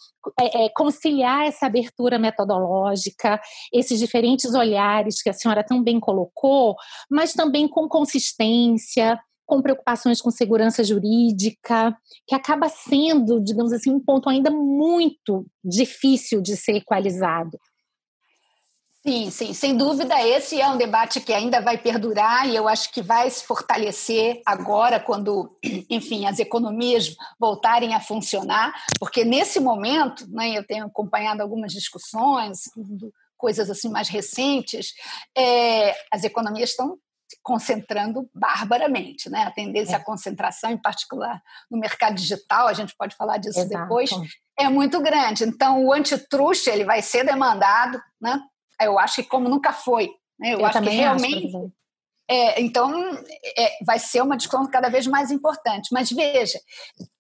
é, 0.41 0.67
é, 0.67 0.69
conciliar 0.71 1.47
essa 1.47 1.67
abertura 1.67 2.19
metodológica, 2.19 3.41
esses 3.73 3.99
diferentes 3.99 4.55
olhares 4.55 5.21
que 5.23 5.31
a 5.31 5.33
senhora 5.33 5.65
tão 5.65 5.83
bem 5.83 5.99
colocou, 5.99 6.77
mas 7.11 7.33
também 7.33 7.69
com 7.69 7.89
consistência, 7.89 9.19
com 9.53 9.61
preocupações 9.61 10.23
com 10.23 10.31
segurança 10.31 10.83
jurídica, 10.83 11.95
que 12.27 12.35
acaba 12.35 12.71
sendo, 12.71 13.39
digamos 13.39 13.71
assim, 13.71 13.91
um 13.91 14.01
ponto 14.01 14.31
ainda 14.31 14.51
muito 14.51 15.45
difícil 15.63 16.41
de 16.41 16.57
ser 16.57 16.77
equalizado. 16.77 17.61
Sim, 19.07 19.31
sim, 19.31 19.53
sem 19.53 19.77
dúvida, 19.77 20.27
esse 20.27 20.59
é 20.59 20.67
um 20.67 20.79
debate 20.79 21.21
que 21.21 21.35
ainda 21.35 21.61
vai 21.61 21.77
perdurar 21.77 22.49
e 22.49 22.57
eu 22.57 22.67
acho 22.67 22.91
que 22.95 23.03
vai 23.03 23.29
se 23.29 23.45
fortalecer 23.45 24.41
agora, 24.47 24.99
quando, 24.99 25.55
enfim, 25.91 26.25
as 26.25 26.39
economias 26.39 27.15
voltarem 27.39 27.93
a 27.93 28.01
funcionar, 28.01 28.73
porque 28.99 29.23
nesse 29.23 29.61
momento, 29.61 30.27
né, 30.31 30.57
eu 30.57 30.67
tenho 30.67 30.87
acompanhado 30.87 31.43
algumas 31.43 31.73
discussões, 31.73 32.71
coisas 33.37 33.69
assim 33.69 33.91
mais 33.91 34.09
recentes, 34.09 34.95
é, 35.37 35.95
as 36.11 36.25
economias 36.25 36.71
estão 36.71 36.97
concentrando 37.43 38.28
barbaramente, 38.35 39.30
né? 39.30 39.45
A 39.45 39.51
tendência 39.51 39.95
é. 39.95 39.97
à 39.97 40.05
concentração, 40.05 40.70
em 40.70 40.80
particular 40.80 41.43
no 41.70 41.78
mercado 41.78 42.14
digital, 42.14 42.68
a 42.68 42.72
gente 42.72 42.95
pode 42.97 43.16
falar 43.16 43.39
disso 43.39 43.61
Exato. 43.61 43.83
depois, 43.83 44.11
é 44.59 44.68
muito 44.68 45.01
grande. 45.01 45.45
Então, 45.45 45.85
o 45.85 45.93
antitruste 45.93 46.70
ele 46.70 46.85
vai 46.85 47.03
ser 47.03 47.24
demandado, 47.24 48.01
né? 48.20 48.41
Eu 48.80 48.99
acho 48.99 49.16
que 49.16 49.28
como 49.28 49.49
nunca 49.49 49.72
foi. 49.72 50.11
Né? 50.39 50.55
Eu, 50.55 50.61
Eu 50.61 50.66
acho 50.66 50.83
que 50.83 50.91
realmente. 50.91 51.47
Acho, 51.49 51.72
é, 52.28 52.61
então, 52.61 52.91
é, 53.59 53.85
vai 53.85 53.99
ser 53.99 54.22
uma 54.22 54.37
discussão 54.37 54.70
cada 54.70 54.89
vez 54.89 55.07
mais 55.07 55.30
importante. 55.30 55.89
Mas 55.93 56.11
veja, 56.11 56.59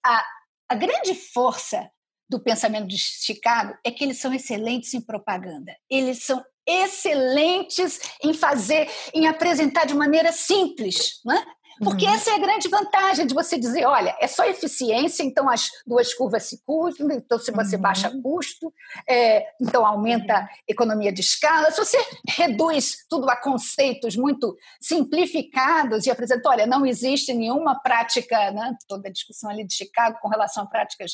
a, 0.04 0.24
a 0.70 0.74
grande 0.74 1.14
força 1.14 1.90
do 2.28 2.40
pensamento 2.40 2.88
de 2.88 2.96
Chicago 2.96 3.76
é 3.84 3.90
que 3.90 4.02
eles 4.02 4.18
são 4.18 4.32
excelentes 4.32 4.94
em 4.94 5.00
propaganda. 5.00 5.76
Eles 5.90 6.24
são 6.24 6.42
excelentes 6.66 8.00
em 8.22 8.32
fazer, 8.32 8.88
em 9.12 9.26
apresentar 9.26 9.86
de 9.86 9.94
maneira 9.94 10.32
simples, 10.32 11.20
né? 11.24 11.44
Porque 11.82 12.06
uhum. 12.06 12.14
essa 12.14 12.30
é 12.30 12.34
a 12.34 12.38
grande 12.38 12.68
vantagem 12.68 13.26
de 13.26 13.34
você 13.34 13.58
dizer, 13.58 13.84
olha, 13.86 14.16
é 14.20 14.28
só 14.28 14.44
eficiência, 14.44 15.24
então 15.24 15.48
as 15.48 15.68
duas 15.86 16.14
curvas 16.14 16.44
se 16.44 16.62
cruzam, 16.64 17.10
então 17.10 17.38
se 17.38 17.50
você 17.50 17.76
uhum. 17.76 17.82
baixa 17.82 18.12
custo, 18.22 18.72
é, 19.08 19.44
então 19.60 19.84
aumenta 19.84 20.40
uhum. 20.40 20.46
economia 20.68 21.12
de 21.12 21.20
escala. 21.20 21.70
Se 21.70 21.78
você 21.78 21.98
reduz 22.28 22.98
tudo 23.08 23.28
a 23.28 23.36
conceitos 23.36 24.16
muito 24.16 24.56
simplificados 24.80 26.06
e 26.06 26.10
apresenta, 26.10 26.48
olha, 26.48 26.66
não 26.66 26.86
existe 26.86 27.34
nenhuma 27.34 27.80
prática, 27.80 28.50
né, 28.52 28.76
toda 28.86 29.08
a 29.08 29.12
discussão 29.12 29.50
ali 29.50 29.66
de 29.66 29.74
Chicago 29.74 30.18
com 30.20 30.28
relação 30.28 30.64
a 30.64 30.66
práticas 30.66 31.12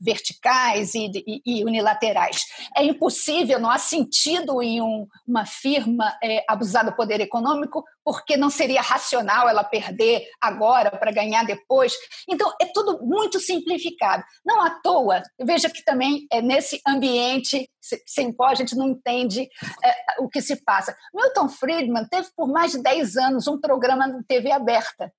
verticais 0.00 0.94
e, 0.94 1.10
e, 1.26 1.42
e, 1.44 1.64
unilaterais. 1.64 2.42
É 2.76 2.84
impossível, 2.84 3.58
não 3.58 3.70
há 3.70 3.78
sentido 3.78 4.62
em 4.62 4.80
um, 4.80 5.06
uma 5.26 5.44
firma 5.44 6.16
é, 6.22 6.44
abusar 6.48 6.84
do 6.84 6.94
poder 6.94 7.20
econômico, 7.20 7.84
porque 8.04 8.36
não 8.36 8.50
seria 8.50 8.80
racional 8.80 9.48
ela 9.48 9.64
perder 9.64 10.26
agora 10.40 10.90
para 10.90 11.12
ganhar 11.12 11.44
depois. 11.44 11.92
Então, 12.28 12.52
é 12.60 12.66
tudo 12.66 13.04
muito 13.04 13.38
simplificado. 13.38 14.24
Não 14.44 14.62
à 14.62 14.70
toa, 14.70 15.22
veja 15.40 15.68
que 15.68 15.84
também 15.84 16.26
é 16.32 16.40
nesse 16.40 16.80
ambiente 16.86 17.68
sem 18.06 18.32
pó, 18.32 18.46
a 18.46 18.54
gente 18.54 18.76
não 18.76 18.88
entende 18.88 19.48
é, 19.84 20.22
o 20.22 20.28
que 20.28 20.42
se 20.42 20.56
passa. 20.56 20.96
Milton 21.14 21.48
Friedman 21.48 22.06
teve 22.08 22.28
por 22.36 22.48
mais 22.48 22.72
de 22.72 22.82
10 22.82 23.16
anos 23.16 23.46
um 23.46 23.58
programa 23.58 24.06
na 24.06 24.22
TV 24.24 24.50
aberta, 24.50 25.12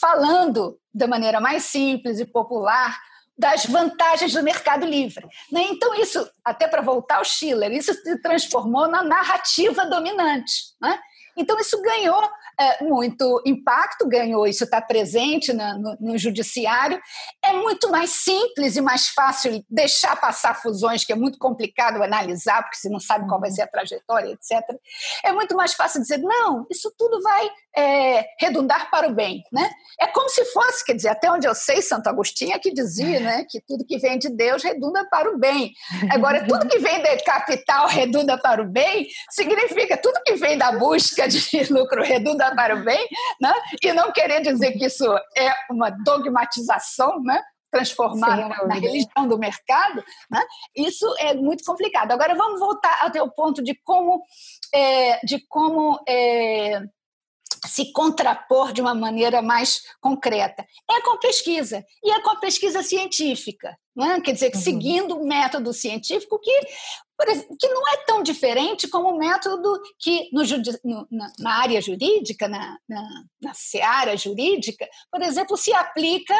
falando 0.00 0.78
da 0.92 1.06
maneira 1.06 1.40
mais 1.40 1.64
simples 1.64 2.18
e 2.18 2.26
popular 2.26 2.98
das 3.36 3.66
vantagens 3.66 4.32
do 4.32 4.42
mercado 4.42 4.86
livre. 4.86 5.26
Né? 5.50 5.62
Então, 5.70 5.94
isso, 5.94 6.28
até 6.44 6.68
para 6.68 6.82
voltar 6.82 7.16
ao 7.16 7.24
Schiller, 7.24 7.72
isso 7.72 7.92
se 7.92 8.22
transformou 8.22 8.88
na 8.88 9.02
narrativa 9.02 9.84
dominante. 9.86 10.52
Né? 10.80 10.98
Então, 11.36 11.58
isso 11.58 11.80
ganhou 11.82 12.22
é, 12.58 12.84
muito 12.84 13.42
impacto, 13.44 14.08
ganhou, 14.08 14.46
isso 14.46 14.64
está 14.64 14.80
presente 14.80 15.52
na, 15.52 15.76
no, 15.78 15.96
no, 16.00 16.18
judiciário. 16.18 17.00
É 17.42 17.52
muito 17.52 17.90
mais 17.90 18.10
simples 18.10 18.76
e 18.76 18.80
mais 18.80 19.08
fácil 19.08 19.64
deixar 19.68 20.16
passar 20.16 20.54
fusões, 20.54 21.04
que 21.04 21.12
é 21.12 21.16
muito 21.16 21.38
complicado 21.38 22.02
analisar, 22.02 22.62
porque 22.62 22.76
você 22.76 22.88
não 22.88 23.00
sabe 23.00 23.26
qual 23.28 23.40
vai 23.40 23.50
uhum. 23.50 23.56
ser 23.56 23.62
a 23.62 23.66
trajetória, 23.66 24.32
etc. 24.32 24.62
É 25.24 25.32
muito 25.32 25.56
mais 25.56 25.74
fácil 25.74 26.00
dizer, 26.00 26.18
não, 26.18 26.66
isso 26.70 26.92
tudo 26.96 27.20
vai 27.22 27.50
é, 27.76 28.24
redundar 28.40 28.90
para 28.90 29.08
o 29.08 29.14
bem. 29.14 29.42
Né? 29.52 29.68
É 30.00 30.06
como 30.06 30.28
se 30.28 30.44
fosse, 30.46 30.84
quer 30.84 30.94
dizer, 30.94 31.08
até 31.08 31.30
onde 31.30 31.46
eu 31.46 31.54
sei, 31.54 31.82
Santo 31.82 32.08
Agostinho 32.08 32.54
é 32.54 32.58
que 32.58 32.72
dizia 32.72 33.20
né, 33.20 33.46
que 33.48 33.60
tudo 33.60 33.84
que 33.84 33.98
vem 33.98 34.18
de 34.18 34.28
Deus 34.28 34.62
redunda 34.62 35.04
para 35.08 35.30
o 35.30 35.38
bem. 35.38 35.72
Agora, 36.10 36.46
tudo 36.46 36.68
que 36.68 36.78
vem 36.78 37.02
de 37.02 37.16
capital 37.24 37.88
redunda 37.88 38.38
para 38.38 38.62
o 38.62 38.68
bem, 38.68 39.06
significa 39.30 39.96
tudo 39.96 40.22
que 40.24 40.34
vem 40.34 40.56
da 40.56 40.72
busca 40.72 41.28
de 41.28 41.72
lucro 41.72 42.02
redunda 42.02 42.43
para 42.52 42.76
o 42.76 42.84
bem, 42.84 43.08
né? 43.40 43.54
e 43.82 43.92
não 43.92 44.12
querer 44.12 44.40
dizer 44.42 44.72
que 44.72 44.86
isso 44.86 45.04
é 45.36 45.54
uma 45.70 45.90
dogmatização, 45.90 47.22
né? 47.22 47.42
transformar 47.70 48.36
Sim, 48.36 48.68
na 48.68 48.74
religião 48.74 49.26
do 49.26 49.36
mercado, 49.36 50.04
né? 50.30 50.40
isso 50.76 51.12
é 51.18 51.34
muito 51.34 51.64
complicado. 51.64 52.12
Agora 52.12 52.32
vamos 52.36 52.60
voltar 52.60 53.00
até 53.02 53.20
o 53.20 53.30
ponto 53.30 53.64
de 53.64 53.74
como, 53.82 54.22
é, 54.72 55.18
de 55.26 55.44
como 55.48 55.98
é, 56.08 56.80
se 57.66 57.92
contrapor 57.92 58.72
de 58.72 58.80
uma 58.80 58.94
maneira 58.94 59.42
mais 59.42 59.82
concreta. 60.00 60.64
É 60.88 61.00
com 61.00 61.18
pesquisa, 61.18 61.84
e 62.02 62.12
é 62.12 62.22
com 62.22 62.38
pesquisa 62.38 62.82
científica. 62.82 63.76
Né? 63.96 64.20
Quer 64.20 64.32
dizer, 64.32 64.52
uhum. 64.54 64.60
seguindo 64.60 65.16
o 65.16 65.26
método 65.26 65.72
científico, 65.72 66.38
que 66.40 66.60
que 67.58 67.68
não 67.68 67.88
é 67.88 67.96
tão 68.04 68.22
diferente 68.22 68.88
como 68.88 69.10
o 69.10 69.18
método 69.18 69.80
que 69.98 70.28
no, 70.32 70.42
no, 70.84 71.08
na, 71.10 71.32
na, 71.38 71.60
área 71.60 71.80
jurídica, 71.80 72.48
na, 72.48 72.76
na, 72.88 73.08
na 73.40 73.54
seara 73.54 74.16
jurídica, 74.16 74.88
por 75.10 75.22
exemplo, 75.22 75.56
se 75.56 75.72
aplica 75.72 76.34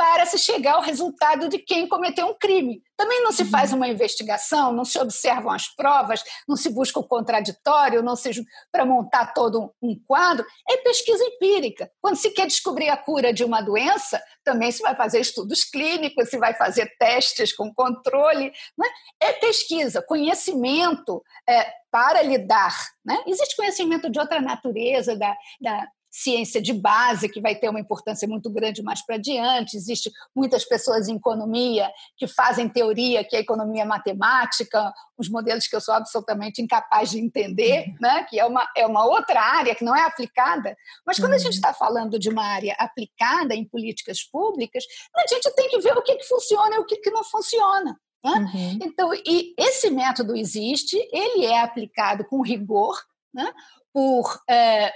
para 0.00 0.24
se 0.24 0.38
chegar 0.38 0.76
ao 0.76 0.80
resultado 0.80 1.46
de 1.46 1.58
quem 1.58 1.86
cometeu 1.86 2.26
um 2.26 2.32
crime. 2.32 2.82
Também 2.96 3.22
não 3.22 3.30
se 3.30 3.44
faz 3.44 3.70
uhum. 3.70 3.76
uma 3.76 3.88
investigação, 3.88 4.72
não 4.72 4.82
se 4.82 4.98
observam 4.98 5.52
as 5.52 5.68
provas, 5.68 6.24
não 6.48 6.56
se 6.56 6.70
busca 6.70 6.98
o 6.98 7.06
contraditório, 7.06 8.02
não 8.02 8.16
se 8.16 8.30
para 8.72 8.86
montar 8.86 9.34
todo 9.34 9.74
um 9.82 9.94
quadro. 10.06 10.46
É 10.66 10.78
pesquisa 10.78 11.22
empírica. 11.22 11.90
Quando 12.00 12.16
se 12.16 12.30
quer 12.30 12.46
descobrir 12.46 12.88
a 12.88 12.96
cura 12.96 13.30
de 13.30 13.44
uma 13.44 13.60
doença, 13.60 14.22
também 14.42 14.72
se 14.72 14.80
vai 14.80 14.96
fazer 14.96 15.20
estudos 15.20 15.64
clínicos, 15.64 16.30
se 16.30 16.38
vai 16.38 16.54
fazer 16.54 16.90
testes 16.98 17.54
com 17.54 17.70
controle. 17.74 18.50
Né? 18.78 18.88
É 19.20 19.34
pesquisa, 19.34 20.00
conhecimento 20.00 21.22
é, 21.46 21.70
para 21.90 22.22
lidar. 22.22 22.74
Né? 23.04 23.22
Existe 23.26 23.54
conhecimento 23.54 24.08
de 24.08 24.18
outra 24.18 24.40
natureza, 24.40 25.14
da, 25.14 25.36
da 25.60 25.86
ciência 26.10 26.60
de 26.60 26.72
base, 26.72 27.28
que 27.28 27.40
vai 27.40 27.54
ter 27.54 27.68
uma 27.68 27.80
importância 27.80 28.26
muito 28.26 28.50
grande 28.50 28.82
mais 28.82 29.04
para 29.04 29.14
adiante. 29.14 29.76
Existem 29.76 30.12
muitas 30.34 30.64
pessoas 30.64 31.08
em 31.08 31.16
economia 31.16 31.90
que 32.16 32.26
fazem 32.26 32.68
teoria, 32.68 33.22
que 33.22 33.36
é 33.36 33.40
economia 33.40 33.84
matemática, 33.84 34.92
os 35.16 35.28
modelos 35.28 35.66
que 35.68 35.76
eu 35.76 35.80
sou 35.80 35.94
absolutamente 35.94 36.60
incapaz 36.60 37.10
de 37.10 37.20
entender, 37.20 37.86
uhum. 37.86 37.94
né? 38.00 38.24
que 38.28 38.40
é 38.40 38.44
uma, 38.44 38.68
é 38.76 38.86
uma 38.86 39.04
outra 39.04 39.40
área 39.40 39.74
que 39.74 39.84
não 39.84 39.94
é 39.94 40.02
aplicada. 40.02 40.76
Mas 41.06 41.18
quando 41.18 41.34
a 41.34 41.38
gente 41.38 41.54
está 41.54 41.68
uhum. 41.68 41.74
falando 41.74 42.18
de 42.18 42.28
uma 42.28 42.44
área 42.44 42.74
aplicada 42.78 43.54
em 43.54 43.64
políticas 43.64 44.22
públicas, 44.24 44.84
a 45.16 45.26
gente 45.28 45.54
tem 45.54 45.68
que 45.68 45.78
ver 45.78 45.96
o 45.96 46.02
que, 46.02 46.16
que 46.16 46.26
funciona 46.26 46.76
e 46.76 46.78
o 46.80 46.84
que, 46.84 46.96
que 46.96 47.10
não 47.10 47.22
funciona. 47.22 47.96
Né? 48.24 48.32
Uhum. 48.32 48.78
Então, 48.82 49.14
e 49.14 49.54
esse 49.56 49.90
método 49.90 50.36
existe, 50.36 50.96
ele 51.12 51.46
é 51.46 51.60
aplicado 51.60 52.24
com 52.24 52.42
rigor, 52.42 52.98
né? 53.32 53.52
por 53.92 54.40
é, 54.48 54.92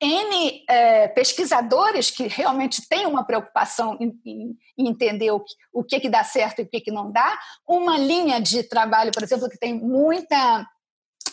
N 0.00 0.64
é, 0.68 1.08
pesquisadores 1.08 2.10
que 2.10 2.28
realmente 2.28 2.86
têm 2.88 3.06
uma 3.06 3.24
preocupação 3.24 3.96
em, 4.00 4.18
em, 4.24 4.56
em 4.78 4.88
entender 4.88 5.30
o 5.30 5.40
que, 5.40 5.54
o 5.72 5.84
que, 5.84 6.00
que 6.00 6.08
dá 6.08 6.22
certo 6.22 6.60
e 6.60 6.62
o 6.62 6.68
que, 6.68 6.80
que 6.80 6.90
não 6.90 7.10
dá. 7.10 7.38
Uma 7.66 7.98
linha 7.98 8.40
de 8.40 8.62
trabalho, 8.62 9.10
por 9.12 9.22
exemplo, 9.22 9.48
que 9.48 9.58
tem 9.58 9.74
muita 9.74 10.66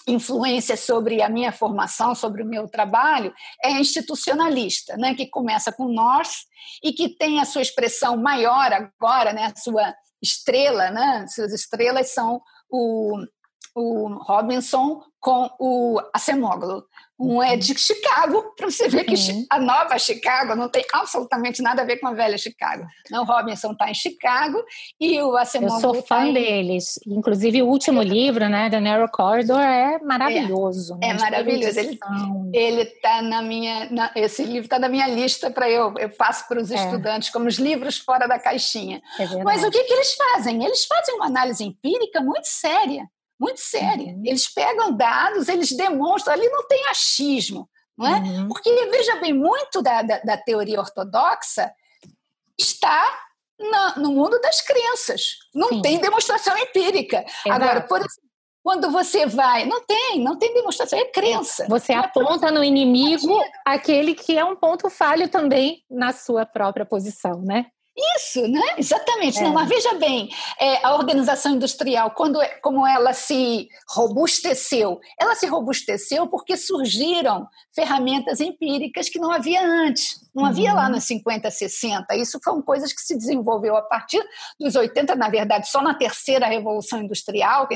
influência 0.07 0.77
sobre 0.77 1.21
a 1.21 1.29
minha 1.29 1.51
formação, 1.51 2.13
sobre 2.13 2.43
o 2.43 2.45
meu 2.45 2.67
trabalho, 2.67 3.33
é 3.63 3.71
institucionalista, 3.71 4.95
né, 4.97 5.15
que 5.15 5.27
começa 5.27 5.71
com 5.71 5.87
nós 5.87 6.45
e 6.83 6.93
que 6.93 7.09
tem 7.09 7.39
a 7.39 7.45
sua 7.45 7.61
expressão 7.61 8.17
maior 8.17 8.71
agora, 8.71 9.33
né, 9.33 9.45
a 9.45 9.59
sua 9.59 9.93
estrela, 10.21 10.91
né, 10.91 11.25
suas 11.27 11.53
estrelas 11.53 12.13
são 12.13 12.41
o, 12.69 13.17
o 13.75 14.07
Robinson 14.23 15.03
com 15.19 15.49
o 15.59 15.99
Acemoglu. 16.13 16.83
Um 17.17 17.41
é 17.41 17.55
de 17.55 17.73
Chicago, 17.79 18.53
para 18.57 18.69
você 18.69 18.89
ver 18.89 19.05
que 19.05 19.15
uhum. 19.15 19.45
a 19.49 19.57
nova 19.57 19.97
Chicago 19.97 20.53
não 20.53 20.67
tem 20.67 20.83
absolutamente 20.93 21.61
nada 21.61 21.81
a 21.81 21.85
ver 21.85 21.97
com 21.97 22.07
a 22.07 22.13
velha 22.13 22.37
Chicago. 22.37 22.85
Não, 23.09 23.23
o 23.23 23.25
Robinson 23.25 23.71
está 23.71 23.89
em 23.89 23.93
Chicago 23.93 24.61
e 24.99 25.21
o 25.21 25.35
Acemoglu 25.37 25.77
Eu 25.77 25.81
sou 25.81 25.93
tá 25.93 26.01
fã 26.01 26.27
tá 26.27 26.31
deles. 26.33 26.99
Inclusive, 27.07 27.63
o 27.63 27.67
último 27.67 28.01
é. 28.01 28.05
livro, 28.05 28.49
né, 28.49 28.69
The 28.69 28.81
Narrow 28.81 29.07
Corridor, 29.09 29.61
é 29.61 29.97
maravilhoso. 29.99 30.99
É, 31.01 31.07
né? 31.07 31.15
é 31.15 31.19
maravilhoso. 31.19 31.79
Ele 32.53 32.81
está 32.81 33.21
na 33.21 33.41
minha... 33.41 33.89
Na, 33.89 34.11
esse 34.13 34.43
livro 34.43 34.65
está 34.65 34.77
na 34.77 34.89
minha 34.89 35.07
lista 35.07 35.49
para 35.49 35.69
eu... 35.69 35.93
Eu 35.97 36.09
passo 36.09 36.47
para 36.49 36.61
os 36.61 36.69
é. 36.69 36.75
estudantes 36.75 37.29
como 37.29 37.47
os 37.47 37.57
livros 37.57 37.97
fora 37.97 38.27
da 38.27 38.37
caixinha. 38.37 39.01
É 39.17 39.41
Mas 39.41 39.63
o 39.63 39.71
que, 39.71 39.83
que 39.85 39.93
eles 39.93 40.13
fazem? 40.15 40.65
Eles 40.65 40.83
fazem 40.85 41.15
uma 41.15 41.27
análise 41.27 41.63
empírica 41.63 42.19
muito 42.19 42.45
séria 42.45 43.09
muito 43.45 43.59
séria. 43.59 44.13
Uhum. 44.13 44.23
Eles 44.25 44.51
pegam 44.51 44.95
dados, 44.95 45.47
eles 45.47 45.71
demonstram, 45.71 46.33
ali 46.33 46.49
não 46.49 46.67
tem 46.67 46.87
achismo, 46.87 47.69
não 47.97 48.07
é? 48.07 48.19
Uhum. 48.19 48.47
Porque, 48.47 48.69
veja 48.87 49.15
bem, 49.17 49.33
muito 49.33 49.81
da, 49.81 50.01
da, 50.01 50.19
da 50.19 50.37
teoria 50.37 50.79
ortodoxa 50.79 51.71
está 52.59 53.19
na, 53.59 53.95
no 53.97 54.11
mundo 54.11 54.39
das 54.41 54.61
crenças. 54.61 55.21
Não 55.53 55.69
Sim. 55.69 55.81
tem 55.81 55.99
demonstração 55.99 56.57
empírica. 56.57 57.19
Exato. 57.19 57.51
Agora, 57.51 57.81
por 57.81 57.99
exemplo, 57.99 58.25
quando 58.63 58.89
você 58.89 59.27
vai, 59.27 59.63
não 59.65 59.85
tem, 59.85 60.23
não 60.23 60.39
tem 60.39 60.51
demonstração, 60.55 60.97
é 60.97 61.05
crença. 61.05 61.67
Você 61.69 61.93
é 61.93 61.97
aponta 61.97 62.51
no 62.51 62.63
inimigo 62.63 63.39
aquele 63.63 64.15
que 64.15 64.35
é 64.35 64.43
um 64.43 64.55
ponto 64.55 64.89
falho 64.89 65.29
também 65.29 65.83
na 65.87 66.11
sua 66.11 66.47
própria 66.47 66.83
posição, 66.83 67.43
né? 67.43 67.67
Isso, 68.17 68.45
né? 68.47 68.61
Exatamente. 68.77 69.39
É. 69.39 69.43
Não, 69.43 69.53
mas 69.53 69.69
veja 69.69 69.93
bem, 69.93 70.29
é, 70.59 70.85
a 70.85 70.95
organização 70.95 71.53
industrial, 71.53 72.11
quando, 72.11 72.41
é, 72.41 72.47
como 72.59 72.85
ela 72.85 73.13
se 73.13 73.69
robusteceu, 73.87 74.99
ela 75.19 75.33
se 75.35 75.45
robusteceu 75.47 76.27
porque 76.27 76.57
surgiram 76.57 77.47
ferramentas 77.73 78.39
empíricas 78.39 79.07
que 79.07 79.19
não 79.19 79.31
havia 79.31 79.61
antes. 79.61 80.25
Não 80.33 80.43
uhum. 80.43 80.49
havia 80.49 80.73
lá 80.73 80.89
nos 80.89 81.05
50, 81.05 81.49
60. 81.49 82.15
Isso 82.15 82.39
foram 82.43 82.61
coisas 82.61 82.91
que 82.91 83.01
se 83.01 83.17
desenvolveu 83.17 83.77
a 83.77 83.81
partir 83.81 84.21
dos 84.59 84.75
80, 84.75 85.15
na 85.15 85.29
verdade, 85.29 85.69
só 85.69 85.81
na 85.81 85.93
terceira 85.93 86.47
revolução 86.47 87.01
industrial, 87.01 87.67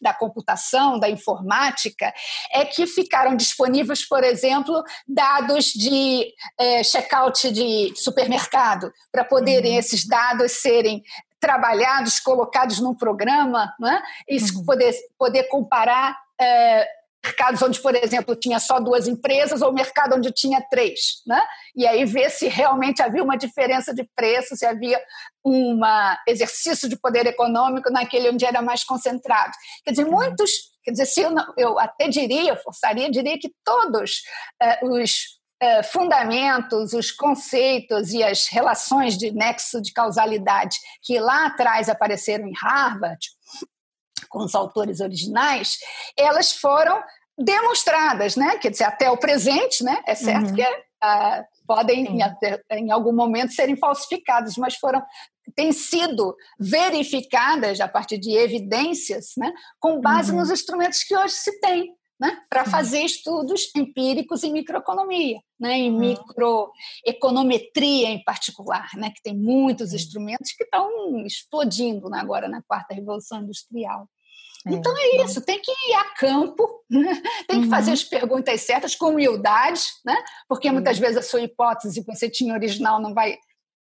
da 0.00 0.14
computação, 0.14 0.98
da 0.98 1.10
informática, 1.10 2.12
é 2.52 2.64
que 2.64 2.86
ficaram 2.86 3.36
disponíveis, 3.36 4.06
por 4.06 4.24
exemplo, 4.24 4.82
dados 5.06 5.66
de 5.66 6.32
é, 6.58 6.82
check-out 6.82 7.50
de 7.50 7.92
supermercado, 7.96 8.90
para 9.12 9.24
poderem 9.50 9.72
uhum. 9.72 9.78
esses 9.78 10.06
dados 10.06 10.52
serem 10.52 11.02
trabalhados, 11.40 12.20
colocados 12.20 12.78
num 12.80 12.94
programa, 12.94 13.74
né? 13.80 14.02
e 14.28 14.36
uhum. 14.36 14.64
poder, 14.64 14.94
poder 15.18 15.44
comparar 15.44 16.16
é, 16.40 16.86
mercados 17.24 17.62
onde, 17.62 17.80
por 17.80 17.94
exemplo, 17.94 18.36
tinha 18.36 18.58
só 18.60 18.78
duas 18.78 19.08
empresas 19.08 19.62
ou 19.62 19.72
mercado 19.72 20.16
onde 20.16 20.30
tinha 20.30 20.60
três, 20.70 21.22
né? 21.26 21.42
E 21.74 21.86
aí 21.86 22.04
ver 22.04 22.30
se 22.30 22.48
realmente 22.48 23.02
havia 23.02 23.22
uma 23.22 23.36
diferença 23.36 23.94
de 23.94 24.08
preço, 24.14 24.56
se 24.56 24.64
havia 24.64 25.00
um 25.44 25.80
exercício 26.26 26.88
de 26.88 26.96
poder 26.96 27.26
econômico 27.26 27.90
naquele 27.90 28.30
onde 28.30 28.44
era 28.44 28.62
mais 28.62 28.84
concentrado. 28.84 29.52
Quer 29.84 29.92
dizer, 29.92 30.04
muitos, 30.06 30.50
quer 30.82 30.92
dizer, 30.92 31.06
se 31.06 31.20
eu, 31.20 31.30
não, 31.30 31.52
eu 31.56 31.78
até 31.78 32.08
diria, 32.08 32.56
forçaria, 32.56 33.10
diria 33.10 33.38
que 33.38 33.50
todos 33.64 34.22
uh, 34.62 34.88
os 34.90 35.39
uh, 35.62 35.82
fundamentos, 35.84 36.92
os 36.92 37.10
conceitos 37.10 38.12
e 38.12 38.22
as 38.22 38.46
relações 38.46 39.16
de 39.16 39.30
nexo 39.32 39.80
de 39.80 39.92
causalidade 39.92 40.76
que 41.02 41.18
lá 41.18 41.46
atrás 41.46 41.88
apareceram 41.88 42.46
em 42.46 42.52
Harvard, 42.54 43.26
com 44.28 44.44
os 44.44 44.54
autores 44.54 45.00
originais, 45.00 45.78
elas 46.16 46.52
foram 46.52 47.02
demonstradas, 47.36 48.36
né? 48.36 48.58
Quer 48.58 48.70
dizer, 48.70 48.84
até 48.84 49.10
o 49.10 49.16
presente, 49.16 49.82
né? 49.82 50.02
É 50.06 50.14
certo 50.14 50.50
uhum. 50.50 50.54
que 50.54 50.62
uh, 50.62 51.44
podem 51.66 52.06
em, 52.06 52.20
em, 52.70 52.90
algum 52.90 53.12
momento 53.12 53.52
serem 53.52 53.76
falsificadas, 53.76 54.56
mas 54.56 54.76
foram 54.76 55.02
têm 55.56 55.72
sido 55.72 56.36
verificadas 56.58 57.80
a 57.80 57.88
partir 57.88 58.18
de 58.18 58.30
evidências, 58.36 59.32
né? 59.36 59.52
Com 59.80 60.00
base 60.00 60.30
uhum. 60.30 60.38
nos 60.38 60.50
instrumentos 60.50 61.02
que 61.02 61.16
hoje 61.16 61.34
se 61.34 61.60
tem. 61.60 61.92
Né, 62.20 62.38
para 62.50 62.66
fazer 62.66 63.00
estudos 63.00 63.74
empíricos 63.74 64.44
em 64.44 64.52
microeconomia, 64.52 65.40
né, 65.58 65.78
em 65.78 65.90
uhum. 65.90 66.00
microeconometria 66.00 68.10
em 68.10 68.22
particular, 68.22 68.90
né, 68.94 69.10
que 69.10 69.22
tem 69.22 69.34
muitos 69.34 69.94
instrumentos 69.94 70.52
que 70.52 70.64
estão 70.64 71.24
explodindo 71.24 72.10
né, 72.10 72.20
agora 72.20 72.46
na 72.46 72.60
quarta 72.60 72.92
revolução 72.92 73.40
industrial. 73.40 74.06
É, 74.66 74.72
então 74.72 74.94
é 74.96 75.24
isso, 75.24 75.40
tem 75.40 75.60
que 75.60 75.70
ir 75.70 75.94
a 75.94 76.04
campo, 76.14 76.84
né? 76.90 77.22
tem 77.48 77.60
que 77.60 77.64
uhum. 77.64 77.70
fazer 77.70 77.92
as 77.92 78.04
perguntas 78.04 78.60
certas 78.60 78.94
com 78.94 79.06
humildade, 79.06 79.82
né? 80.04 80.16
porque 80.48 80.70
muitas 80.70 80.98
vezes 80.98 81.16
a 81.16 81.22
sua 81.22 81.40
hipótese 81.40 82.04
que 82.04 82.14
você 82.14 82.28
tinha 82.28 82.52
original 82.52 83.00
não 83.00 83.14
vai, 83.14 83.38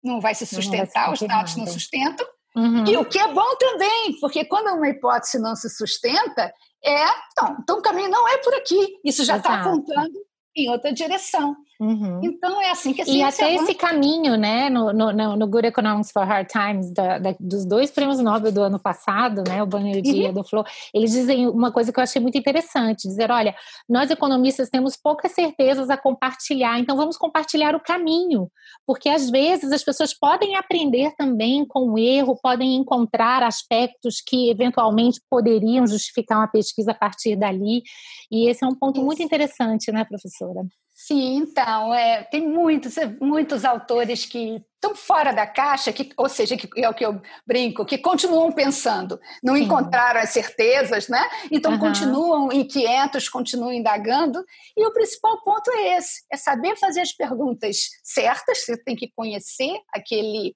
não 0.04 0.20
vai 0.20 0.34
se 0.34 0.46
sustentar, 0.46 1.06
vai 1.06 1.14
os 1.14 1.22
dados 1.22 1.56
não 1.56 1.68
sustentam. 1.68 2.26
Uhum. 2.56 2.86
E 2.88 2.98
o 2.98 3.06
que 3.06 3.18
é 3.18 3.28
bom 3.34 3.56
também, 3.58 4.18
porque 4.20 4.46
quando 4.46 4.76
uma 4.76 4.88
hipótese 4.88 5.40
não 5.40 5.56
se 5.56 5.70
sustenta, 5.70 6.54
é, 6.84 7.06
então, 7.32 7.58
então 7.62 7.80
o 7.80 7.82
caminho 7.82 8.10
não 8.10 8.28
é 8.28 8.38
por 8.38 8.54
aqui, 8.54 9.00
isso 9.04 9.24
já 9.24 9.38
está 9.38 9.62
apontando 9.62 10.20
em 10.56 10.70
outra 10.70 10.94
direção. 10.94 11.56
Uhum. 11.84 12.22
Então 12.24 12.62
é 12.62 12.72
assim 12.72 12.94
que 12.94 13.02
a 13.02 13.06
E 13.06 13.22
até 13.22 13.56
esse 13.56 13.74
caminho, 13.74 14.38
né, 14.38 14.70
no, 14.70 14.94
no, 14.94 15.36
no 15.36 15.48
Good 15.48 15.68
Economics 15.68 16.12
for 16.12 16.24
Hard 16.24 16.48
Times, 16.48 16.94
da, 16.94 17.20
da, 17.20 17.36
dos 17.38 17.66
dois 17.66 17.92
prêmios 17.92 18.20
Nobel 18.20 18.54
do 18.54 18.62
ano 18.62 18.80
passado, 18.80 19.44
né, 19.46 19.62
o 19.62 19.66
Banner 19.66 20.02
Dia 20.02 20.30
uhum. 20.30 20.34
do 20.34 20.44
Flow, 20.46 20.64
eles 20.94 21.12
dizem 21.12 21.46
uma 21.50 21.74
coisa 21.74 21.92
que 21.92 22.00
eu 22.00 22.04
achei 22.04 22.22
muito 22.22 22.38
interessante, 22.38 23.06
dizer, 23.06 23.30
olha, 23.30 23.54
nós 23.88 24.10
economistas 24.10 24.70
temos 24.70 24.96
poucas 24.96 25.34
certezas 25.34 25.90
a 25.90 25.98
compartilhar, 25.98 26.80
então 26.80 26.96
vamos 26.96 27.18
compartilhar 27.18 27.76
o 27.76 27.82
caminho, 27.82 28.50
porque 28.88 29.10
às 29.10 29.30
vezes 29.30 29.70
as 29.74 29.84
pessoas 29.84 30.18
podem 30.18 30.56
aprender 30.56 31.12
também 31.18 31.66
com 31.66 31.92
o 31.92 32.00
erro, 32.00 32.40
podem 32.42 32.76
encontrar 32.76 33.44
aspectos 33.44 34.22
que 34.26 34.50
eventualmente 34.50 35.20
poderiam 35.30 35.86
justificar 35.86 36.38
uma 36.38 36.48
pesquisa 36.48 36.92
a 36.92 36.96
partir 36.96 37.36
dali, 37.36 37.84
e 38.32 38.48
esse 38.48 38.64
é 38.64 38.68
um 38.68 38.76
ponto 38.76 39.00
Isso. 39.00 39.06
muito 39.06 39.22
interessante, 39.22 39.92
né, 39.92 40.06
professora? 40.06 40.62
Sim, 40.94 41.36
então, 41.38 41.94
é, 41.94 42.24
tem 42.24 42.48
muitos, 42.48 42.96
muitos 43.20 43.66
autores 43.66 44.26
que 44.26 44.64
tão 44.84 44.94
fora 44.94 45.32
da 45.32 45.48
caixa, 45.48 45.94
que, 45.94 46.12
ou 46.18 46.28
seja, 46.28 46.58
que 46.58 46.68
é 46.76 46.90
o 46.90 46.94
que 46.94 47.06
eu 47.06 47.22
brinco, 47.48 47.86
que 47.86 47.98
continuam 47.98 48.52
pensando, 48.52 49.18
não 49.42 49.56
Sim. 49.56 49.64
encontraram 49.64 50.20
as 50.20 50.32
certezas, 50.32 51.08
né? 51.08 51.26
Então 51.50 51.72
uhum. 51.72 51.80
continuam 51.80 52.52
inquietos, 52.52 53.30
continuam 53.30 53.72
indagando. 53.72 54.44
E 54.76 54.86
o 54.86 54.92
principal 54.92 55.42
ponto 55.42 55.72
é 55.72 55.98
esse: 55.98 56.26
é 56.30 56.36
saber 56.36 56.76
fazer 56.76 57.00
as 57.00 57.14
perguntas 57.14 57.78
certas. 58.04 58.66
Você 58.66 58.76
tem 58.76 58.94
que 58.94 59.10
conhecer 59.16 59.80
aquele, 59.94 60.54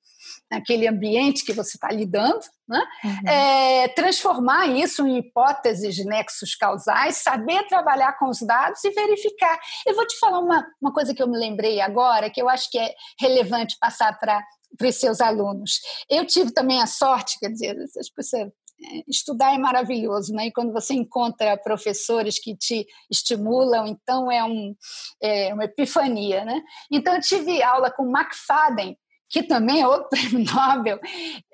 aquele 0.52 0.90
ambiente 0.90 1.46
que 1.46 1.54
você 1.54 1.78
está 1.78 1.88
lidando, 1.88 2.42
né? 2.68 2.84
Uhum. 3.06 3.30
É, 3.30 3.88
transformar 3.90 4.68
isso 4.68 5.08
em 5.08 5.20
hipóteses 5.20 5.96
de 5.96 6.04
nexos 6.04 6.54
causais, 6.54 7.16
saber 7.24 7.66
trabalhar 7.68 8.18
com 8.20 8.28
os 8.30 8.40
dados 8.42 8.84
e 8.84 8.90
verificar. 8.90 9.58
Eu 9.86 9.96
vou 9.96 10.06
te 10.06 10.20
falar 10.20 10.40
uma, 10.40 10.68
uma 10.82 10.94
coisa 10.94 11.16
que 11.16 11.24
eu 11.24 11.30
me 11.30 11.38
lembrei 11.38 11.80
agora, 11.80 12.30
que 12.30 12.42
eu 12.42 12.50
acho 12.50 12.70
que 12.70 12.78
é 12.78 12.94
relevante 13.22 13.78
passar 13.80 14.17
para 14.18 14.44
os 14.82 14.96
seus 14.96 15.22
alunos. 15.22 15.80
Eu 16.10 16.26
tive 16.26 16.52
também 16.52 16.82
a 16.82 16.88
sorte, 16.88 17.40
quer 17.40 17.50
dizer, 17.50 17.78
é, 17.78 19.04
estudar 19.08 19.56
é 19.56 19.58
maravilhoso, 19.58 20.34
né? 20.34 20.48
E 20.48 20.52
quando 20.52 20.72
você 20.72 20.94
encontra 20.94 21.58
professores 21.58 22.40
que 22.40 22.56
te 22.56 22.86
estimulam, 23.10 23.88
então 23.88 24.32
é, 24.32 24.44
um, 24.44 24.76
é 25.22 25.54
uma 25.54 25.64
epifania, 25.64 26.46
né? 26.46 26.62
Então 26.92 27.16
eu 27.16 27.22
tive 27.22 27.64
aula 27.64 27.90
com 27.90 28.16
McFadden, 28.16 28.96
que 29.30 29.44
também 29.44 29.82
é 29.82 29.88
outro 29.88 30.10
prêmio 30.32 30.46
Nobel, 30.46 31.00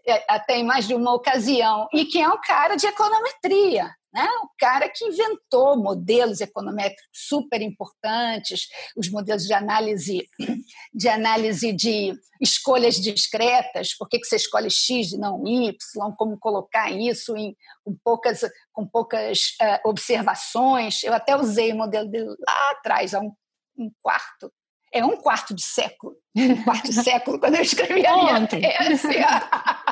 é, 0.06 0.26
até 0.28 0.58
em 0.58 0.66
mais 0.66 0.86
de 0.86 0.96
uma 0.96 1.14
ocasião, 1.14 1.88
e 1.94 2.06
que 2.06 2.22
é 2.22 2.28
um 2.28 2.40
cara 2.42 2.76
de 2.76 2.88
econometria, 2.88 3.90
né? 4.14 4.28
o 4.44 4.50
cara 4.60 4.88
que 4.90 5.04
inventou 5.06 5.76
modelos 5.76 6.40
econométricos 6.40 7.08
super 7.12 7.62
importantes, 7.62 8.68
os 8.96 9.10
modelos 9.10 9.44
de 9.44 9.54
análise 9.54 10.30
de 10.94 11.10
análise 11.10 11.74
de 11.74 12.14
escolhas 12.40 12.96
discretas, 12.96 13.96
por 13.98 14.08
que, 14.08 14.20
que 14.20 14.26
você 14.26 14.36
escolhe 14.36 14.70
X 14.70 15.14
e 15.14 15.18
não 15.18 15.48
Y, 15.48 15.76
como 16.18 16.38
colocar 16.38 16.92
isso 16.92 17.36
em, 17.36 17.56
com 17.84 17.96
poucas, 18.04 18.42
com 18.72 18.86
poucas 18.86 19.56
uh, 19.62 19.90
observações. 19.90 21.04
Eu 21.04 21.14
até 21.14 21.36
usei 21.36 21.72
o 21.72 21.78
modelo 21.78 22.10
dele 22.10 22.28
lá 22.28 22.72
atrás, 22.72 23.14
há 23.14 23.20
um, 23.20 23.32
um 23.78 23.92
quarto 24.02 24.52
é 24.94 25.04
um 25.04 25.18
quarto 25.18 25.56
de 25.56 25.64
século. 25.64 26.16
Um 26.36 26.64
quarto 26.64 26.86
de 26.86 27.04
século, 27.04 27.40
quando 27.40 27.56
eu 27.56 27.62
escrevi 27.62 28.06
a 28.06 28.18
minha 28.18 28.48
tese. 28.48 29.08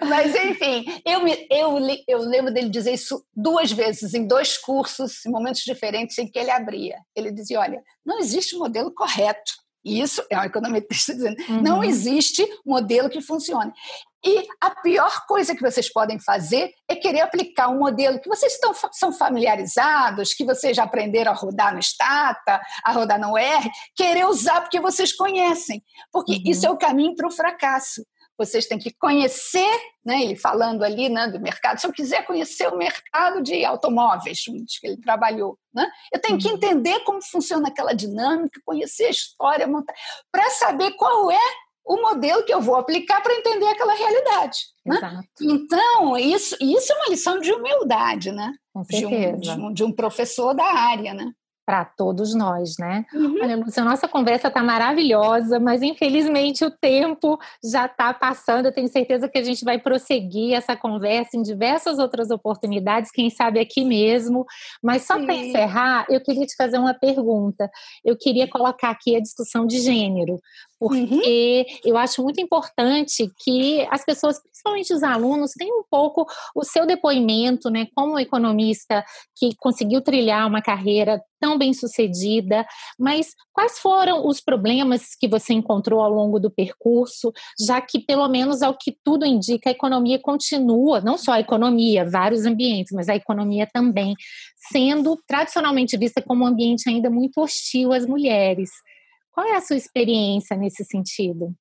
Mas, 0.00 0.34
enfim, 0.34 0.84
eu, 1.04 1.22
me, 1.22 1.46
eu, 1.50 1.78
eu 2.08 2.18
lembro 2.18 2.52
dele 2.52 2.68
dizer 2.68 2.92
isso 2.92 3.24
duas 3.34 3.70
vezes, 3.70 4.14
em 4.14 4.26
dois 4.26 4.58
cursos, 4.58 5.24
em 5.24 5.30
momentos 5.30 5.62
diferentes 5.62 6.18
em 6.18 6.26
que 6.26 6.38
ele 6.38 6.50
abria. 6.50 6.98
Ele 7.14 7.30
dizia: 7.30 7.60
olha, 7.60 7.82
não 8.04 8.18
existe 8.18 8.56
modelo 8.56 8.92
correto. 8.92 9.52
Isso 9.84 10.24
é 10.30 10.38
um 10.38 10.44
economista 10.44 11.14
dizendo: 11.14 11.36
uhum. 11.48 11.62
não 11.62 11.84
existe 11.84 12.46
modelo 12.64 13.10
que 13.10 13.20
funcione. 13.20 13.72
E 14.26 14.42
a 14.58 14.70
pior 14.70 15.26
coisa 15.26 15.54
que 15.54 15.60
vocês 15.60 15.92
podem 15.92 16.18
fazer 16.18 16.72
é 16.88 16.96
querer 16.96 17.20
aplicar 17.20 17.68
um 17.68 17.78
modelo 17.78 18.18
que 18.18 18.28
vocês 18.28 18.54
estão, 18.54 18.72
são 18.90 19.12
familiarizados, 19.12 20.32
que 20.32 20.46
vocês 20.46 20.74
já 20.74 20.84
aprenderam 20.84 21.30
a 21.30 21.34
rodar 21.34 21.74
no 21.74 21.82
Stata, 21.82 22.58
a 22.82 22.92
rodar 22.92 23.20
no 23.20 23.36
R, 23.36 23.70
querer 23.94 24.24
usar 24.26 24.62
porque 24.62 24.80
vocês 24.80 25.12
conhecem. 25.12 25.84
Porque 26.10 26.32
uhum. 26.32 26.42
isso 26.46 26.66
é 26.66 26.70
o 26.70 26.78
caminho 26.78 27.14
para 27.14 27.28
o 27.28 27.30
fracasso 27.30 28.02
vocês 28.36 28.66
têm 28.66 28.78
que 28.78 28.92
conhecer, 28.92 29.80
né, 30.04 30.22
ele 30.22 30.36
falando 30.36 30.82
ali 30.82 31.08
né, 31.08 31.28
do 31.28 31.40
mercado, 31.40 31.78
se 31.78 31.86
eu 31.86 31.92
quiser 31.92 32.26
conhecer 32.26 32.68
o 32.68 32.76
mercado 32.76 33.42
de 33.42 33.64
automóveis, 33.64 34.42
que 34.80 34.86
ele 34.86 34.96
trabalhou, 34.96 35.58
né, 35.72 35.88
eu 36.12 36.20
tenho 36.20 36.38
que 36.38 36.48
uhum. 36.48 36.54
entender 36.54 37.00
como 37.00 37.22
funciona 37.22 37.68
aquela 37.68 37.92
dinâmica, 37.92 38.60
conhecer 38.64 39.06
a 39.06 39.10
história, 39.10 39.66
para 40.30 40.50
saber 40.50 40.92
qual 40.92 41.30
é 41.30 41.54
o 41.84 42.00
modelo 42.00 42.44
que 42.44 42.54
eu 42.54 42.60
vou 42.60 42.76
aplicar 42.76 43.20
para 43.20 43.34
entender 43.34 43.66
aquela 43.66 43.94
realidade. 43.94 44.58
Né? 44.86 45.22
Então, 45.40 46.16
isso, 46.16 46.56
isso 46.60 46.92
é 46.92 46.96
uma 46.96 47.08
lição 47.10 47.38
de 47.38 47.52
humildade, 47.52 48.32
né? 48.32 48.52
De 48.88 49.06
um, 49.06 49.38
de, 49.38 49.50
um, 49.50 49.72
de 49.72 49.84
um 49.84 49.92
professor 49.92 50.54
da 50.54 50.64
área, 50.64 51.12
né? 51.12 51.30
Para 51.64 51.84
todos 51.84 52.34
nós, 52.34 52.74
né? 52.78 53.04
Uhum. 53.14 53.38
Olha, 53.42 53.56
Lúcia, 53.56 53.82
a 53.82 53.86
nossa 53.86 54.06
conversa 54.06 54.48
está 54.48 54.62
maravilhosa, 54.62 55.58
mas 55.58 55.82
infelizmente 55.82 56.64
o 56.64 56.70
tempo 56.70 57.38
já 57.62 57.86
está 57.86 58.12
passando. 58.12 58.66
Eu 58.66 58.72
tenho 58.72 58.88
certeza 58.88 59.28
que 59.28 59.38
a 59.38 59.42
gente 59.42 59.64
vai 59.64 59.78
prosseguir 59.78 60.54
essa 60.54 60.76
conversa 60.76 61.36
em 61.36 61.42
diversas 61.42 61.98
outras 61.98 62.30
oportunidades, 62.30 63.10
quem 63.10 63.30
sabe 63.30 63.58
aqui 63.60 63.84
mesmo. 63.84 64.44
Mas 64.82 65.06
só 65.06 65.18
para 65.18 65.34
encerrar, 65.34 66.06
eu 66.10 66.20
queria 66.20 66.46
te 66.46 66.54
fazer 66.56 66.78
uma 66.78 66.94
pergunta. 66.94 67.70
Eu 68.04 68.16
queria 68.16 68.48
colocar 68.48 68.90
aqui 68.90 69.16
a 69.16 69.20
discussão 69.20 69.66
de 69.66 69.80
gênero, 69.80 70.40
porque 70.78 71.66
uhum. 71.68 71.78
eu 71.84 71.96
acho 71.96 72.22
muito 72.22 72.40
importante 72.40 73.30
que 73.42 73.86
as 73.90 74.04
pessoas, 74.04 74.40
principalmente 74.40 74.92
os 74.92 75.02
alunos, 75.02 75.52
tenham 75.52 75.78
um 75.78 75.84
pouco 75.90 76.26
o 76.54 76.64
seu 76.64 76.86
depoimento, 76.86 77.70
né, 77.70 77.86
como 77.94 78.18
economista 78.18 79.04
que 79.36 79.50
conseguiu 79.58 80.00
trilhar 80.00 80.46
uma 80.46 80.60
carreira 80.60 81.20
tão 81.40 81.58
bem 81.58 81.74
sucedida, 81.74 82.66
mas 82.98 83.34
quais 83.52 83.78
foram 83.78 84.26
os 84.26 84.40
problemas 84.40 85.14
que 85.18 85.28
você 85.28 85.52
encontrou 85.52 86.00
ao 86.00 86.10
longo 86.10 86.40
do 86.40 86.50
percurso, 86.50 87.30
já 87.60 87.80
que, 87.82 87.98
pelo 87.98 88.26
menos 88.28 88.62
ao 88.62 88.76
que 88.76 88.96
tudo 89.04 89.26
indica, 89.26 89.68
a 89.68 89.72
economia 89.72 90.18
continua, 90.18 91.02
não 91.02 91.18
só 91.18 91.32
a 91.32 91.40
economia, 91.40 92.08
vários 92.08 92.46
ambientes, 92.46 92.92
mas 92.92 93.10
a 93.10 93.16
economia 93.16 93.68
também, 93.70 94.14
sendo 94.72 95.18
tradicionalmente 95.26 95.98
vista 95.98 96.22
como 96.22 96.44
um 96.44 96.46
ambiente 96.46 96.88
ainda 96.88 97.10
muito 97.10 97.40
hostil 97.40 97.92
às 97.92 98.06
mulheres. 98.06 98.70
Qual 99.34 99.44
é 99.46 99.56
a 99.56 99.60
sua 99.60 99.76
experiência 99.76 100.56
nesse 100.56 100.84
sentido? 100.84 101.52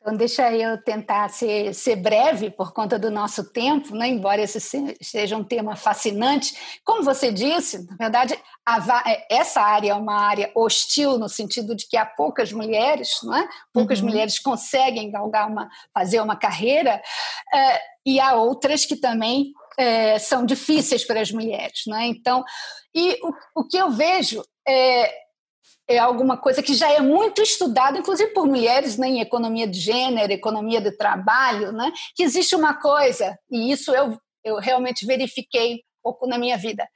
Então, 0.00 0.16
deixa 0.16 0.50
eu 0.50 0.82
tentar 0.82 1.28
ser, 1.28 1.74
ser 1.74 1.96
breve 1.96 2.50
por 2.50 2.72
conta 2.72 2.98
do 2.98 3.10
nosso 3.10 3.52
tempo, 3.52 3.94
né? 3.94 4.08
embora 4.08 4.40
esse 4.40 4.58
seja 5.02 5.36
um 5.36 5.44
tema 5.44 5.76
fascinante. 5.76 6.54
Como 6.82 7.02
você 7.02 7.30
disse, 7.30 7.86
na 7.86 7.96
verdade, 7.96 8.34
a, 8.64 9.02
é, 9.06 9.26
essa 9.30 9.60
área 9.60 9.90
é 9.90 9.94
uma 9.94 10.18
área 10.18 10.50
hostil 10.54 11.18
no 11.18 11.28
sentido 11.28 11.76
de 11.76 11.86
que 11.86 11.98
há 11.98 12.06
poucas 12.06 12.50
mulheres, 12.50 13.10
não 13.22 13.36
é? 13.36 13.46
poucas 13.74 14.00
uhum. 14.00 14.06
mulheres 14.06 14.38
conseguem 14.38 15.10
galgar 15.10 15.46
uma, 15.46 15.68
fazer 15.92 16.22
uma 16.22 16.34
carreira, 16.34 17.02
é, 17.52 17.80
e 18.06 18.18
há 18.18 18.34
outras 18.36 18.86
que 18.86 18.96
também 18.96 19.52
é, 19.78 20.18
são 20.18 20.46
difíceis 20.46 21.04
para 21.04 21.20
as 21.20 21.30
mulheres. 21.30 21.82
Não 21.86 21.98
é? 21.98 22.06
Então, 22.06 22.42
e 22.94 23.18
o, 23.22 23.60
o 23.60 23.68
que 23.68 23.76
eu 23.76 23.90
vejo 23.90 24.42
é 24.66 25.29
é 25.90 25.98
alguma 25.98 26.36
coisa 26.36 26.62
que 26.62 26.74
já 26.74 26.90
é 26.90 27.00
muito 27.00 27.42
estudado, 27.42 27.98
inclusive 27.98 28.32
por 28.32 28.46
mulheres, 28.46 28.96
né, 28.96 29.08
em 29.08 29.20
economia 29.20 29.66
de 29.66 29.78
gênero, 29.78 30.32
economia 30.32 30.80
de 30.80 30.92
trabalho, 30.92 31.72
né, 31.72 31.90
que 32.14 32.22
existe 32.22 32.54
uma 32.54 32.74
coisa, 32.74 33.36
e 33.50 33.72
isso 33.72 33.92
eu, 33.92 34.16
eu 34.44 34.56
realmente 34.56 35.04
verifiquei 35.04 35.82
pouco 36.02 36.26
na 36.26 36.38
minha 36.38 36.56
vida. 36.56 36.88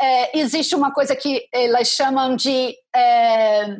É, 0.00 0.38
existe 0.38 0.74
uma 0.74 0.92
coisa 0.92 1.14
que 1.14 1.46
elas 1.52 1.88
chamam 1.88 2.34
de 2.34 2.74
é, 2.94 3.76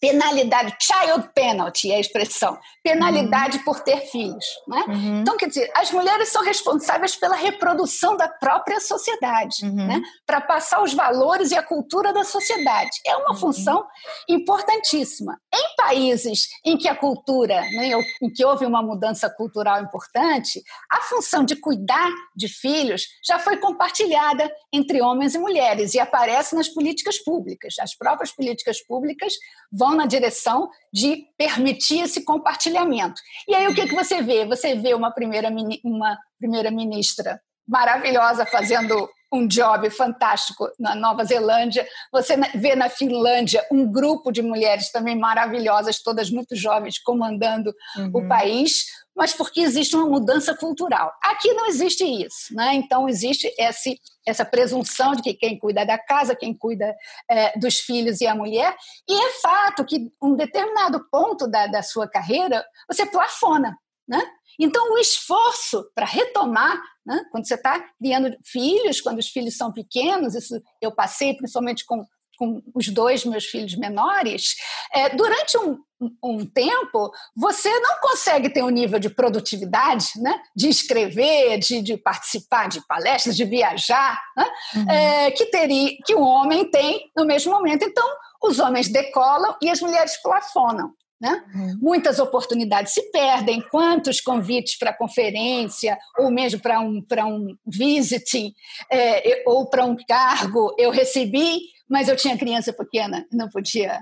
penalidade, 0.00 0.76
child 0.80 1.30
penalty 1.34 1.90
é 1.90 1.96
a 1.96 2.00
expressão, 2.00 2.58
penalidade 2.82 3.58
uhum. 3.58 3.64
por 3.64 3.80
ter 3.80 4.00
filhos. 4.10 4.44
Né? 4.68 4.84
Uhum. 4.88 5.20
Então, 5.20 5.36
quer 5.36 5.48
dizer, 5.48 5.70
as 5.74 5.90
mulheres 5.90 6.28
são 6.28 6.42
responsáveis 6.42 7.16
pela 7.16 7.36
reprodução 7.36 8.16
da 8.16 8.28
própria 8.28 8.80
sociedade, 8.80 9.64
uhum. 9.64 9.86
né? 9.86 10.02
para 10.26 10.40
passar 10.40 10.82
os 10.82 10.94
valores 10.94 11.50
e 11.50 11.56
a 11.56 11.62
cultura 11.62 12.12
da 12.12 12.24
sociedade. 12.24 12.90
É 13.06 13.16
uma 13.16 13.30
uhum. 13.30 13.36
função 13.36 13.86
importantíssima. 14.28 15.38
Em 15.52 15.76
países 15.76 16.48
em 16.64 16.76
que 16.76 16.88
a 16.88 16.94
cultura, 16.94 17.60
né, 17.72 17.90
em 18.22 18.30
que 18.32 18.44
houve 18.44 18.66
uma 18.66 18.82
mudança 18.82 19.30
cultural 19.30 19.82
importante, 19.82 20.62
a 20.90 21.00
função 21.02 21.44
de 21.44 21.56
cuidar 21.56 22.10
de 22.36 22.48
filhos 22.48 23.06
já 23.24 23.38
foi 23.38 23.56
compartilhada 23.56 24.50
entre 24.72 25.00
homens 25.00 25.34
e 25.34 25.38
mulheres 25.38 25.94
e 25.94 26.00
aparece 26.00 26.54
nas 26.54 26.68
políticas 26.68 27.18
públicas. 27.18 27.74
As 27.80 27.96
próprias 27.96 28.32
políticas 28.32 28.80
públicas 28.82 29.34
vão 29.80 29.94
na 29.96 30.04
direção 30.04 30.68
de 30.92 31.24
permitir 31.38 32.02
esse 32.02 32.22
compartilhamento. 32.22 33.18
E 33.48 33.54
aí 33.54 33.66
o 33.66 33.74
que, 33.74 33.88
que 33.88 33.94
você 33.94 34.20
vê? 34.20 34.44
Você 34.44 34.74
vê 34.74 34.92
uma 34.92 35.10
primeira, 35.10 35.48
uma 35.82 36.18
primeira 36.38 36.70
ministra 36.70 37.40
maravilhosa 37.66 38.44
fazendo 38.44 39.08
um 39.32 39.46
job 39.46 39.88
fantástico 39.90 40.68
na 40.78 40.94
Nova 40.94 41.24
Zelândia. 41.24 41.86
Você 42.12 42.36
vê 42.54 42.74
na 42.74 42.88
Finlândia 42.88 43.64
um 43.70 43.90
grupo 43.90 44.32
de 44.32 44.42
mulheres 44.42 44.90
também 44.90 45.16
maravilhosas, 45.16 46.02
todas 46.02 46.30
muito 46.30 46.56
jovens, 46.56 46.98
comandando 46.98 47.72
uhum. 47.96 48.10
o 48.12 48.28
país, 48.28 48.86
mas 49.20 49.34
porque 49.34 49.60
existe 49.60 49.94
uma 49.94 50.06
mudança 50.06 50.56
cultural. 50.56 51.12
Aqui 51.22 51.52
não 51.52 51.66
existe 51.66 52.02
isso, 52.02 52.54
né? 52.54 52.72
Então 52.72 53.06
existe 53.06 53.54
esse, 53.58 54.00
essa 54.26 54.46
presunção 54.46 55.12
de 55.12 55.20
que 55.20 55.34
quem 55.34 55.58
cuida 55.58 55.84
da 55.84 55.98
casa, 55.98 56.34
quem 56.34 56.54
cuida 56.54 56.96
é, 57.30 57.58
dos 57.58 57.80
filhos 57.80 58.22
e 58.22 58.26
a 58.26 58.34
mulher, 58.34 58.74
e 59.06 59.12
é 59.12 59.30
fato 59.42 59.84
que 59.84 60.10
um 60.22 60.34
determinado 60.34 61.06
ponto 61.10 61.46
da, 61.46 61.66
da 61.66 61.82
sua 61.82 62.08
carreira 62.08 62.64
você 62.88 63.04
plafona, 63.04 63.76
né? 64.08 64.26
Então, 64.58 64.90
o 64.90 64.98
esforço 64.98 65.84
para 65.94 66.06
retomar, 66.06 66.80
né, 67.04 67.22
quando 67.30 67.46
você 67.46 67.54
está 67.54 67.78
criando 67.98 68.34
filhos, 68.42 69.02
quando 69.02 69.18
os 69.18 69.28
filhos 69.28 69.54
são 69.54 69.70
pequenos, 69.70 70.34
isso 70.34 70.58
eu 70.80 70.92
passei 70.94 71.34
principalmente 71.34 71.84
com 71.84 72.06
com 72.40 72.62
os 72.74 72.88
dois 72.88 73.22
meus 73.26 73.44
filhos 73.44 73.76
menores, 73.76 74.56
é, 74.94 75.10
durante 75.10 75.58
um, 75.58 75.78
um 76.24 76.46
tempo, 76.46 77.12
você 77.36 77.68
não 77.80 78.00
consegue 78.00 78.48
ter 78.48 78.62
um 78.62 78.70
nível 78.70 78.98
de 78.98 79.10
produtividade, 79.10 80.06
né? 80.16 80.40
de 80.56 80.70
escrever, 80.70 81.58
de, 81.58 81.82
de 81.82 81.98
participar 81.98 82.70
de 82.70 82.80
palestras, 82.86 83.36
de 83.36 83.44
viajar, 83.44 84.18
né? 84.34 84.46
uhum. 84.74 84.90
é, 84.90 85.30
que, 85.32 85.46
teria, 85.46 85.98
que 86.06 86.14
o 86.14 86.22
homem 86.22 86.70
tem 86.70 87.10
no 87.14 87.26
mesmo 87.26 87.52
momento. 87.52 87.84
Então, 87.84 88.08
os 88.42 88.58
homens 88.58 88.88
decolam 88.88 89.54
e 89.60 89.68
as 89.68 89.82
mulheres 89.82 90.16
plafonam. 90.22 90.94
Né? 91.20 91.44
Uhum. 91.54 91.78
Muitas 91.82 92.18
oportunidades 92.18 92.94
se 92.94 93.10
perdem, 93.10 93.60
quantos 93.70 94.22
convites 94.22 94.78
para 94.78 94.96
conferência, 94.96 95.98
ou 96.16 96.30
mesmo 96.30 96.60
para 96.60 96.80
um, 96.80 97.04
um 97.06 97.56
visiting, 97.66 98.54
é, 98.90 99.42
ou 99.46 99.68
para 99.68 99.84
um 99.84 99.94
cargo 100.08 100.74
eu 100.78 100.90
recebi, 100.90 101.60
mas 101.88 102.08
eu 102.08 102.16
tinha 102.16 102.38
criança 102.38 102.72
pequena, 102.72 103.26
não 103.30 103.50
podia, 103.50 104.00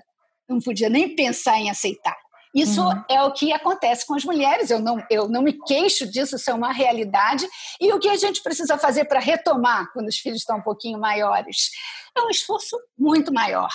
não 0.48 0.60
podia 0.60 0.88
nem 0.88 1.16
pensar 1.16 1.58
em 1.58 1.68
aceitar. 1.68 2.16
Isso 2.54 2.82
uhum. 2.82 3.04
é 3.10 3.22
o 3.22 3.32
que 3.32 3.52
acontece 3.52 4.06
com 4.06 4.14
as 4.14 4.24
mulheres, 4.24 4.70
eu 4.70 4.78
não, 4.78 5.04
eu 5.10 5.28
não 5.28 5.42
me 5.42 5.52
queixo 5.52 6.10
disso, 6.10 6.36
isso 6.36 6.50
é 6.50 6.54
uma 6.54 6.72
realidade. 6.72 7.46
E 7.80 7.92
o 7.92 7.98
que 7.98 8.08
a 8.08 8.16
gente 8.16 8.42
precisa 8.42 8.78
fazer 8.78 9.04
para 9.04 9.20
retomar 9.20 9.90
quando 9.92 10.08
os 10.08 10.18
filhos 10.18 10.38
estão 10.38 10.58
um 10.58 10.62
pouquinho 10.62 10.98
maiores? 10.98 11.70
É 12.16 12.22
um 12.22 12.30
esforço 12.30 12.76
muito 12.96 13.32
maior. 13.32 13.70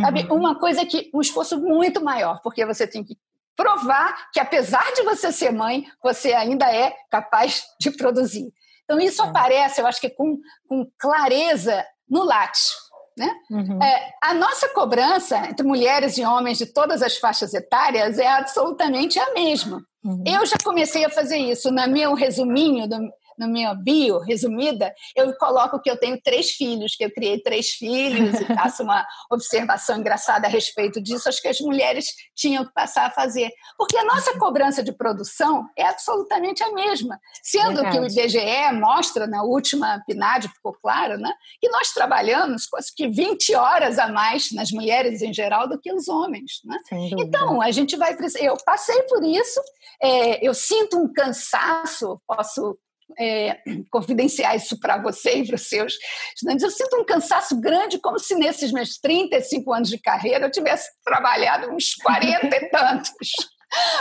Sabe? 0.00 0.26
Uhum. 0.30 0.36
Uma 0.36 0.58
coisa 0.58 0.84
que 0.84 1.10
um 1.14 1.20
esforço 1.20 1.58
muito 1.60 2.02
maior, 2.02 2.40
porque 2.42 2.64
você 2.64 2.86
tem 2.86 3.04
que 3.04 3.16
provar 3.56 4.30
que 4.32 4.40
apesar 4.40 4.92
de 4.94 5.02
você 5.02 5.30
ser 5.30 5.52
mãe, 5.52 5.84
você 6.02 6.32
ainda 6.32 6.64
é 6.74 6.94
capaz 7.10 7.62
de 7.78 7.90
produzir. 7.90 8.52
Então 8.84 8.98
isso 8.98 9.22
é. 9.22 9.26
aparece, 9.26 9.80
eu 9.80 9.86
acho 9.86 10.00
que 10.00 10.10
com, 10.10 10.38
com 10.68 10.86
clareza 10.98 11.84
no 12.08 12.24
Lattes. 12.24 12.70
Né? 13.16 13.30
Uhum. 13.50 13.82
É, 13.82 14.12
a 14.22 14.32
nossa 14.34 14.68
cobrança 14.70 15.36
entre 15.46 15.66
mulheres 15.66 16.16
e 16.16 16.24
homens 16.24 16.58
de 16.58 16.66
todas 16.66 17.02
as 17.02 17.18
faixas 17.18 17.52
etárias 17.52 18.18
é 18.18 18.26
absolutamente 18.26 19.18
a 19.18 19.34
mesma. 19.34 19.84
Uhum. 20.02 20.24
Eu 20.26 20.46
já 20.46 20.56
comecei 20.64 21.04
a 21.04 21.10
fazer 21.10 21.36
isso. 21.36 21.70
No 21.70 21.86
meu 21.88 22.14
resuminho 22.14 22.88
do, 22.88 22.96
na 23.40 23.48
minha 23.48 23.74
bio 23.74 24.18
resumida, 24.18 24.94
eu 25.16 25.34
coloco 25.38 25.80
que 25.80 25.90
eu 25.90 25.98
tenho 25.98 26.20
três 26.22 26.50
filhos, 26.50 26.94
que 26.94 27.04
eu 27.04 27.10
criei 27.10 27.40
três 27.40 27.70
filhos 27.70 28.38
e 28.38 28.44
faço 28.54 28.82
uma 28.82 29.04
observação 29.30 29.98
engraçada 29.98 30.46
a 30.46 30.50
respeito 30.50 31.00
disso. 31.02 31.28
Acho 31.28 31.40
que 31.40 31.48
as 31.48 31.58
mulheres 31.60 32.06
tinham 32.36 32.66
que 32.66 32.72
passar 32.74 33.06
a 33.06 33.10
fazer. 33.10 33.50
Porque 33.78 33.96
a 33.96 34.04
nossa 34.04 34.38
cobrança 34.38 34.82
de 34.82 34.92
produção 34.92 35.66
é 35.76 35.86
absolutamente 35.86 36.62
a 36.62 36.70
mesma. 36.72 37.18
Sendo 37.42 37.82
Verdade. 37.82 37.96
que 37.96 38.02
o 38.02 38.06
IBGE 38.06 38.72
mostra, 38.74 39.26
na 39.26 39.42
última 39.42 40.02
PNAD, 40.06 40.48
ficou 40.48 40.74
claro, 40.74 41.16
né, 41.16 41.32
que 41.60 41.68
nós 41.70 41.92
trabalhamos 41.92 42.66
quase 42.66 42.94
que 42.94 43.08
20 43.08 43.54
horas 43.54 43.98
a 43.98 44.08
mais 44.08 44.52
nas 44.52 44.70
mulheres 44.70 45.22
em 45.22 45.32
geral 45.32 45.66
do 45.66 45.80
que 45.80 45.90
os 45.90 46.08
homens. 46.08 46.60
Né? 46.64 46.76
Então, 47.18 47.62
a 47.62 47.70
gente 47.70 47.96
vai. 47.96 48.14
Eu 48.38 48.56
passei 48.66 49.02
por 49.04 49.24
isso, 49.24 49.60
é, 50.02 50.46
eu 50.46 50.52
sinto 50.52 50.98
um 50.98 51.10
cansaço, 51.10 52.20
posso 52.26 52.78
é, 53.18 53.58
confidenciar 53.90 54.56
isso 54.56 54.78
para 54.78 55.00
você 55.00 55.38
e 55.38 55.46
para 55.46 55.56
os 55.56 55.68
seus 55.68 55.94
estudantes. 56.34 56.62
Eu 56.62 56.70
sinto 56.70 56.96
um 56.96 57.04
cansaço 57.04 57.60
grande, 57.60 57.98
como 57.98 58.18
se 58.18 58.34
nesses 58.34 58.72
meus 58.72 58.98
35 58.98 59.72
anos 59.72 59.88
de 59.88 59.98
carreira 59.98 60.46
eu 60.46 60.50
tivesse 60.50 60.88
trabalhado 61.04 61.70
uns 61.72 61.94
40 61.94 62.46
e 62.46 62.68
tantos. 62.70 63.30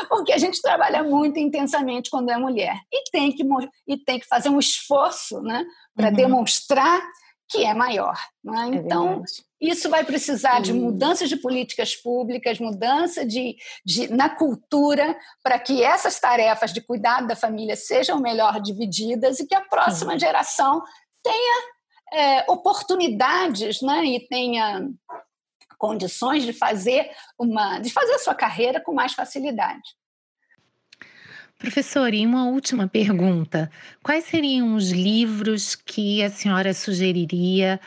Porque 0.07 0.33
a 0.33 0.37
gente 0.37 0.61
trabalha 0.61 1.03
muito 1.03 1.37
intensamente 1.37 2.09
quando 2.09 2.31
é 2.31 2.37
mulher. 2.37 2.75
E 2.91 3.03
tem 3.11 3.31
que, 3.31 3.43
e 3.87 3.97
tem 3.97 4.19
que 4.19 4.25
fazer 4.27 4.49
um 4.49 4.59
esforço 4.59 5.41
né, 5.41 5.63
para 5.95 6.09
uhum. 6.09 6.15
demonstrar 6.15 7.01
que 7.49 7.63
é 7.63 7.73
maior. 7.73 8.17
Né? 8.43 8.69
É 8.71 8.75
então, 8.75 9.23
isso 9.59 9.89
vai 9.89 10.05
precisar 10.05 10.61
de 10.61 10.71
mudanças 10.71 11.27
de 11.27 11.35
políticas 11.35 11.95
públicas, 11.95 12.59
mudança 12.59 13.25
de, 13.25 13.57
de 13.85 14.07
na 14.13 14.29
cultura, 14.29 15.17
para 15.43 15.59
que 15.59 15.83
essas 15.83 16.19
tarefas 16.19 16.71
de 16.71 16.81
cuidado 16.81 17.27
da 17.27 17.35
família 17.35 17.75
sejam 17.75 18.19
melhor 18.19 18.61
divididas 18.61 19.39
e 19.39 19.47
que 19.47 19.55
a 19.55 19.61
próxima 19.61 20.13
Sim. 20.13 20.19
geração 20.19 20.81
tenha 21.21 21.63
é, 22.13 22.51
oportunidades 22.51 23.81
né, 23.81 24.05
e 24.05 24.27
tenha 24.27 24.89
condições 25.77 26.43
de 26.43 26.53
fazer 26.53 27.09
uma 27.37 27.79
de 27.79 27.89
fazer 27.89 28.13
a 28.13 28.19
sua 28.19 28.35
carreira 28.35 28.81
com 28.81 28.93
mais 28.93 29.13
facilidade. 29.13 29.97
Professor, 31.57 32.13
e 32.13 32.25
uma 32.25 32.45
última 32.45 32.87
pergunta: 32.87 33.69
quais 34.01 34.23
seriam 34.23 34.75
os 34.75 34.91
livros 34.91 35.75
que 35.75 36.23
a 36.23 36.29
senhora 36.29 36.73
sugeriria 36.73 37.79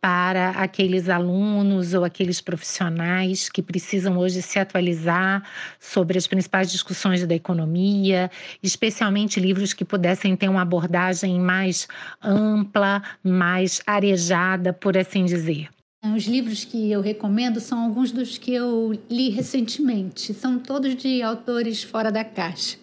para 0.00 0.50
aqueles 0.50 1.08
alunos 1.08 1.94
ou 1.94 2.04
aqueles 2.04 2.40
profissionais 2.40 3.48
que 3.48 3.62
precisam 3.62 4.18
hoje 4.18 4.42
se 4.42 4.58
atualizar 4.58 5.42
sobre 5.80 6.18
as 6.18 6.26
principais 6.26 6.70
discussões 6.70 7.26
da 7.26 7.34
economia, 7.34 8.30
especialmente 8.62 9.40
livros 9.40 9.72
que 9.72 9.84
pudessem 9.84 10.36
ter 10.36 10.48
uma 10.48 10.62
abordagem 10.62 11.40
mais 11.40 11.88
ampla, 12.22 13.02
mais 13.22 13.82
arejada, 13.86 14.72
por 14.72 14.96
assim 14.96 15.24
dizer? 15.24 15.68
Os 16.14 16.24
livros 16.24 16.64
que 16.64 16.90
eu 16.90 17.00
recomendo 17.00 17.58
são 17.58 17.82
alguns 17.82 18.12
dos 18.12 18.38
que 18.38 18.54
eu 18.54 18.96
li 19.10 19.30
recentemente, 19.30 20.32
são 20.34 20.58
todos 20.58 20.94
de 20.94 21.20
autores 21.22 21.82
fora 21.82 22.12
da 22.12 22.24
caixa. 22.24 22.78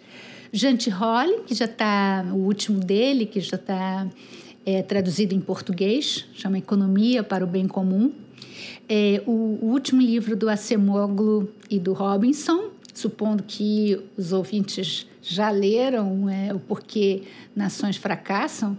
Jante 0.52 0.90
Holly, 0.90 1.42
que 1.46 1.54
já 1.54 1.64
está, 1.64 2.24
o 2.30 2.36
último 2.36 2.78
dele, 2.78 3.26
que 3.26 3.40
já 3.40 3.56
está 3.56 4.06
é, 4.64 4.82
traduzido 4.82 5.34
em 5.34 5.40
português, 5.40 6.26
chama 6.34 6.58
Economia 6.58 7.22
para 7.22 7.44
o 7.44 7.46
Bem 7.46 7.68
Comum. 7.68 8.12
É, 8.88 9.22
o, 9.26 9.58
o, 9.62 9.66
último 9.70 10.00
livro 10.00 10.36
do 10.36 10.48
Acemoglu 10.48 11.50
e 11.70 11.78
do 11.78 11.92
Robinson, 11.92 12.70
supondo 12.92 13.42
que 13.42 13.98
os 14.16 14.32
ouvintes 14.32 15.06
já 15.22 15.50
leram 15.50 16.28
é, 16.28 16.52
o 16.52 16.58
Porquê 16.58 17.22
Nações 17.54 17.96
Fracassam, 17.96 18.76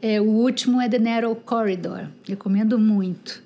é, 0.00 0.20
o 0.20 0.24
último 0.24 0.80
é 0.80 0.88
The 0.88 0.98
Narrow 0.98 1.36
Corridor, 1.36 2.08
recomendo 2.24 2.78
muito. 2.78 3.42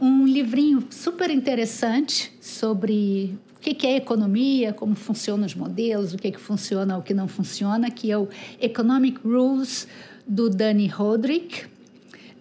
Um 0.00 0.26
livrinho 0.26 0.84
super 0.90 1.30
interessante 1.30 2.32
sobre 2.40 3.38
o 3.56 3.60
que 3.60 3.86
é 3.86 3.96
economia, 3.96 4.72
como 4.72 4.96
funcionam 4.96 5.46
os 5.46 5.54
modelos, 5.54 6.12
o 6.12 6.18
que, 6.18 6.26
é 6.26 6.30
que 6.32 6.40
funciona, 6.40 6.98
o 6.98 7.02
que 7.02 7.14
não 7.14 7.28
funciona, 7.28 7.88
que 7.88 8.10
é 8.10 8.18
o 8.18 8.28
Economic 8.60 9.20
Rules 9.24 9.86
do 10.26 10.48
Danny 10.48 10.86
Roderick. 10.86 11.66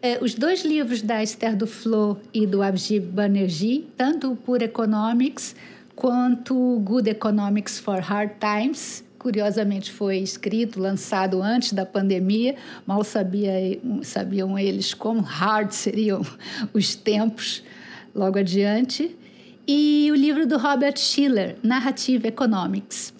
É, 0.01 0.17
os 0.21 0.33
dois 0.33 0.65
livros 0.65 1.01
da 1.01 1.21
Esther 1.21 1.55
Duflo 1.55 2.19
e 2.33 2.47
do 2.47 2.61
Abhijit 2.61 2.99
Banerjee, 2.99 3.87
tanto 3.95 4.31
o 4.31 4.35
Pure 4.35 4.65
Economics 4.65 5.55
quanto 5.95 6.79
Good 6.79 7.09
Economics 7.09 7.77
for 7.79 7.99
Hard 7.99 8.31
Times, 8.39 9.03
curiosamente 9.19 9.91
foi 9.91 10.17
escrito, 10.17 10.79
lançado 10.79 11.43
antes 11.43 11.73
da 11.73 11.85
pandemia, 11.85 12.55
mal 12.87 13.03
sabia, 13.03 13.53
sabiam 14.01 14.57
eles 14.57 14.95
como 14.95 15.21
hard 15.21 15.71
seriam 15.71 16.25
os 16.73 16.95
tempos 16.95 17.63
logo 18.15 18.39
adiante 18.39 19.15
e 19.67 20.09
o 20.11 20.15
livro 20.15 20.47
do 20.47 20.57
Robert 20.57 20.97
Schiller, 20.97 21.55
Narrative 21.61 22.27
Economics. 22.27 23.13